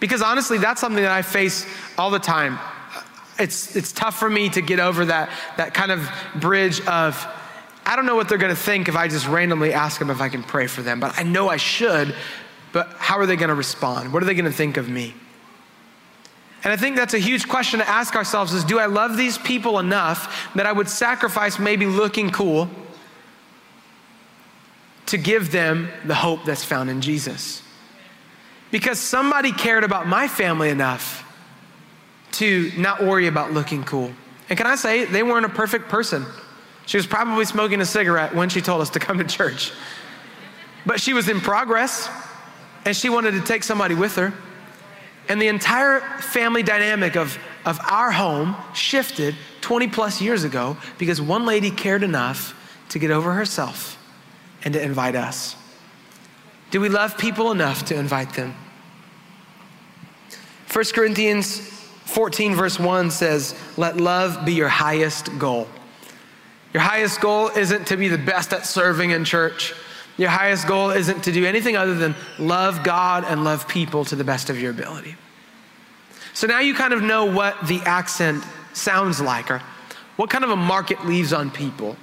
Because 0.00 0.22
honestly, 0.22 0.58
that's 0.58 0.80
something 0.80 1.02
that 1.02 1.12
I 1.12 1.22
face 1.22 1.66
all 1.96 2.10
the 2.10 2.18
time. 2.18 2.58
It's, 3.38 3.74
it's 3.74 3.92
tough 3.92 4.18
for 4.18 4.28
me 4.28 4.48
to 4.50 4.60
get 4.60 4.78
over 4.78 5.06
that, 5.06 5.30
that 5.56 5.74
kind 5.74 5.90
of 5.90 6.08
bridge 6.36 6.80
of, 6.86 7.26
I 7.86 7.96
don't 7.96 8.06
know 8.06 8.16
what 8.16 8.28
they're 8.28 8.38
gonna 8.38 8.54
think 8.54 8.88
if 8.88 8.96
I 8.96 9.08
just 9.08 9.26
randomly 9.26 9.72
ask 9.72 9.98
them 9.98 10.10
if 10.10 10.20
I 10.20 10.28
can 10.28 10.42
pray 10.42 10.66
for 10.66 10.82
them, 10.82 11.00
but 11.00 11.18
I 11.18 11.22
know 11.22 11.48
I 11.48 11.56
should, 11.56 12.14
but 12.72 12.88
how 12.98 13.18
are 13.18 13.26
they 13.26 13.36
gonna 13.36 13.54
respond? 13.54 14.12
What 14.12 14.22
are 14.22 14.26
they 14.26 14.34
gonna 14.34 14.52
think 14.52 14.76
of 14.76 14.88
me? 14.88 15.14
And 16.64 16.72
I 16.72 16.76
think 16.76 16.96
that's 16.96 17.14
a 17.14 17.18
huge 17.18 17.48
question 17.48 17.78
to 17.78 17.88
ask 17.88 18.14
ourselves 18.16 18.52
is 18.52 18.64
do 18.64 18.78
I 18.78 18.86
love 18.86 19.16
these 19.16 19.38
people 19.38 19.78
enough 19.78 20.52
that 20.54 20.66
I 20.66 20.72
would 20.72 20.88
sacrifice 20.88 21.58
maybe 21.58 21.86
looking 21.86 22.30
cool 22.30 22.68
to 25.08 25.18
give 25.18 25.50
them 25.52 25.88
the 26.04 26.14
hope 26.14 26.44
that's 26.44 26.64
found 26.64 26.90
in 26.90 27.00
Jesus? 27.00 27.62
Because 28.70 28.98
somebody 28.98 29.52
cared 29.52 29.84
about 29.84 30.06
my 30.06 30.28
family 30.28 30.68
enough 30.68 31.24
to 32.32 32.70
not 32.76 33.02
worry 33.02 33.26
about 33.26 33.52
looking 33.52 33.84
cool. 33.84 34.12
And 34.48 34.56
can 34.56 34.66
I 34.66 34.76
say, 34.76 35.06
they 35.06 35.22
weren't 35.22 35.46
a 35.46 35.50
perfect 35.50 35.88
person. 35.88 36.24
She 36.86 36.96
was 36.96 37.06
probably 37.06 37.44
smoking 37.44 37.80
a 37.80 37.86
cigarette 37.86 38.34
when 38.34 38.48
she 38.48 38.60
told 38.60 38.80
us 38.80 38.90
to 38.90 38.98
come 38.98 39.18
to 39.18 39.24
church. 39.24 39.72
But 40.86 41.00
she 41.00 41.12
was 41.12 41.28
in 41.28 41.40
progress 41.40 42.08
and 42.84 42.94
she 42.96 43.08
wanted 43.08 43.32
to 43.32 43.40
take 43.40 43.62
somebody 43.62 43.94
with 43.94 44.16
her. 44.16 44.32
And 45.28 45.40
the 45.40 45.48
entire 45.48 46.00
family 46.20 46.62
dynamic 46.62 47.16
of, 47.16 47.38
of 47.64 47.78
our 47.80 48.10
home 48.10 48.56
shifted 48.74 49.34
20 49.62 49.88
plus 49.88 50.20
years 50.20 50.44
ago 50.44 50.76
because 50.96 51.20
one 51.20 51.44
lady 51.44 51.70
cared 51.70 52.02
enough 52.02 52.54
to 52.90 52.98
get 52.98 53.10
over 53.10 53.32
herself 53.32 53.97
and 54.64 54.74
to 54.74 54.82
invite 54.82 55.14
us. 55.14 55.56
Do 56.70 56.80
we 56.80 56.88
love 56.88 57.16
people 57.16 57.50
enough 57.50 57.86
to 57.86 57.94
invite 57.94 58.34
them? 58.34 58.54
1 60.72 60.84
Corinthians 60.94 61.58
14, 62.04 62.54
verse 62.54 62.78
1 62.78 63.10
says, 63.10 63.54
Let 63.76 63.96
love 63.96 64.44
be 64.44 64.54
your 64.54 64.68
highest 64.68 65.38
goal. 65.38 65.66
Your 66.74 66.82
highest 66.82 67.20
goal 67.20 67.48
isn't 67.48 67.86
to 67.88 67.96
be 67.96 68.08
the 68.08 68.18
best 68.18 68.52
at 68.52 68.66
serving 68.66 69.10
in 69.10 69.24
church. 69.24 69.74
Your 70.18 70.28
highest 70.28 70.66
goal 70.66 70.90
isn't 70.90 71.24
to 71.24 71.32
do 71.32 71.46
anything 71.46 71.76
other 71.76 71.94
than 71.94 72.14
love 72.38 72.82
God 72.82 73.24
and 73.26 73.44
love 73.44 73.66
people 73.68 74.04
to 74.06 74.16
the 74.16 74.24
best 74.24 74.50
of 74.50 74.60
your 74.60 74.72
ability. 74.72 75.16
So 76.34 76.46
now 76.46 76.60
you 76.60 76.74
kind 76.74 76.92
of 76.92 77.02
know 77.02 77.24
what 77.24 77.66
the 77.66 77.80
accent 77.80 78.44
sounds 78.72 79.20
like 79.20 79.50
or 79.50 79.62
what 80.16 80.28
kind 80.28 80.44
of 80.44 80.50
a 80.50 80.56
mark 80.56 80.90
it 80.90 81.04
leaves 81.04 81.32
on 81.32 81.50
people. 81.50 81.96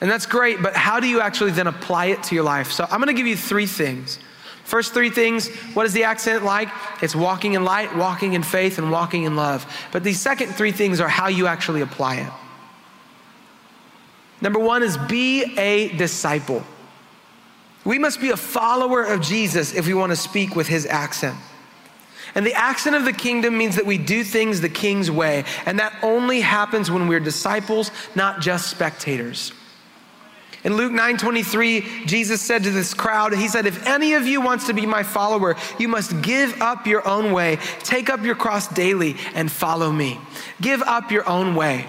And 0.00 0.10
that's 0.10 0.26
great, 0.26 0.62
but 0.62 0.76
how 0.76 1.00
do 1.00 1.08
you 1.08 1.20
actually 1.20 1.52
then 1.52 1.66
apply 1.66 2.06
it 2.06 2.22
to 2.24 2.34
your 2.34 2.44
life? 2.44 2.72
So 2.72 2.86
I'm 2.90 3.00
gonna 3.00 3.14
give 3.14 3.26
you 3.26 3.36
three 3.36 3.66
things. 3.66 4.18
First 4.64 4.94
three 4.94 5.10
things, 5.10 5.48
what 5.74 5.86
is 5.86 5.92
the 5.92 6.04
accent 6.04 6.44
like? 6.44 6.68
It's 7.00 7.14
walking 7.14 7.54
in 7.54 7.64
light, 7.64 7.94
walking 7.96 8.32
in 8.32 8.42
faith, 8.42 8.78
and 8.78 8.90
walking 8.90 9.22
in 9.22 9.36
love. 9.36 9.64
But 9.92 10.02
the 10.02 10.12
second 10.12 10.48
three 10.48 10.72
things 10.72 11.00
are 11.00 11.08
how 11.08 11.28
you 11.28 11.46
actually 11.46 11.82
apply 11.82 12.16
it. 12.16 12.32
Number 14.40 14.58
one 14.58 14.82
is 14.82 14.96
be 14.96 15.56
a 15.56 15.88
disciple. 15.96 16.64
We 17.84 17.98
must 17.98 18.20
be 18.20 18.30
a 18.30 18.36
follower 18.36 19.04
of 19.04 19.20
Jesus 19.20 19.72
if 19.72 19.86
we 19.86 19.94
want 19.94 20.10
to 20.10 20.16
speak 20.16 20.56
with 20.56 20.66
his 20.66 20.84
accent. 20.84 21.38
And 22.34 22.44
the 22.44 22.52
accent 22.52 22.96
of 22.96 23.04
the 23.04 23.12
kingdom 23.12 23.56
means 23.56 23.76
that 23.76 23.86
we 23.86 23.96
do 23.96 24.24
things 24.24 24.60
the 24.60 24.68
king's 24.68 25.10
way. 25.10 25.44
And 25.64 25.78
that 25.78 25.94
only 26.02 26.40
happens 26.40 26.90
when 26.90 27.06
we're 27.06 27.20
disciples, 27.20 27.92
not 28.16 28.40
just 28.40 28.68
spectators. 28.68 29.52
In 30.66 30.76
Luke 30.76 30.90
9 30.90 31.16
23, 31.16 32.06
Jesus 32.06 32.42
said 32.42 32.64
to 32.64 32.72
this 32.72 32.92
crowd, 32.92 33.32
He 33.32 33.46
said, 33.46 33.66
If 33.66 33.86
any 33.86 34.14
of 34.14 34.26
you 34.26 34.40
wants 34.40 34.66
to 34.66 34.74
be 34.74 34.84
my 34.84 35.04
follower, 35.04 35.54
you 35.78 35.86
must 35.86 36.20
give 36.22 36.60
up 36.60 36.88
your 36.88 37.06
own 37.06 37.32
way, 37.32 37.58
take 37.84 38.10
up 38.10 38.24
your 38.24 38.34
cross 38.34 38.66
daily, 38.66 39.14
and 39.36 39.50
follow 39.50 39.92
me. 39.92 40.18
Give 40.60 40.82
up 40.82 41.12
your 41.12 41.26
own 41.28 41.54
way. 41.54 41.86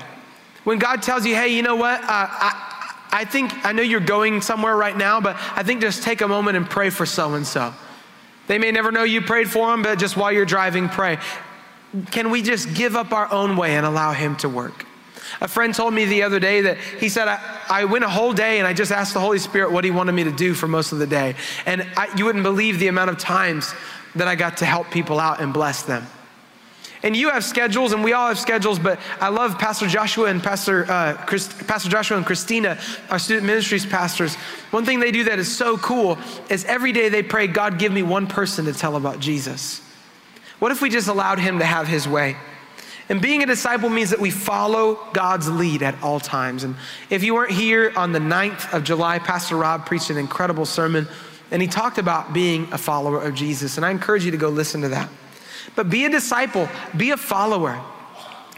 When 0.63 0.77
God 0.77 1.01
tells 1.01 1.25
you, 1.25 1.33
Hey, 1.33 1.55
you 1.55 1.63
know 1.63 1.75
what? 1.75 2.03
Uh, 2.03 2.05
I, 2.07 3.07
I 3.11 3.25
think, 3.25 3.51
I 3.65 3.71
know 3.71 3.81
you're 3.81 3.99
going 3.99 4.43
somewhere 4.43 4.75
right 4.75 4.95
now, 4.95 5.19
but 5.21 5.37
I 5.55 5.63
think 5.63 5.81
just 5.81 6.03
take 6.03 6.21
a 6.21 6.27
moment 6.27 6.55
and 6.55 6.69
pray 6.69 6.91
for 6.91 7.07
so 7.07 7.33
and 7.33 7.47
so. 7.47 7.73
They 8.45 8.59
may 8.59 8.71
never 8.71 8.91
know 8.91 9.03
you 9.03 9.21
prayed 9.21 9.49
for 9.49 9.71
them, 9.71 9.81
but 9.81 9.97
just 9.97 10.15
while 10.15 10.31
you're 10.31 10.45
driving, 10.45 10.87
pray. 10.87 11.17
Can 12.11 12.29
we 12.29 12.43
just 12.43 12.75
give 12.75 12.95
up 12.95 13.11
our 13.11 13.31
own 13.31 13.57
way 13.57 13.75
and 13.75 13.87
allow 13.87 14.13
Him 14.13 14.35
to 14.37 14.49
work? 14.49 14.86
A 15.41 15.47
friend 15.47 15.73
told 15.73 15.93
me 15.93 16.05
the 16.05 16.23
other 16.23 16.39
day 16.39 16.61
that 16.61 16.77
he 16.77 17.09
said, 17.09 17.27
I, 17.27 17.39
I 17.69 17.85
went 17.85 18.03
a 18.03 18.09
whole 18.09 18.33
day 18.33 18.59
and 18.59 18.67
I 18.67 18.73
just 18.73 18.91
asked 18.91 19.13
the 19.13 19.19
Holy 19.19 19.39
Spirit 19.39 19.71
what 19.71 19.83
he 19.83 19.91
wanted 19.91 20.13
me 20.13 20.23
to 20.23 20.31
do 20.31 20.53
for 20.53 20.67
most 20.67 20.91
of 20.91 20.99
the 20.99 21.07
day. 21.07 21.35
And 21.65 21.85
I, 21.95 22.13
you 22.17 22.25
wouldn't 22.25 22.43
believe 22.43 22.79
the 22.79 22.87
amount 22.87 23.09
of 23.09 23.17
times 23.17 23.73
that 24.15 24.27
I 24.27 24.35
got 24.35 24.57
to 24.57 24.65
help 24.65 24.89
people 24.89 25.19
out 25.19 25.41
and 25.41 25.53
bless 25.53 25.83
them. 25.83 26.05
And 27.03 27.15
you 27.15 27.29
have 27.29 27.43
schedules, 27.43 27.93
and 27.93 28.03
we 28.03 28.13
all 28.13 28.29
have 28.29 28.39
schedules, 28.39 28.79
but 28.79 28.99
I 29.21 29.29
love 29.29 29.59
Pastor 29.59 29.87
Joshua 29.87 30.29
and 30.29 30.41
Pastor, 30.41 30.85
uh, 30.89 31.15
Pastor 31.67 31.89
Joshua 31.89 32.17
and 32.17 32.25
Christina, 32.25 32.79
our 33.11 33.19
student 33.19 33.45
ministries 33.45 33.85
pastors. 33.85 34.33
One 34.71 34.83
thing 34.83 34.99
they 34.99 35.11
do 35.11 35.25
that 35.25 35.37
is 35.37 35.55
so 35.55 35.77
cool 35.77 36.17
is 36.49 36.65
every 36.65 36.91
day 36.91 37.09
they 37.09 37.21
pray, 37.21 37.45
God, 37.45 37.77
give 37.77 37.91
me 37.91 38.01
one 38.01 38.25
person 38.25 38.65
to 38.65 38.73
tell 38.73 38.95
about 38.95 39.19
Jesus. 39.19 39.81
What 40.59 40.71
if 40.71 40.81
we 40.81 40.89
just 40.89 41.07
allowed 41.07 41.37
him 41.37 41.59
to 41.59 41.65
have 41.65 41.87
his 41.87 42.07
way? 42.07 42.35
And 43.09 43.21
being 43.21 43.41
a 43.41 43.45
disciple 43.45 43.89
means 43.89 44.09
that 44.09 44.19
we 44.19 44.31
follow 44.31 44.99
God's 45.13 45.49
lead 45.49 45.81
at 45.81 46.01
all 46.03 46.19
times. 46.19 46.63
And 46.63 46.75
if 47.09 47.23
you 47.23 47.35
weren't 47.35 47.51
here 47.51 47.93
on 47.95 48.11
the 48.11 48.19
9th 48.19 48.73
of 48.73 48.83
July, 48.83 49.19
Pastor 49.19 49.55
Rob 49.55 49.85
preached 49.85 50.09
an 50.09 50.17
incredible 50.17 50.65
sermon, 50.65 51.07
and 51.49 51.61
he 51.61 51.67
talked 51.67 51.97
about 51.97 52.33
being 52.33 52.67
a 52.73 52.77
follower 52.77 53.21
of 53.21 53.33
Jesus. 53.33 53.77
And 53.77 53.85
I 53.85 53.91
encourage 53.91 54.25
you 54.25 54.31
to 54.31 54.37
go 54.37 54.49
listen 54.49 54.81
to 54.81 54.89
that. 54.89 55.09
But 55.75 55.89
be 55.89 56.05
a 56.05 56.09
disciple, 56.09 56.67
be 56.95 57.11
a 57.11 57.17
follower. 57.17 57.81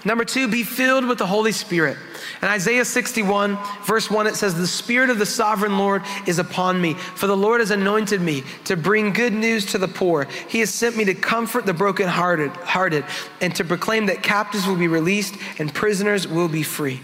Number 0.06 0.24
two, 0.24 0.48
be 0.48 0.64
filled 0.64 1.06
with 1.06 1.18
the 1.18 1.26
Holy 1.26 1.52
Spirit. 1.52 1.98
In 2.42 2.48
Isaiah 2.48 2.86
61, 2.86 3.58
verse 3.84 4.10
1, 4.10 4.28
it 4.28 4.36
says, 4.36 4.56
The 4.56 4.66
Spirit 4.66 5.10
of 5.10 5.20
the 5.20 5.26
sovereign 5.26 5.78
Lord 5.78 6.04
is 6.26 6.40
upon 6.40 6.80
me, 6.80 6.94
for 6.94 7.28
the 7.28 7.36
Lord 7.36 7.60
has 7.60 7.72
anointed 7.72 8.22
me 8.22 8.44
to 8.66 8.78
bring 8.78 9.12
good 9.12 9.34
news 9.34 9.66
to 9.68 9.78
the 9.78 9.88
poor. 9.88 10.26
He 10.48 10.60
has 10.62 10.70
sent 10.70 10.96
me 10.96 11.04
to 11.06 11.14
comfort 11.14 11.66
the 11.66 11.74
brokenhearted 11.74 12.52
hearted, 12.52 13.04
and 13.42 13.54
to 13.56 13.66
proclaim 13.66 14.06
that 14.06 14.24
captives 14.24 14.66
will 14.66 14.78
be 14.78 14.88
released 14.88 15.36
and 15.58 15.74
prisoners 15.74 16.28
will 16.28 16.48
be 16.48 16.64
free. 16.64 17.02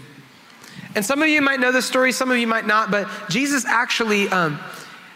And 0.94 1.04
some 1.04 1.20
of 1.20 1.28
you 1.28 1.42
might 1.42 1.60
know 1.60 1.72
this 1.72 1.84
story, 1.84 2.12
some 2.12 2.30
of 2.30 2.38
you 2.38 2.46
might 2.46 2.66
not, 2.66 2.90
but 2.90 3.08
Jesus 3.28 3.66
actually, 3.66 4.28
um, 4.28 4.58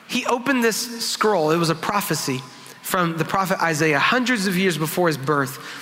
he 0.08 0.26
opened 0.26 0.62
this 0.62 1.06
scroll. 1.06 1.50
It 1.50 1.56
was 1.56 1.70
a 1.70 1.74
prophecy 1.74 2.40
from 2.82 3.16
the 3.16 3.24
prophet 3.24 3.62
Isaiah, 3.62 3.98
hundreds 3.98 4.46
of 4.46 4.58
years 4.58 4.76
before 4.76 5.06
his 5.06 5.16
birth. 5.16 5.79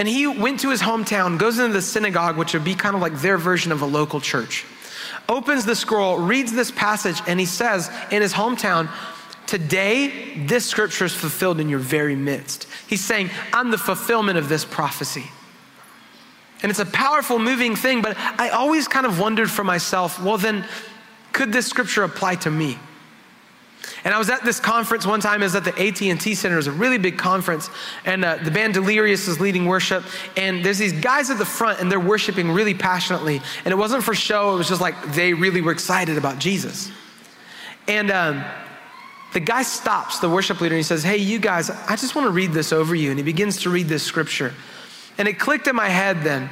And 0.00 0.08
he 0.08 0.26
went 0.26 0.60
to 0.60 0.70
his 0.70 0.80
hometown, 0.80 1.36
goes 1.36 1.58
into 1.58 1.74
the 1.74 1.82
synagogue, 1.82 2.38
which 2.38 2.54
would 2.54 2.64
be 2.64 2.74
kind 2.74 2.94
of 2.96 3.02
like 3.02 3.20
their 3.20 3.36
version 3.36 3.70
of 3.70 3.82
a 3.82 3.86
local 3.86 4.18
church, 4.18 4.64
opens 5.28 5.66
the 5.66 5.76
scroll, 5.76 6.16
reads 6.16 6.54
this 6.54 6.70
passage, 6.70 7.20
and 7.26 7.38
he 7.38 7.44
says 7.44 7.90
in 8.10 8.22
his 8.22 8.32
hometown, 8.32 8.88
Today, 9.46 10.38
this 10.46 10.64
scripture 10.64 11.04
is 11.04 11.12
fulfilled 11.12 11.60
in 11.60 11.68
your 11.68 11.80
very 11.80 12.16
midst. 12.16 12.66
He's 12.86 13.04
saying, 13.04 13.28
I'm 13.52 13.70
the 13.70 13.76
fulfillment 13.76 14.38
of 14.38 14.48
this 14.48 14.64
prophecy. 14.64 15.24
And 16.62 16.70
it's 16.70 16.78
a 16.78 16.86
powerful, 16.86 17.38
moving 17.38 17.76
thing, 17.76 18.00
but 18.00 18.16
I 18.16 18.48
always 18.50 18.88
kind 18.88 19.04
of 19.04 19.20
wondered 19.20 19.50
for 19.50 19.64
myself, 19.64 20.18
well, 20.22 20.38
then, 20.38 20.64
could 21.32 21.52
this 21.52 21.66
scripture 21.66 22.04
apply 22.04 22.36
to 22.36 22.50
me? 22.50 22.78
And 24.04 24.14
I 24.14 24.18
was 24.18 24.30
at 24.30 24.44
this 24.44 24.60
conference 24.60 25.06
one 25.06 25.20
time. 25.20 25.42
It 25.42 25.46
was 25.46 25.54
at 25.54 25.64
the 25.64 25.78
AT&T 25.78 26.34
Center. 26.34 26.54
It 26.54 26.58
was 26.58 26.66
a 26.66 26.72
really 26.72 26.98
big 26.98 27.18
conference, 27.18 27.68
and 28.04 28.24
uh, 28.24 28.36
the 28.36 28.50
band 28.50 28.74
Delirious 28.74 29.28
is 29.28 29.40
leading 29.40 29.66
worship. 29.66 30.04
And 30.36 30.64
there's 30.64 30.78
these 30.78 30.92
guys 30.92 31.30
at 31.30 31.38
the 31.38 31.44
front, 31.44 31.80
and 31.80 31.90
they're 31.90 32.00
worshiping 32.00 32.50
really 32.50 32.74
passionately. 32.74 33.40
And 33.64 33.72
it 33.72 33.76
wasn't 33.76 34.02
for 34.02 34.14
show. 34.14 34.54
It 34.54 34.58
was 34.58 34.68
just 34.68 34.80
like 34.80 35.12
they 35.12 35.34
really 35.34 35.60
were 35.60 35.72
excited 35.72 36.16
about 36.16 36.38
Jesus. 36.38 36.90
And 37.88 38.10
um, 38.10 38.44
the 39.32 39.40
guy 39.40 39.62
stops, 39.62 40.18
the 40.18 40.28
worship 40.28 40.60
leader, 40.60 40.74
and 40.74 40.80
he 40.80 40.84
says, 40.84 41.02
"Hey, 41.02 41.18
you 41.18 41.38
guys, 41.38 41.70
I 41.70 41.96
just 41.96 42.14
want 42.14 42.26
to 42.26 42.32
read 42.32 42.52
this 42.52 42.72
over 42.72 42.94
you." 42.94 43.10
And 43.10 43.18
he 43.18 43.24
begins 43.24 43.62
to 43.62 43.70
read 43.70 43.88
this 43.88 44.02
scripture, 44.02 44.54
and 45.18 45.28
it 45.28 45.38
clicked 45.38 45.66
in 45.66 45.76
my 45.76 45.88
head 45.88 46.22
then. 46.22 46.48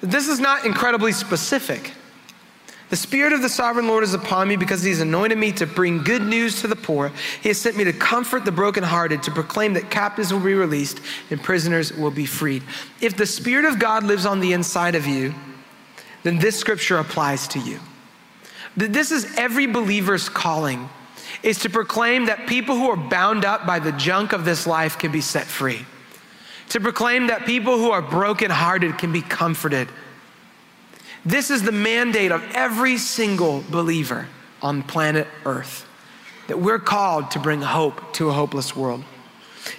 This 0.00 0.28
is 0.28 0.40
not 0.40 0.64
incredibly 0.64 1.12
specific. 1.12 1.92
The 2.88 2.96
Spirit 2.96 3.32
of 3.32 3.42
the 3.42 3.48
sovereign 3.48 3.88
Lord 3.88 4.04
is 4.04 4.14
upon 4.14 4.46
me 4.46 4.56
because 4.56 4.82
He's 4.82 5.00
anointed 5.00 5.38
me 5.38 5.50
to 5.52 5.66
bring 5.66 6.04
good 6.04 6.22
news 6.22 6.60
to 6.60 6.68
the 6.68 6.76
poor. 6.76 7.10
He 7.42 7.48
has 7.48 7.58
sent 7.58 7.76
me 7.76 7.82
to 7.84 7.92
comfort 7.92 8.44
the 8.44 8.52
brokenhearted, 8.52 9.24
to 9.24 9.32
proclaim 9.32 9.74
that 9.74 9.90
captives 9.90 10.32
will 10.32 10.40
be 10.40 10.54
released 10.54 11.00
and 11.30 11.42
prisoners 11.42 11.92
will 11.92 12.12
be 12.12 12.26
freed. 12.26 12.62
If 13.00 13.16
the 13.16 13.26
Spirit 13.26 13.64
of 13.64 13.80
God 13.80 14.04
lives 14.04 14.24
on 14.24 14.38
the 14.38 14.52
inside 14.52 14.94
of 14.94 15.06
you, 15.06 15.34
then 16.22 16.38
this 16.38 16.58
scripture 16.58 16.98
applies 16.98 17.48
to 17.48 17.58
you. 17.58 17.80
This 18.76 19.10
is 19.10 19.36
every 19.36 19.66
believer's 19.66 20.28
calling 20.28 20.88
is 21.42 21.58
to 21.60 21.70
proclaim 21.70 22.26
that 22.26 22.46
people 22.46 22.76
who 22.76 22.88
are 22.88 22.96
bound 22.96 23.44
up 23.44 23.66
by 23.66 23.78
the 23.78 23.92
junk 23.92 24.32
of 24.32 24.44
this 24.44 24.66
life 24.66 24.98
can 24.98 25.10
be 25.10 25.20
set 25.20 25.46
free. 25.46 25.84
To 26.70 26.80
proclaim 26.80 27.28
that 27.28 27.46
people 27.46 27.78
who 27.78 27.90
are 27.90 28.02
brokenhearted 28.02 28.98
can 28.98 29.12
be 29.12 29.22
comforted 29.22 29.88
this 31.26 31.50
is 31.50 31.62
the 31.62 31.72
mandate 31.72 32.30
of 32.30 32.42
every 32.54 32.96
single 32.96 33.62
believer 33.68 34.28
on 34.62 34.82
planet 34.84 35.26
Earth 35.44 35.86
that 36.46 36.58
we're 36.58 36.78
called 36.78 37.32
to 37.32 37.40
bring 37.40 37.60
hope 37.60 38.12
to 38.14 38.28
a 38.28 38.32
hopeless 38.32 38.76
world. 38.76 39.02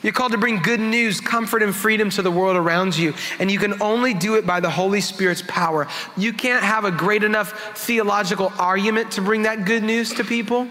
You're 0.04 0.12
called 0.12 0.34
to 0.34 0.38
bring 0.38 0.62
good 0.62 0.82
news, 0.82 1.22
comfort, 1.22 1.64
and 1.64 1.74
freedom 1.74 2.10
to 2.12 2.22
the 2.22 2.30
world 2.30 2.58
around 2.58 2.98
you. 2.98 3.14
And 3.40 3.50
you 3.50 3.58
can 3.58 3.82
only 3.82 4.14
do 4.14 4.36
it 4.36 4.46
by 4.46 4.60
the 4.60 4.70
Holy 4.70 5.00
Spirit's 5.00 5.42
power. 5.48 5.88
You 6.18 6.34
can't 6.34 6.64
have 6.64 6.84
a 6.84 6.92
great 6.92 7.24
enough 7.24 7.78
theological 7.78 8.52
argument 8.60 9.12
to 9.12 9.22
bring 9.22 9.44
that 9.44 9.64
good 9.64 9.84
news 9.84 10.14
to 10.16 10.26
people. 10.26 10.68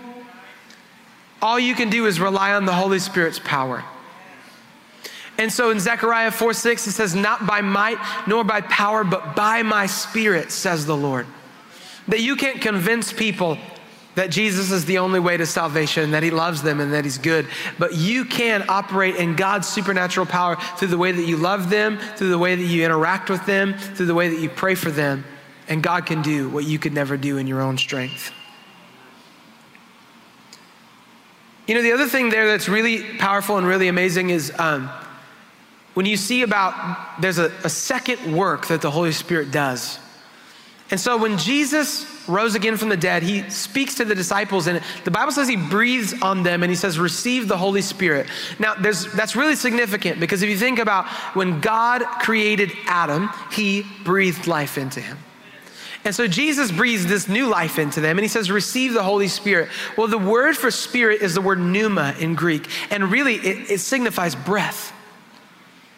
All 1.40 1.58
you 1.58 1.74
can 1.74 1.88
do 1.88 2.04
is 2.04 2.20
rely 2.20 2.52
on 2.52 2.66
the 2.66 2.74
Holy 2.74 2.98
Spirit's 2.98 3.38
power. 3.38 3.82
And 5.38 5.52
so 5.52 5.70
in 5.70 5.80
Zechariah 5.80 6.30
4 6.30 6.52
6, 6.52 6.86
it 6.86 6.92
says, 6.92 7.14
Not 7.14 7.46
by 7.46 7.60
might 7.60 7.98
nor 8.26 8.44
by 8.44 8.62
power, 8.62 9.04
but 9.04 9.36
by 9.36 9.62
my 9.62 9.86
spirit, 9.86 10.50
says 10.50 10.86
the 10.86 10.96
Lord. 10.96 11.26
That 12.08 12.20
you 12.20 12.36
can't 12.36 12.60
convince 12.60 13.12
people 13.12 13.58
that 14.16 14.30
Jesus 14.30 14.70
is 14.70 14.86
the 14.86 14.98
only 14.98 15.20
way 15.20 15.36
to 15.36 15.44
salvation, 15.44 16.12
that 16.12 16.22
he 16.22 16.30
loves 16.30 16.62
them 16.62 16.80
and 16.80 16.92
that 16.94 17.04
he's 17.04 17.18
good. 17.18 17.46
But 17.78 17.94
you 17.94 18.24
can 18.24 18.64
operate 18.66 19.16
in 19.16 19.36
God's 19.36 19.68
supernatural 19.68 20.24
power 20.24 20.56
through 20.78 20.88
the 20.88 20.98
way 20.98 21.12
that 21.12 21.22
you 21.22 21.36
love 21.36 21.68
them, 21.68 21.98
through 22.16 22.30
the 22.30 22.38
way 22.38 22.54
that 22.56 22.64
you 22.64 22.82
interact 22.82 23.28
with 23.28 23.44
them, 23.44 23.74
through 23.74 24.06
the 24.06 24.14
way 24.14 24.28
that 24.30 24.40
you 24.40 24.48
pray 24.48 24.74
for 24.74 24.90
them. 24.90 25.24
And 25.68 25.82
God 25.82 26.06
can 26.06 26.22
do 26.22 26.48
what 26.48 26.64
you 26.64 26.78
could 26.78 26.94
never 26.94 27.18
do 27.18 27.36
in 27.36 27.46
your 27.46 27.60
own 27.60 27.76
strength. 27.76 28.32
You 31.66 31.74
know, 31.74 31.82
the 31.82 31.92
other 31.92 32.06
thing 32.06 32.30
there 32.30 32.46
that's 32.46 32.68
really 32.68 33.18
powerful 33.18 33.58
and 33.58 33.66
really 33.66 33.88
amazing 33.88 34.30
is 34.30 34.50
um, 34.58 34.88
when 35.96 36.04
you 36.04 36.18
see 36.18 36.42
about 36.42 37.22
there's 37.22 37.38
a, 37.38 37.50
a 37.64 37.70
second 37.70 38.36
work 38.36 38.66
that 38.66 38.82
the 38.82 38.90
Holy 38.90 39.12
Spirit 39.12 39.50
does. 39.50 39.98
And 40.90 41.00
so 41.00 41.16
when 41.16 41.38
Jesus 41.38 42.04
rose 42.28 42.54
again 42.54 42.76
from 42.76 42.90
the 42.90 42.98
dead, 42.98 43.22
he 43.22 43.48
speaks 43.48 43.94
to 43.94 44.04
the 44.04 44.14
disciples, 44.14 44.66
and 44.66 44.82
the 45.04 45.10
Bible 45.10 45.32
says 45.32 45.48
he 45.48 45.56
breathes 45.56 46.12
on 46.20 46.42
them 46.42 46.62
and 46.62 46.68
he 46.68 46.76
says, 46.76 46.98
Receive 46.98 47.48
the 47.48 47.56
Holy 47.56 47.80
Spirit. 47.80 48.28
Now, 48.58 48.74
that's 48.74 49.36
really 49.36 49.56
significant 49.56 50.20
because 50.20 50.42
if 50.42 50.50
you 50.50 50.58
think 50.58 50.80
about 50.80 51.06
when 51.34 51.62
God 51.62 52.02
created 52.20 52.72
Adam, 52.84 53.30
he 53.50 53.86
breathed 54.04 54.46
life 54.46 54.76
into 54.76 55.00
him. 55.00 55.16
And 56.04 56.14
so 56.14 56.28
Jesus 56.28 56.70
breathes 56.70 57.06
this 57.06 57.26
new 57.26 57.48
life 57.48 57.78
into 57.78 58.02
them 58.02 58.18
and 58.18 58.22
he 58.22 58.28
says, 58.28 58.50
Receive 58.50 58.92
the 58.92 59.02
Holy 59.02 59.28
Spirit. 59.28 59.70
Well, 59.96 60.08
the 60.08 60.18
word 60.18 60.58
for 60.58 60.70
spirit 60.70 61.22
is 61.22 61.32
the 61.32 61.40
word 61.40 61.58
pneuma 61.58 62.14
in 62.20 62.34
Greek, 62.34 62.68
and 62.90 63.10
really 63.10 63.36
it, 63.36 63.70
it 63.70 63.80
signifies 63.80 64.34
breath. 64.34 64.92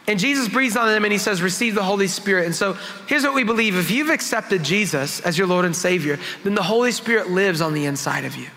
And 0.08 0.18
Jesus 0.18 0.48
breathes 0.48 0.74
on 0.74 0.88
them 0.88 1.04
and 1.04 1.12
he 1.12 1.18
says, 1.18 1.42
Receive 1.42 1.74
the 1.74 1.82
Holy 1.82 2.08
Spirit. 2.08 2.46
And 2.46 2.54
so 2.54 2.72
here's 3.06 3.24
what 3.24 3.34
we 3.34 3.44
believe 3.44 3.76
if 3.76 3.90
you've 3.90 4.08
accepted 4.08 4.64
Jesus 4.64 5.20
as 5.20 5.36
your 5.36 5.46
Lord 5.46 5.66
and 5.66 5.76
Savior, 5.76 6.18
then 6.42 6.54
the 6.54 6.62
Holy 6.62 6.92
Spirit 6.92 7.30
lives 7.30 7.60
on 7.60 7.74
the 7.74 7.84
inside 7.84 8.24
of 8.24 8.34
you. 8.34 8.48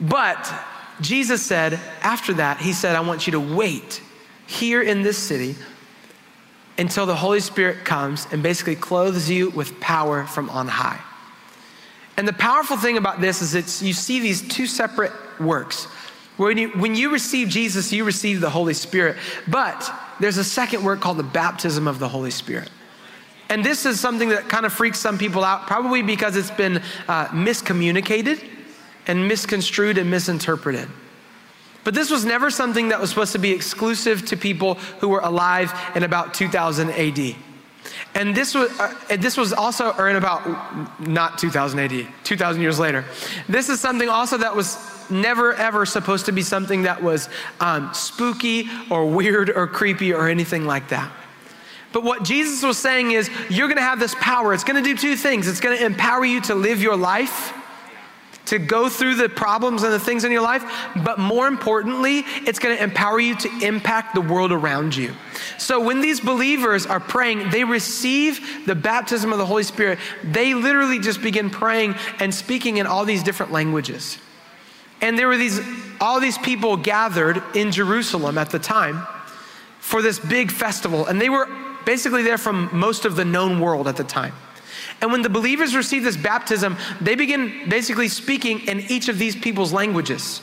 But 0.00 0.50
Jesus 1.02 1.44
said, 1.44 1.74
after 2.00 2.32
that, 2.34 2.58
He 2.58 2.72
said, 2.72 2.96
I 2.96 3.00
want 3.00 3.26
you 3.26 3.32
to 3.32 3.40
wait 3.40 4.00
here 4.46 4.80
in 4.80 5.02
this 5.02 5.18
city 5.18 5.56
until 6.78 7.04
the 7.04 7.16
Holy 7.16 7.40
Spirit 7.40 7.84
comes 7.84 8.26
and 8.32 8.42
basically 8.42 8.76
clothes 8.76 9.28
you 9.28 9.50
with 9.50 9.78
power 9.78 10.24
from 10.24 10.48
on 10.48 10.68
high. 10.68 11.00
And 12.16 12.26
the 12.26 12.32
powerful 12.32 12.78
thing 12.78 12.96
about 12.96 13.20
this 13.20 13.42
is 13.42 13.52
that 13.52 13.86
you 13.86 13.92
see 13.92 14.20
these 14.20 14.40
two 14.48 14.66
separate 14.66 15.12
works. 15.38 15.86
When 16.38 16.56
you, 16.56 16.68
when 16.70 16.94
you 16.94 17.10
receive 17.10 17.48
Jesus, 17.48 17.92
you 17.92 18.04
receive 18.04 18.40
the 18.40 18.48
Holy 18.48 18.72
Spirit. 18.72 19.16
But 19.48 19.92
there's 20.20 20.38
a 20.38 20.44
second 20.44 20.84
word 20.84 21.00
called 21.00 21.18
the 21.18 21.24
baptism 21.24 21.86
of 21.86 21.98
the 21.98 22.08
Holy 22.08 22.30
Spirit. 22.30 22.70
And 23.50 23.64
this 23.64 23.84
is 23.84 23.98
something 23.98 24.28
that 24.28 24.48
kind 24.48 24.64
of 24.64 24.72
freaks 24.72 25.00
some 25.00 25.18
people 25.18 25.42
out, 25.42 25.66
probably 25.66 26.00
because 26.00 26.36
it's 26.36 26.50
been 26.50 26.80
uh, 27.08 27.26
miscommunicated 27.28 28.42
and 29.06 29.26
misconstrued 29.26 29.98
and 29.98 30.10
misinterpreted. 30.10 30.88
But 31.82 31.94
this 31.94 32.10
was 32.10 32.24
never 32.24 32.50
something 32.50 32.88
that 32.88 33.00
was 33.00 33.10
supposed 33.10 33.32
to 33.32 33.38
be 33.38 33.50
exclusive 33.50 34.24
to 34.26 34.36
people 34.36 34.74
who 35.00 35.08
were 35.08 35.20
alive 35.20 35.72
in 35.96 36.04
about 36.04 36.34
2000 36.34 36.90
AD. 36.90 37.34
And 38.14 38.34
this 38.34 38.54
was, 38.54 38.70
uh, 38.78 38.94
this 39.18 39.36
was 39.36 39.52
also, 39.52 39.92
or 39.92 40.08
in 40.08 40.16
about, 40.16 41.00
not 41.00 41.38
2000 41.38 41.80
AD, 41.80 42.06
2000 42.22 42.62
years 42.62 42.78
later. 42.78 43.04
This 43.48 43.68
is 43.68 43.80
something 43.80 44.08
also 44.08 44.36
that 44.38 44.54
was 44.54 44.76
never 45.10 45.54
ever 45.54 45.86
supposed 45.86 46.26
to 46.26 46.32
be 46.32 46.42
something 46.42 46.82
that 46.82 47.02
was 47.02 47.28
um, 47.60 47.92
spooky 47.94 48.68
or 48.90 49.06
weird 49.06 49.50
or 49.50 49.66
creepy 49.66 50.12
or 50.12 50.28
anything 50.28 50.66
like 50.66 50.88
that. 50.88 51.10
But 51.92 52.04
what 52.04 52.22
Jesus 52.22 52.62
was 52.62 52.78
saying 52.78 53.12
is, 53.12 53.30
you're 53.48 53.68
gonna 53.68 53.80
have 53.80 53.98
this 53.98 54.14
power. 54.16 54.52
It's 54.52 54.64
gonna 54.64 54.82
do 54.82 54.96
two 54.96 55.16
things. 55.16 55.48
It's 55.48 55.60
gonna 55.60 55.76
empower 55.76 56.24
you 56.24 56.40
to 56.42 56.54
live 56.54 56.82
your 56.82 56.96
life, 56.96 57.54
to 58.46 58.58
go 58.58 58.88
through 58.88 59.14
the 59.14 59.28
problems 59.28 59.82
and 59.82 59.92
the 59.92 59.98
things 59.98 60.24
in 60.24 60.32
your 60.32 60.42
life, 60.42 60.64
but 61.04 61.18
more 61.18 61.48
importantly, 61.48 62.24
it's 62.46 62.58
gonna 62.58 62.74
empower 62.74 63.20
you 63.20 63.34
to 63.36 63.66
impact 63.66 64.14
the 64.14 64.20
world 64.20 64.52
around 64.52 64.96
you. 64.96 65.12
So 65.58 65.80
when 65.80 66.00
these 66.00 66.20
believers 66.20 66.86
are 66.86 67.00
praying, 67.00 67.50
they 67.50 67.64
receive 67.64 68.66
the 68.66 68.74
baptism 68.74 69.32
of 69.32 69.38
the 69.38 69.46
Holy 69.46 69.62
Spirit. 69.62 69.98
They 70.22 70.54
literally 70.54 70.98
just 70.98 71.22
begin 71.22 71.50
praying 71.50 71.94
and 72.20 72.34
speaking 72.34 72.78
in 72.78 72.86
all 72.86 73.04
these 73.04 73.22
different 73.22 73.52
languages. 73.52 74.18
And 75.00 75.18
there 75.18 75.28
were 75.28 75.36
these 75.36 75.60
all 76.00 76.20
these 76.20 76.38
people 76.38 76.76
gathered 76.76 77.42
in 77.54 77.72
Jerusalem 77.72 78.38
at 78.38 78.50
the 78.50 78.58
time 78.58 79.06
for 79.80 80.02
this 80.02 80.18
big 80.18 80.50
festival, 80.50 81.06
and 81.06 81.20
they 81.20 81.28
were 81.28 81.48
basically 81.84 82.22
there 82.22 82.38
from 82.38 82.68
most 82.72 83.04
of 83.04 83.16
the 83.16 83.24
known 83.24 83.60
world 83.60 83.88
at 83.88 83.96
the 83.96 84.04
time. 84.04 84.34
And 85.00 85.12
when 85.12 85.22
the 85.22 85.30
believers 85.30 85.74
receive 85.74 86.02
this 86.02 86.16
baptism, 86.16 86.76
they 87.00 87.14
begin 87.14 87.68
basically 87.68 88.08
speaking 88.08 88.60
in 88.66 88.80
each 88.80 89.08
of 89.08 89.18
these 89.18 89.36
people's 89.36 89.72
languages. 89.72 90.42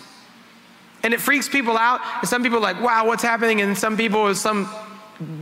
And 1.03 1.13
it 1.13 1.21
freaks 1.21 1.47
people 1.49 1.77
out. 1.77 2.01
And 2.19 2.27
some 2.27 2.41
people 2.41 2.57
are 2.57 2.61
like, 2.61 2.81
wow, 2.81 3.05
what's 3.05 3.21
happening? 3.21 3.61
And 3.61 3.77
some 3.77 3.95
people, 3.95 4.33
some 4.33 4.65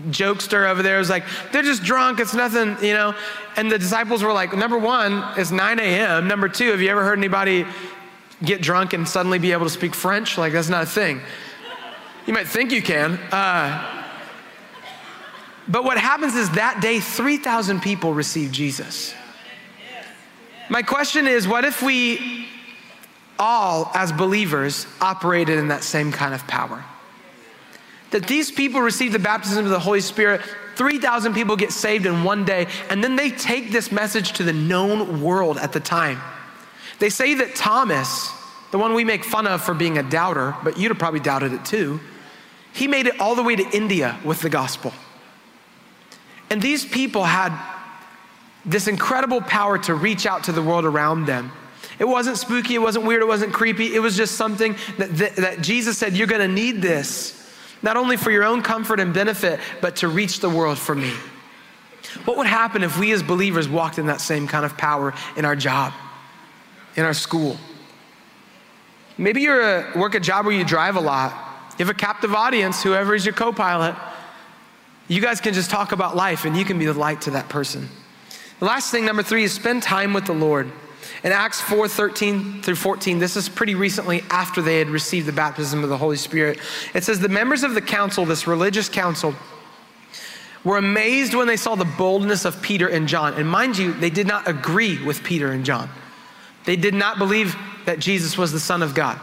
jokester 0.10 0.68
over 0.68 0.84
there 0.84 0.98
was 0.98 1.10
like, 1.10 1.24
they're 1.52 1.64
just 1.64 1.84
drunk. 1.84 2.20
It's 2.20 2.34
nothing, 2.34 2.76
you 2.86 2.94
know. 2.94 3.16
And 3.56 3.72
the 3.72 3.80
disciples 3.80 4.24
were 4.24 4.34
like, 4.34 4.54
number 4.54 4.78
one, 4.78 5.24
it's 5.38 5.52
9 5.52 5.80
a.m. 5.80 6.28
Number 6.28 6.50
two, 6.50 6.72
have 6.72 6.82
you 6.82 6.90
ever 6.90 7.04
heard 7.04 7.18
anybody 7.18 7.66
get 8.44 8.62
drunk 8.62 8.94
and 8.94 9.08
suddenly 9.08 9.40
be 9.40 9.52
able 9.52 9.66
to 9.66 9.72
speak 9.72 9.96
French? 9.96 10.38
Like, 10.38 10.54
that's 10.54 10.70
not 10.70 10.84
a 10.84 10.88
thing. 10.88 11.22
You 12.26 12.34
might 12.34 12.48
think 12.48 12.72
you 12.72 12.82
can. 12.82 13.14
Uh, 13.32 14.04
but 15.68 15.84
what 15.84 15.98
happens 15.98 16.36
is 16.36 16.50
that 16.52 16.82
day, 16.82 17.00
3,000 17.00 17.82
people 17.82 18.14
receive 18.14 18.52
Jesus. 18.52 19.14
My 20.70 20.82
question 20.82 21.28
is 21.28 21.48
what 21.48 21.66
if 21.66 21.82
we 21.82 22.48
all, 23.40 23.92
as 23.94 24.12
believers, 24.12 24.88
operated 25.02 25.60
in 25.60 25.68
that 25.70 25.84
same 25.84 26.12
kind 26.12 26.34
of 26.34 26.46
power? 26.48 26.84
That 28.12 28.28
these 28.28 28.52
people 28.52 28.82
receive 28.82 29.12
the 29.12 29.20
baptism 29.20 29.66
of 29.66 29.72
the 29.72 29.80
Holy 29.80 30.02
Spirit, 30.02 30.42
3,000 30.76 31.34
people 31.34 31.56
get 31.56 31.72
saved 31.72 32.06
in 32.06 32.24
one 32.24 32.46
day, 32.46 32.68
and 32.90 33.04
then 33.04 33.16
they 33.16 33.30
take 33.30 33.72
this 33.72 33.92
message 33.92 34.34
to 34.34 34.44
the 34.44 34.54
known 34.54 35.22
world 35.22 35.58
at 35.58 35.72
the 35.72 35.80
time. 35.80 36.22
They 37.04 37.10
say 37.10 37.34
that 37.34 37.54
Thomas, 37.54 38.32
the 38.72 38.78
one 38.78 38.94
we 38.94 39.04
make 39.04 39.26
fun 39.26 39.46
of 39.46 39.62
for 39.62 39.74
being 39.74 39.98
a 39.98 40.04
doubter, 40.04 40.56
but 40.64 40.78
you'd 40.78 40.88
have 40.88 40.98
probably 40.98 41.20
doubted 41.20 41.52
it 41.52 41.66
too, 41.66 42.00
he 42.72 42.88
made 42.88 43.08
it 43.08 43.20
all 43.20 43.36
the 43.36 43.44
way 43.44 43.58
to 43.58 43.70
India 43.76 44.18
with 44.24 44.40
the 44.40 44.50
gospel. 44.50 44.94
And 46.50 46.62
these 46.62 46.86
people 46.86 47.26
had 47.26 47.52
this 48.64 48.88
incredible 48.88 49.42
power 49.42 49.78
to 49.80 49.94
reach 49.96 50.26
out 50.26 50.46
to 50.46 50.54
the 50.54 50.62
world 50.62 50.86
around 50.86 51.26
them. 51.26 51.52
It 52.00 52.06
wasn't 52.06 52.38
spooky, 52.38 52.76
it 52.76 52.82
wasn't 52.82 53.06
weird, 53.06 53.22
it 53.22 53.28
wasn't 53.28 53.52
creepy. 53.52 53.94
It 53.94 54.00
was 54.00 54.16
just 54.16 54.36
something 54.36 54.74
that, 54.98 55.14
that, 55.18 55.36
that 55.36 55.62
Jesus 55.62 55.98
said, 55.98 56.16
You're 56.16 56.28
gonna 56.28 56.48
need 56.48 56.82
this, 56.82 57.54
not 57.82 57.98
only 57.98 58.16
for 58.16 58.32
your 58.32 58.46
own 58.46 58.62
comfort 58.62 59.02
and 59.02 59.14
benefit, 59.14 59.60
but 59.82 59.98
to 59.98 60.08
reach 60.08 60.40
the 60.40 60.50
world 60.50 60.78
for 60.78 60.96
me. 60.96 61.12
What 62.24 62.38
would 62.38 62.48
happen 62.48 62.82
if 62.82 62.98
we 62.98 63.12
as 63.12 63.22
believers 63.22 63.68
walked 63.68 64.00
in 64.00 64.06
that 64.06 64.22
same 64.22 64.48
kind 64.48 64.64
of 64.64 64.78
power 64.78 65.14
in 65.36 65.44
our 65.44 65.58
job, 65.58 65.92
in 66.96 67.06
our 67.06 67.14
school? 67.14 67.58
Maybe 69.18 69.42
you're 69.42 69.62
a, 69.62 69.98
work 69.98 70.16
a 70.16 70.20
job 70.20 70.46
where 70.46 70.56
you 70.56 70.64
drive 70.64 70.96
a 70.96 71.02
lot. 71.02 71.32
You 71.78 71.86
have 71.86 71.96
a 71.96 72.00
captive 72.00 72.34
audience, 72.34 72.84
whoever 72.84 73.16
is 73.16 73.26
your 73.26 73.34
co 73.34 73.52
pilot. 73.52 73.96
You 75.08 75.22
guys 75.22 75.42
can 75.42 75.54
just 75.54 75.70
talk 75.70 75.92
about 75.92 76.16
life 76.16 76.46
and 76.46 76.56
you 76.56 76.66
can 76.66 76.80
be 76.80 76.86
the 76.86 76.94
light 76.94 77.22
to 77.22 77.32
that 77.32 77.50
person. 77.50 77.90
The 78.60 78.66
last 78.66 78.92
thing, 78.92 79.06
number 79.06 79.24
three, 79.24 79.44
is 79.44 79.54
spend 79.54 79.84
time 79.84 80.14
with 80.14 80.26
the 80.26 80.34
Lord. 80.34 80.72
In 81.24 81.32
Acts 81.32 81.62
4 81.62 81.88
13 81.88 82.62
through 82.62 82.76
14, 82.76 83.20
this 83.20 83.36
is 83.36 83.50
pretty 83.50 83.76
recently 83.76 84.24
after 84.30 84.62
they 84.62 84.80
had 84.80 84.90
received 84.90 85.26
the 85.26 85.34
baptism 85.34 85.84
of 85.84 85.90
the 85.90 85.98
Holy 85.98 86.18
Spirit. 86.18 86.60
It 86.94 87.04
says, 87.04 87.20
The 87.20 87.30
members 87.30 87.64
of 87.64 87.76
the 87.76 87.82
council, 87.82 88.26
this 88.26 88.48
religious 88.48 88.90
council, 88.90 89.36
were 90.64 90.78
amazed 90.78 91.34
when 91.34 91.48
they 91.48 91.58
saw 91.58 91.76
the 91.76 91.86
boldness 91.86 92.46
of 92.46 92.62
Peter 92.62 92.88
and 92.88 93.08
John. 93.08 93.34
And 93.34 93.48
mind 93.48 93.78
you, 93.78 93.94
they 93.94 94.10
did 94.10 94.28
not 94.28 94.48
agree 94.48 95.04
with 95.04 95.24
Peter 95.24 95.52
and 95.52 95.66
John. 95.66 95.90
They 96.66 96.76
did 96.76 96.94
not 96.94 97.18
believe 97.18 97.56
that 97.86 98.00
Jesus 98.00 98.38
was 98.38 98.52
the 98.52 98.60
Son 98.60 98.82
of 98.82 98.96
God. 98.96 99.20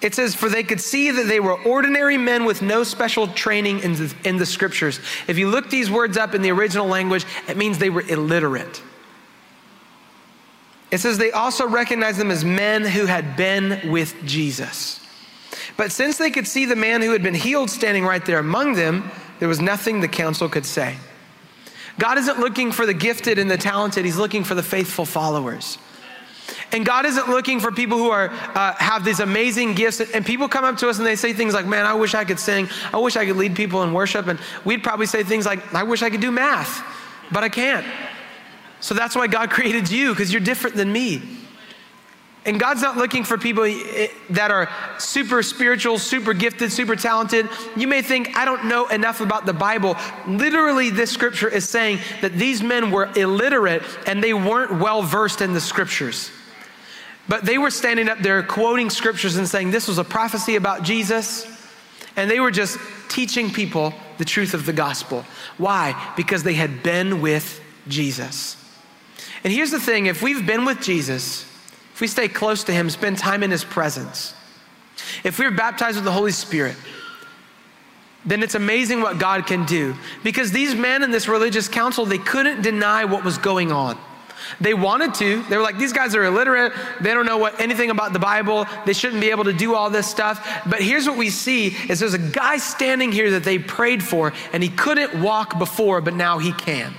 It 0.00 0.14
says, 0.14 0.34
For 0.34 0.48
they 0.48 0.62
could 0.62 0.80
see 0.80 1.10
that 1.10 1.28
they 1.28 1.40
were 1.40 1.58
ordinary 1.62 2.18
men 2.18 2.44
with 2.44 2.60
no 2.60 2.84
special 2.84 3.28
training 3.28 3.80
in 3.80 3.94
the, 3.94 4.14
in 4.24 4.36
the 4.36 4.46
scriptures. 4.46 5.00
If 5.28 5.38
you 5.38 5.48
look 5.48 5.70
these 5.70 5.90
words 5.90 6.16
up 6.16 6.34
in 6.34 6.42
the 6.42 6.50
original 6.50 6.86
language, 6.86 7.24
it 7.48 7.56
means 7.56 7.78
they 7.78 7.90
were 7.90 8.02
illiterate. 8.02 8.82
It 10.90 10.98
says 10.98 11.16
they 11.16 11.32
also 11.32 11.66
recognized 11.66 12.18
them 12.18 12.30
as 12.30 12.44
men 12.44 12.84
who 12.84 13.06
had 13.06 13.36
been 13.36 13.90
with 13.90 14.14
Jesus. 14.24 15.00
But 15.76 15.90
since 15.90 16.18
they 16.18 16.30
could 16.30 16.46
see 16.46 16.66
the 16.66 16.76
man 16.76 17.00
who 17.00 17.12
had 17.12 17.22
been 17.22 17.34
healed 17.34 17.70
standing 17.70 18.04
right 18.04 18.24
there 18.24 18.38
among 18.38 18.74
them, 18.74 19.10
there 19.40 19.48
was 19.48 19.60
nothing 19.60 20.00
the 20.00 20.08
council 20.08 20.48
could 20.48 20.66
say. 20.66 20.96
God 21.98 22.18
isn't 22.18 22.38
looking 22.38 22.72
for 22.72 22.86
the 22.86 22.94
gifted 22.94 23.38
and 23.38 23.50
the 23.50 23.56
talented, 23.56 24.04
He's 24.04 24.16
looking 24.16 24.44
for 24.44 24.54
the 24.54 24.62
faithful 24.62 25.04
followers. 25.04 25.78
And 26.72 26.84
God 26.84 27.06
isn't 27.06 27.28
looking 27.28 27.60
for 27.60 27.70
people 27.70 27.98
who 27.98 28.10
are 28.10 28.30
uh, 28.30 28.74
have 28.74 29.04
these 29.04 29.20
amazing 29.20 29.74
gifts. 29.74 30.00
And 30.00 30.24
people 30.24 30.48
come 30.48 30.64
up 30.64 30.76
to 30.78 30.88
us 30.88 30.98
and 30.98 31.06
they 31.06 31.16
say 31.16 31.32
things 31.32 31.54
like, 31.54 31.66
"Man, 31.66 31.86
I 31.86 31.94
wish 31.94 32.14
I 32.14 32.24
could 32.24 32.38
sing. 32.38 32.68
I 32.92 32.98
wish 32.98 33.16
I 33.16 33.24
could 33.26 33.36
lead 33.36 33.54
people 33.56 33.82
in 33.82 33.92
worship." 33.92 34.26
And 34.26 34.38
we'd 34.64 34.82
probably 34.82 35.06
say 35.06 35.22
things 35.22 35.46
like, 35.46 35.74
"I 35.74 35.82
wish 35.82 36.02
I 36.02 36.10
could 36.10 36.20
do 36.20 36.30
math, 36.30 36.82
but 37.30 37.44
I 37.44 37.48
can't." 37.48 37.86
So 38.80 38.94
that's 38.94 39.16
why 39.16 39.26
God 39.26 39.50
created 39.56 39.90
you 39.90 40.10
because 40.10 40.32
you're 40.32 40.40
different 40.40 40.76
than 40.76 40.92
me. 40.92 41.43
And 42.46 42.60
God's 42.60 42.82
not 42.82 42.98
looking 42.98 43.24
for 43.24 43.38
people 43.38 43.64
that 44.30 44.50
are 44.50 44.68
super 44.98 45.42
spiritual, 45.42 45.98
super 45.98 46.34
gifted, 46.34 46.70
super 46.70 46.94
talented. 46.94 47.48
You 47.74 47.88
may 47.88 48.02
think, 48.02 48.36
I 48.36 48.44
don't 48.44 48.66
know 48.66 48.86
enough 48.88 49.22
about 49.22 49.46
the 49.46 49.54
Bible. 49.54 49.96
Literally, 50.26 50.90
this 50.90 51.10
scripture 51.10 51.48
is 51.48 51.66
saying 51.66 52.00
that 52.20 52.34
these 52.34 52.62
men 52.62 52.90
were 52.90 53.08
illiterate 53.16 53.82
and 54.06 54.22
they 54.22 54.34
weren't 54.34 54.78
well 54.78 55.00
versed 55.02 55.40
in 55.40 55.54
the 55.54 55.60
scriptures. 55.60 56.30
But 57.28 57.46
they 57.46 57.56
were 57.56 57.70
standing 57.70 58.10
up 58.10 58.18
there 58.18 58.42
quoting 58.42 58.90
scriptures 58.90 59.36
and 59.36 59.48
saying 59.48 59.70
this 59.70 59.88
was 59.88 59.96
a 59.96 60.04
prophecy 60.04 60.56
about 60.56 60.82
Jesus. 60.82 61.46
And 62.16 62.30
they 62.30 62.40
were 62.40 62.50
just 62.50 62.78
teaching 63.08 63.50
people 63.50 63.94
the 64.18 64.24
truth 64.24 64.52
of 64.52 64.66
the 64.66 64.72
gospel. 64.72 65.24
Why? 65.56 66.12
Because 66.14 66.42
they 66.42 66.54
had 66.54 66.82
been 66.82 67.22
with 67.22 67.60
Jesus. 67.88 68.56
And 69.42 69.52
here's 69.52 69.70
the 69.70 69.80
thing 69.80 70.06
if 70.06 70.22
we've 70.22 70.46
been 70.46 70.66
with 70.66 70.82
Jesus, 70.82 71.46
if 71.94 72.00
we 72.00 72.08
stay 72.08 72.26
close 72.26 72.64
to 72.64 72.72
him, 72.72 72.90
spend 72.90 73.18
time 73.18 73.44
in 73.44 73.52
his 73.52 73.64
presence, 73.64 74.34
if 75.22 75.38
we're 75.38 75.52
baptized 75.52 75.96
with 75.96 76.04
the 76.04 76.12
Holy 76.12 76.32
Spirit, 76.32 76.74
then 78.26 78.42
it's 78.42 78.56
amazing 78.56 79.00
what 79.00 79.18
God 79.18 79.46
can 79.46 79.64
do. 79.64 79.94
Because 80.24 80.50
these 80.50 80.74
men 80.74 81.04
in 81.04 81.12
this 81.12 81.28
religious 81.28 81.68
council, 81.68 82.04
they 82.04 82.18
couldn't 82.18 82.62
deny 82.62 83.04
what 83.04 83.22
was 83.22 83.38
going 83.38 83.70
on. 83.70 83.96
They 84.60 84.74
wanted 84.74 85.14
to. 85.14 85.42
They 85.44 85.56
were 85.56 85.62
like, 85.62 85.78
these 85.78 85.92
guys 85.92 86.16
are 86.16 86.24
illiterate. 86.24 86.72
They 87.00 87.14
don't 87.14 87.26
know 87.26 87.38
what, 87.38 87.60
anything 87.60 87.90
about 87.90 88.12
the 88.12 88.18
Bible. 88.18 88.66
They 88.86 88.92
shouldn't 88.92 89.20
be 89.20 89.30
able 89.30 89.44
to 89.44 89.52
do 89.52 89.76
all 89.76 89.88
this 89.88 90.08
stuff. 90.08 90.64
But 90.68 90.82
here's 90.82 91.06
what 91.06 91.16
we 91.16 91.30
see 91.30 91.68
is 91.88 92.00
there's 92.00 92.14
a 92.14 92.18
guy 92.18 92.56
standing 92.56 93.12
here 93.12 93.30
that 93.32 93.44
they 93.44 93.58
prayed 93.58 94.02
for, 94.02 94.32
and 94.52 94.62
he 94.62 94.68
couldn't 94.68 95.22
walk 95.22 95.58
before, 95.58 96.00
but 96.00 96.14
now 96.14 96.38
he 96.38 96.52
can. 96.52 96.92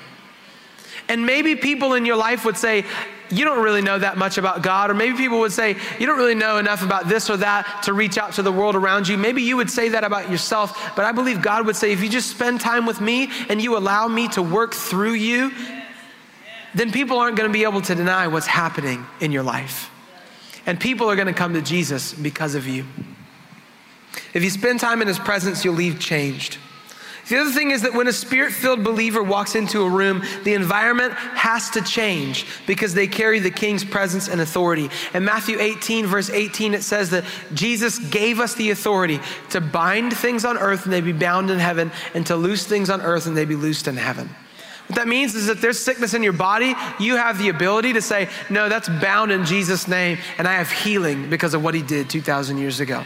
And 1.09 1.25
maybe 1.25 1.55
people 1.55 1.95
in 1.95 2.05
your 2.05 2.15
life 2.15 2.45
would 2.45 2.57
say, 2.57 2.85
you 3.29 3.45
don't 3.45 3.63
really 3.63 3.81
know 3.81 3.97
that 3.97 4.17
much 4.17 4.37
about 4.37 4.61
God. 4.61 4.89
Or 4.89 4.93
maybe 4.93 5.17
people 5.17 5.39
would 5.39 5.51
say, 5.51 5.75
you 5.99 6.05
don't 6.05 6.17
really 6.17 6.35
know 6.35 6.57
enough 6.57 6.83
about 6.83 7.07
this 7.07 7.29
or 7.29 7.37
that 7.37 7.83
to 7.83 7.93
reach 7.93 8.17
out 8.17 8.33
to 8.33 8.41
the 8.41 8.51
world 8.51 8.75
around 8.75 9.07
you. 9.07 9.17
Maybe 9.17 9.41
you 9.41 9.57
would 9.57 9.69
say 9.69 9.89
that 9.89 10.03
about 10.03 10.29
yourself. 10.29 10.95
But 10.95 11.05
I 11.05 11.11
believe 11.11 11.41
God 11.41 11.65
would 11.65 11.75
say, 11.75 11.91
if 11.91 12.03
you 12.03 12.09
just 12.09 12.29
spend 12.29 12.61
time 12.61 12.85
with 12.85 13.01
me 13.01 13.29
and 13.49 13.61
you 13.61 13.77
allow 13.77 14.07
me 14.07 14.27
to 14.29 14.41
work 14.41 14.73
through 14.73 15.13
you, 15.13 15.51
then 16.73 16.91
people 16.91 17.17
aren't 17.17 17.37
going 17.37 17.49
to 17.49 17.53
be 17.53 17.63
able 17.63 17.81
to 17.81 17.95
deny 17.95 18.27
what's 18.27 18.47
happening 18.47 19.05
in 19.21 19.31
your 19.31 19.43
life. 19.43 19.89
And 20.65 20.79
people 20.79 21.09
are 21.09 21.15
going 21.15 21.27
to 21.27 21.33
come 21.33 21.53
to 21.53 21.61
Jesus 21.61 22.13
because 22.13 22.55
of 22.55 22.67
you. 22.67 22.85
If 24.33 24.43
you 24.43 24.49
spend 24.49 24.79
time 24.79 25.01
in 25.01 25.07
his 25.07 25.19
presence, 25.19 25.63
you'll 25.63 25.75
leave 25.75 25.99
changed. 25.99 26.57
The 27.27 27.37
other 27.37 27.51
thing 27.51 27.71
is 27.71 27.81
that 27.81 27.93
when 27.93 28.07
a 28.07 28.13
spirit 28.13 28.53
filled 28.53 28.83
believer 28.83 29.23
walks 29.23 29.55
into 29.55 29.81
a 29.81 29.89
room, 29.89 30.23
the 30.43 30.53
environment 30.53 31.13
has 31.13 31.71
to 31.71 31.81
change 31.81 32.45
because 32.67 32.93
they 32.93 33.07
carry 33.07 33.39
the 33.39 33.49
king's 33.49 33.83
presence 33.83 34.27
and 34.27 34.41
authority. 34.41 34.89
In 35.13 35.25
Matthew 35.25 35.59
18, 35.59 36.05
verse 36.05 36.29
18, 36.29 36.75
it 36.75 36.83
says 36.83 37.09
that 37.09 37.23
Jesus 37.53 37.97
gave 37.97 38.39
us 38.39 38.53
the 38.53 38.69
authority 38.69 39.19
to 39.49 39.59
bind 39.59 40.15
things 40.15 40.45
on 40.45 40.57
earth 40.57 40.85
and 40.85 40.93
they 40.93 41.01
be 41.01 41.13
bound 41.13 41.49
in 41.49 41.57
heaven, 41.57 41.91
and 42.13 42.25
to 42.27 42.35
loose 42.35 42.65
things 42.65 42.89
on 42.89 43.01
earth 43.01 43.25
and 43.25 43.35
they 43.35 43.45
be 43.45 43.55
loosed 43.55 43.87
in 43.87 43.97
heaven. 43.97 44.29
What 44.87 44.97
that 44.97 45.07
means 45.07 45.33
is 45.33 45.47
that 45.47 45.61
there's 45.61 45.79
sickness 45.79 46.13
in 46.13 46.21
your 46.21 46.33
body, 46.33 46.75
you 46.99 47.15
have 47.15 47.39
the 47.39 47.49
ability 47.49 47.93
to 47.93 48.03
say, 48.03 48.29
No, 48.51 48.69
that's 48.69 48.87
bound 48.87 49.31
in 49.31 49.45
Jesus' 49.45 49.87
name, 49.87 50.19
and 50.37 50.47
I 50.47 50.53
have 50.53 50.69
healing 50.69 51.27
because 51.27 51.55
of 51.55 51.63
what 51.63 51.73
he 51.73 51.81
did 51.81 52.07
2,000 52.07 52.59
years 52.59 52.79
ago. 52.79 53.03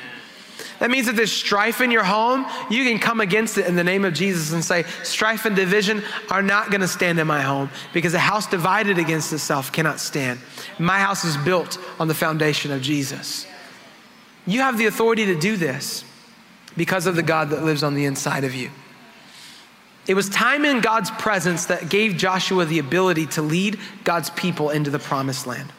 That 0.79 0.89
means 0.89 1.07
that 1.07 1.15
there's 1.15 1.31
strife 1.31 1.81
in 1.81 1.91
your 1.91 2.05
home, 2.05 2.45
you 2.69 2.85
can 2.85 2.99
come 2.99 3.19
against 3.19 3.57
it 3.57 3.67
in 3.67 3.75
the 3.75 3.83
name 3.83 4.05
of 4.05 4.13
Jesus 4.13 4.53
and 4.53 4.63
say, 4.63 4.83
strife 5.03 5.45
and 5.45 5.55
division 5.55 6.01
are 6.29 6.41
not 6.41 6.71
going 6.71 6.81
to 6.81 6.87
stand 6.87 7.19
in 7.19 7.27
my 7.27 7.41
home 7.41 7.69
because 7.93 8.13
a 8.13 8.19
house 8.19 8.47
divided 8.47 8.97
against 8.97 9.33
itself 9.33 9.71
cannot 9.73 9.99
stand. 9.99 10.39
My 10.79 10.99
house 10.99 11.25
is 11.25 11.35
built 11.37 11.77
on 11.99 12.07
the 12.07 12.13
foundation 12.13 12.71
of 12.71 12.81
Jesus. 12.81 13.45
You 14.47 14.61
have 14.61 14.77
the 14.77 14.85
authority 14.85 15.25
to 15.25 15.37
do 15.37 15.57
this 15.57 16.05
because 16.77 17.07
of 17.07 17.15
the 17.15 17.23
God 17.23 17.49
that 17.49 17.63
lives 17.63 17.83
on 17.83 17.93
the 17.93 18.05
inside 18.05 18.45
of 18.45 18.55
you. 18.55 18.69
It 20.07 20.13
was 20.13 20.29
time 20.29 20.63
in 20.65 20.79
God's 20.79 21.11
presence 21.11 21.65
that 21.65 21.89
gave 21.89 22.15
Joshua 22.15 22.65
the 22.65 22.79
ability 22.79 23.27
to 23.27 23.41
lead 23.41 23.77
God's 24.05 24.29
people 24.31 24.69
into 24.69 24.89
the 24.89 24.97
promised 24.97 25.45
land. 25.45 25.71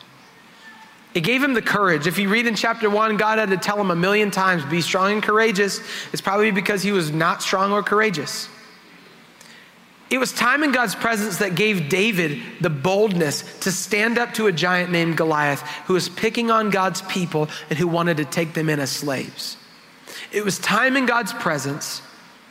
It 1.13 1.23
gave 1.23 1.43
him 1.43 1.55
the 1.55 1.63
courage. 1.63 2.07
If 2.07 2.19
you 2.19 2.29
read 2.29 2.47
in 2.47 2.55
chapter 2.55 2.89
one, 2.89 3.17
God 3.17 3.39
had 3.39 3.51
to 3.51 3.57
tell 3.57 3.81
him 3.81 3.91
a 3.91 3.97
million 3.97 4.31
times, 4.31 4.65
be 4.65 4.81
strong 4.81 5.13
and 5.13 5.23
courageous. 5.23 5.81
It's 6.13 6.23
probably 6.23 6.53
because 6.53 6.83
he 6.83 6.93
was 6.93 7.11
not 7.11 7.43
strong 7.43 7.73
or 7.73 7.83
courageous. 7.83 8.49
It 10.09 10.19
was 10.19 10.33
time 10.33 10.65
in 10.65 10.73
God's 10.73 10.97
presence 10.97 11.39
that 11.39 11.55
gave 11.55 11.89
David 11.89 12.41
the 12.61 12.71
boldness 12.71 13.61
to 13.61 13.71
stand 13.71 14.19
up 14.19 14.35
to 14.35 14.49
a 14.49 14.53
giant 14.53 14.91
named 14.91 15.17
Goliath 15.17 15.61
who 15.87 15.95
was 15.95 16.09
picking 16.09 16.51
on 16.51 16.71
God's 16.71 17.03
people 17.03 17.49
and 17.71 17.79
who 17.79 17.87
wanted 17.87 18.17
to 18.17 18.25
take 18.25 18.53
them 18.53 18.69
in 18.69 18.81
as 18.81 18.91
slaves. 18.91 19.57
It 20.33 20.45
was 20.45 20.59
time 20.59 20.97
in 20.97 21.07
God's 21.07 21.33
presence 21.33 22.03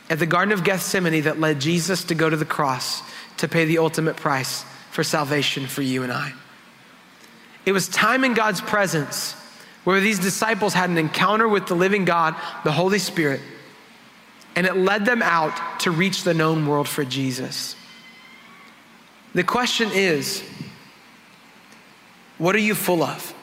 at 0.08 0.18
the 0.18 0.26
Garden 0.26 0.52
of 0.52 0.64
Gethsemane 0.64 1.22
that 1.22 1.38
led 1.38 1.60
Jesus 1.60 2.04
to 2.04 2.14
go 2.14 2.30
to 2.30 2.36
the 2.36 2.46
cross 2.46 3.02
to 3.36 3.48
pay 3.48 3.66
the 3.66 3.78
ultimate 3.78 4.16
price 4.16 4.64
for 4.90 5.04
salvation 5.04 5.66
for 5.66 5.82
you 5.82 6.02
and 6.02 6.12
I. 6.12 6.32
It 7.66 7.72
was 7.72 7.88
time 7.88 8.24
in 8.24 8.34
God's 8.34 8.60
presence 8.60 9.34
where 9.84 10.00
these 10.00 10.18
disciples 10.18 10.74
had 10.74 10.90
an 10.90 10.98
encounter 10.98 11.48
with 11.48 11.66
the 11.66 11.74
living 11.74 12.04
God, 12.04 12.34
the 12.64 12.72
Holy 12.72 12.98
Spirit, 12.98 13.40
and 14.56 14.66
it 14.66 14.76
led 14.76 15.04
them 15.04 15.22
out 15.22 15.80
to 15.80 15.90
reach 15.90 16.22
the 16.22 16.34
known 16.34 16.66
world 16.66 16.88
for 16.88 17.04
Jesus. 17.04 17.76
The 19.34 19.44
question 19.44 19.90
is, 19.92 20.42
what 22.38 22.54
are 22.54 22.60
you 22.60 22.74
full 22.74 23.02
of? 23.02 23.34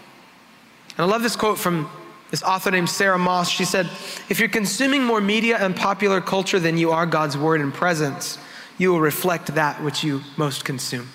And 0.97 0.99
I 0.99 1.05
love 1.05 1.21
this 1.21 1.35
quote 1.35 1.57
from 1.59 1.89
this 2.31 2.43
author 2.43 2.71
named 2.71 2.89
Sarah 2.89 3.17
Moss. 3.17 3.49
She 3.49 3.63
said, 3.63 3.85
If 4.29 4.39
you're 4.39 4.49
consuming 4.49 5.03
more 5.03 5.21
media 5.21 5.57
and 5.57 5.75
popular 5.75 6.19
culture 6.19 6.59
than 6.59 6.77
you 6.77 6.91
are 6.91 7.05
God's 7.05 7.37
word 7.37 7.61
and 7.61 7.73
presence, 7.73 8.37
you 8.77 8.91
will 8.91 8.99
reflect 8.99 9.55
that 9.55 9.81
which 9.81 10.03
you 10.03 10.21
most 10.35 10.65
consume. 10.65 11.07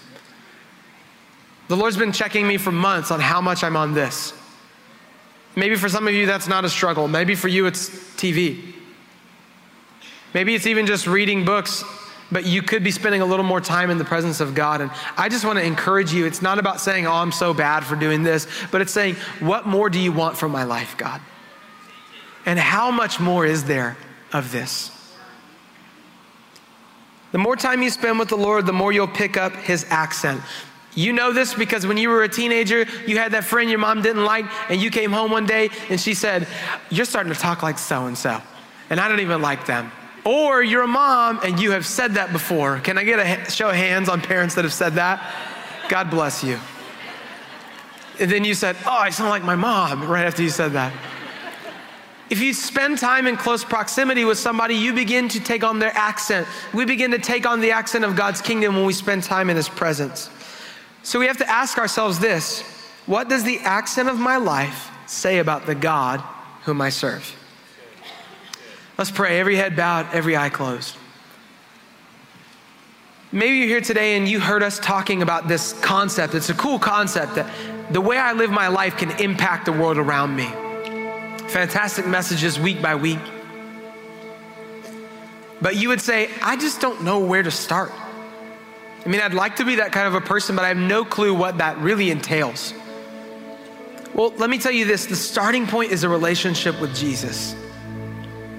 The 1.69 1.77
Lord's 1.77 1.97
been 1.97 2.13
checking 2.13 2.47
me 2.47 2.57
for 2.59 2.73
months 2.73 3.11
on 3.11 3.21
how 3.21 3.41
much 3.41 3.65
I'm 3.65 3.77
on 3.77 3.95
this. 3.95 4.35
Maybe 5.55 5.77
for 5.77 5.89
some 5.89 6.09
of 6.09 6.15
you, 6.15 6.27
that's 6.27 6.49
not 6.49 6.65
a 6.65 6.69
struggle. 6.69 7.09
Maybe 7.09 7.35
for 7.35 7.49
you, 7.49 7.67
it's 7.67 7.89
TV. 7.89 8.75
Maybe 10.35 10.55
it's 10.55 10.67
even 10.67 10.87
just 10.87 11.07
reading 11.07 11.45
books, 11.45 11.85
but 12.31 12.47
you 12.47 12.63
could 12.63 12.83
be 12.83 12.91
spending 12.91 13.21
a 13.21 13.27
little 13.27 13.45
more 13.45 13.61
time 13.61 13.91
in 13.91 13.99
the 13.99 14.05
presence 14.05 14.41
of 14.41 14.55
God. 14.55 14.81
And 14.81 14.91
I 15.17 15.29
just 15.29 15.45
want 15.45 15.59
to 15.59 15.65
encourage 15.65 16.13
you. 16.13 16.25
It's 16.25 16.41
not 16.41 16.59
about 16.59 16.81
saying, 16.81 17.07
oh, 17.07 17.13
I'm 17.13 17.33
so 17.33 17.53
bad 17.53 17.85
for 17.85 17.97
doing 17.97 18.23
this, 18.23 18.47
but 18.71 18.81
it's 18.81 18.93
saying, 18.93 19.17
what 19.41 19.67
more 19.67 19.91
do 19.91 19.99
you 19.99 20.11
want 20.11 20.39
from 20.39 20.53
my 20.53 20.65
life, 20.65 20.97
God? 20.97 21.21
And 22.47 22.59
how 22.59 22.91
much 22.91 23.21
more 23.21 23.45
is 23.45 23.65
there 23.65 23.97
of 24.33 24.53
this? 24.53 24.91
The 27.33 27.39
more 27.39 27.57
time 27.57 27.83
you 27.83 27.91
spend 27.91 28.19
with 28.19 28.29
the 28.29 28.37
Lord, 28.37 28.67
the 28.67 28.73
more 28.73 28.93
you'll 28.93 29.09
pick 29.09 29.37
up 29.37 29.55
his 29.55 29.87
accent. 29.91 30.41
You 30.95 31.13
know 31.13 31.33
this 31.33 31.55
because 31.55 31.87
when 31.87 31.97
you 31.97 32.11
were 32.11 32.23
a 32.23 32.29
teenager, 32.29 32.87
you 33.07 33.17
had 33.17 33.33
that 33.33 33.45
friend 33.45 33.71
your 33.71 33.79
mom 33.79 34.03
didn't 34.03 34.25
like, 34.25 34.45
and 34.71 34.81
you 34.81 34.91
came 34.91 35.11
home 35.11 35.31
one 35.31 35.47
day 35.47 35.71
and 35.89 35.99
she 35.99 36.13
said, 36.13 36.47
You're 36.91 37.07
starting 37.07 37.33
to 37.33 37.39
talk 37.39 37.63
like 37.63 37.79
so 37.79 38.07
and 38.07 38.17
so, 38.17 38.41
and 38.91 39.01
I 39.01 39.09
don't 39.09 39.21
even 39.21 39.41
like 39.41 39.67
them. 39.67 39.91
Or 40.25 40.63
you're 40.63 40.83
a 40.83 40.89
mom 40.89 41.41
and 41.43 41.59
you 41.59 41.73
have 41.73 41.87
said 41.87 42.15
that 42.15 42.33
before. 42.33 42.79
Can 42.81 42.97
I 42.99 43.05
get 43.05 43.19
a 43.19 43.51
show 43.51 43.71
of 43.71 43.75
hands 43.75 44.09
on 44.09 44.21
parents 44.21 44.55
that 44.55 44.65
have 44.65 44.73
said 44.73 44.95
that? 44.95 45.35
God 45.89 46.11
bless 46.11 46.45
you. 46.45 46.59
And 48.21 48.31
then 48.31 48.45
you 48.45 48.55
said, 48.55 48.77
Oh, 48.87 48.91
I 48.93 49.11
sound 49.11 49.31
like 49.31 49.43
my 49.43 49.57
mom 49.57 50.09
right 50.09 50.27
after 50.27 50.43
you 50.43 50.51
said 50.51 50.73
that. 50.73 50.93
If 52.31 52.41
you 52.41 52.55
spend 52.55 52.99
time 52.99 53.27
in 53.27 53.37
close 53.37 53.65
proximity 53.65 54.25
with 54.25 54.39
somebody, 54.39 54.75
you 54.75 54.95
begin 54.95 55.29
to 55.31 55.41
take 55.41 55.65
on 55.65 55.79
their 55.79 55.95
accent. 55.95 56.47
We 56.73 56.85
begin 56.85 57.11
to 57.11 57.19
take 57.19 57.47
on 57.47 57.61
the 57.61 57.73
accent 57.73 58.05
of 58.05 58.17
God's 58.17 58.41
kingdom 58.41 58.75
when 58.75 58.85
we 58.85 58.93
spend 58.93 59.23
time 59.23 59.51
in 59.51 59.57
His 59.57 59.69
presence. 59.69 60.31
So 61.03 61.19
we 61.19 61.27
have 61.27 61.39
to 61.39 61.49
ask 61.49 61.79
ourselves 61.79 62.19
this 62.19 62.63
what 63.07 63.29
does 63.29 63.45
the 63.45 63.59
accent 63.61 64.09
of 64.09 64.19
my 64.19 64.37
life 64.37 64.91
say 65.07 65.39
about 65.39 65.67
the 65.67 65.75
God 65.75 66.21
whom 66.65 66.81
I 66.81 66.91
serve? 66.91 67.37
Let's 68.97 69.11
pray, 69.11 69.41
every 69.41 69.57
head 69.57 69.75
bowed, 69.75 70.07
every 70.13 70.37
eye 70.37 70.51
closed. 70.51 70.97
Maybe 73.33 73.57
you're 73.57 73.67
here 73.67 73.81
today 73.81 74.17
and 74.17 74.29
you 74.29 74.39
heard 74.39 74.63
us 74.63 74.79
talking 74.79 75.23
about 75.23 75.49
this 75.49 75.73
concept. 75.81 76.35
It's 76.35 76.51
a 76.51 76.55
cool 76.55 76.79
concept 76.79 77.35
that 77.37 77.51
the 77.91 78.01
way 78.01 78.19
I 78.19 78.33
live 78.35 78.51
my 78.51 78.69
life 78.69 78.99
can 78.99 79.11
impact 79.13 79.65
the 79.65 79.73
world 79.73 79.97
around 79.97 80.37
me. 80.37 80.45
Fantastic 81.49 82.07
messages 82.07 82.61
week 82.61 82.83
by 82.83 82.95
week. 82.95 83.19
But 85.63 85.77
you 85.77 85.89
would 85.89 86.01
say, 86.01 86.29
I 86.43 86.57
just 86.57 86.81
don't 86.81 87.03
know 87.03 87.21
where 87.21 87.43
to 87.43 87.51
start. 87.51 87.91
I 89.05 89.09
mean, 89.09 89.21
I'd 89.21 89.35
like 89.35 89.57
to 89.57 89.65
be 89.65 89.77
that 89.77 89.91
kind 89.91 90.07
of 90.07 90.15
a 90.15 90.21
person, 90.21 90.55
but 90.55 90.65
I 90.65 90.69
have 90.69 90.77
no 90.77 91.05
clue 91.05 91.35
what 91.35 91.59
that 91.59 91.77
really 91.79 92.11
entails. 92.11 92.73
Well, 94.15 94.33
let 94.37 94.49
me 94.49 94.59
tell 94.59 94.71
you 94.71 94.85
this 94.85 95.07
the 95.07 95.17
starting 95.17 95.67
point 95.67 95.91
is 95.91 96.05
a 96.05 96.09
relationship 96.09 96.81
with 96.81 96.95
Jesus. 96.95 97.57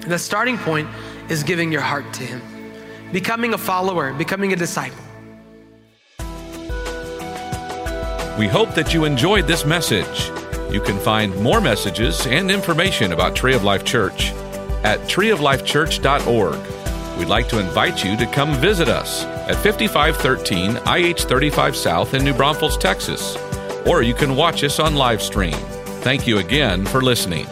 The 0.01 0.19
starting 0.19 0.57
point 0.57 0.89
is 1.29 1.43
giving 1.43 1.71
your 1.71 1.81
heart 1.81 2.11
to 2.15 2.23
Him, 2.23 2.41
becoming 3.13 3.53
a 3.53 3.57
follower, 3.57 4.11
becoming 4.13 4.51
a 4.51 4.57
disciple. 4.57 4.97
We 8.37 8.47
hope 8.47 8.73
that 8.73 8.93
you 8.93 9.05
enjoyed 9.05 9.47
this 9.47 9.63
message. 9.63 10.29
You 10.73 10.81
can 10.81 10.99
find 10.99 11.33
more 11.41 11.61
messages 11.61 12.25
and 12.25 12.51
information 12.51 13.13
about 13.13 13.35
Tree 13.35 13.53
of 13.53 13.63
Life 13.63 13.85
Church 13.85 14.31
at 14.83 14.99
treeoflifechurch.org. 15.01 17.17
We'd 17.17 17.27
like 17.27 17.47
to 17.49 17.59
invite 17.59 18.03
you 18.03 18.17
to 18.17 18.25
come 18.25 18.55
visit 18.55 18.89
us 18.89 19.23
at 19.47 19.57
5513 19.63 20.77
IH 20.85 21.27
35 21.27 21.75
South 21.75 22.13
in 22.13 22.23
New 22.23 22.33
Braunfels, 22.33 22.77
Texas, 22.77 23.37
or 23.85 24.01
you 24.01 24.13
can 24.13 24.35
watch 24.35 24.63
us 24.63 24.79
on 24.79 24.95
live 24.95 25.21
stream. 25.21 25.57
Thank 26.01 26.27
you 26.27 26.39
again 26.39 26.85
for 26.85 27.01
listening. 27.01 27.47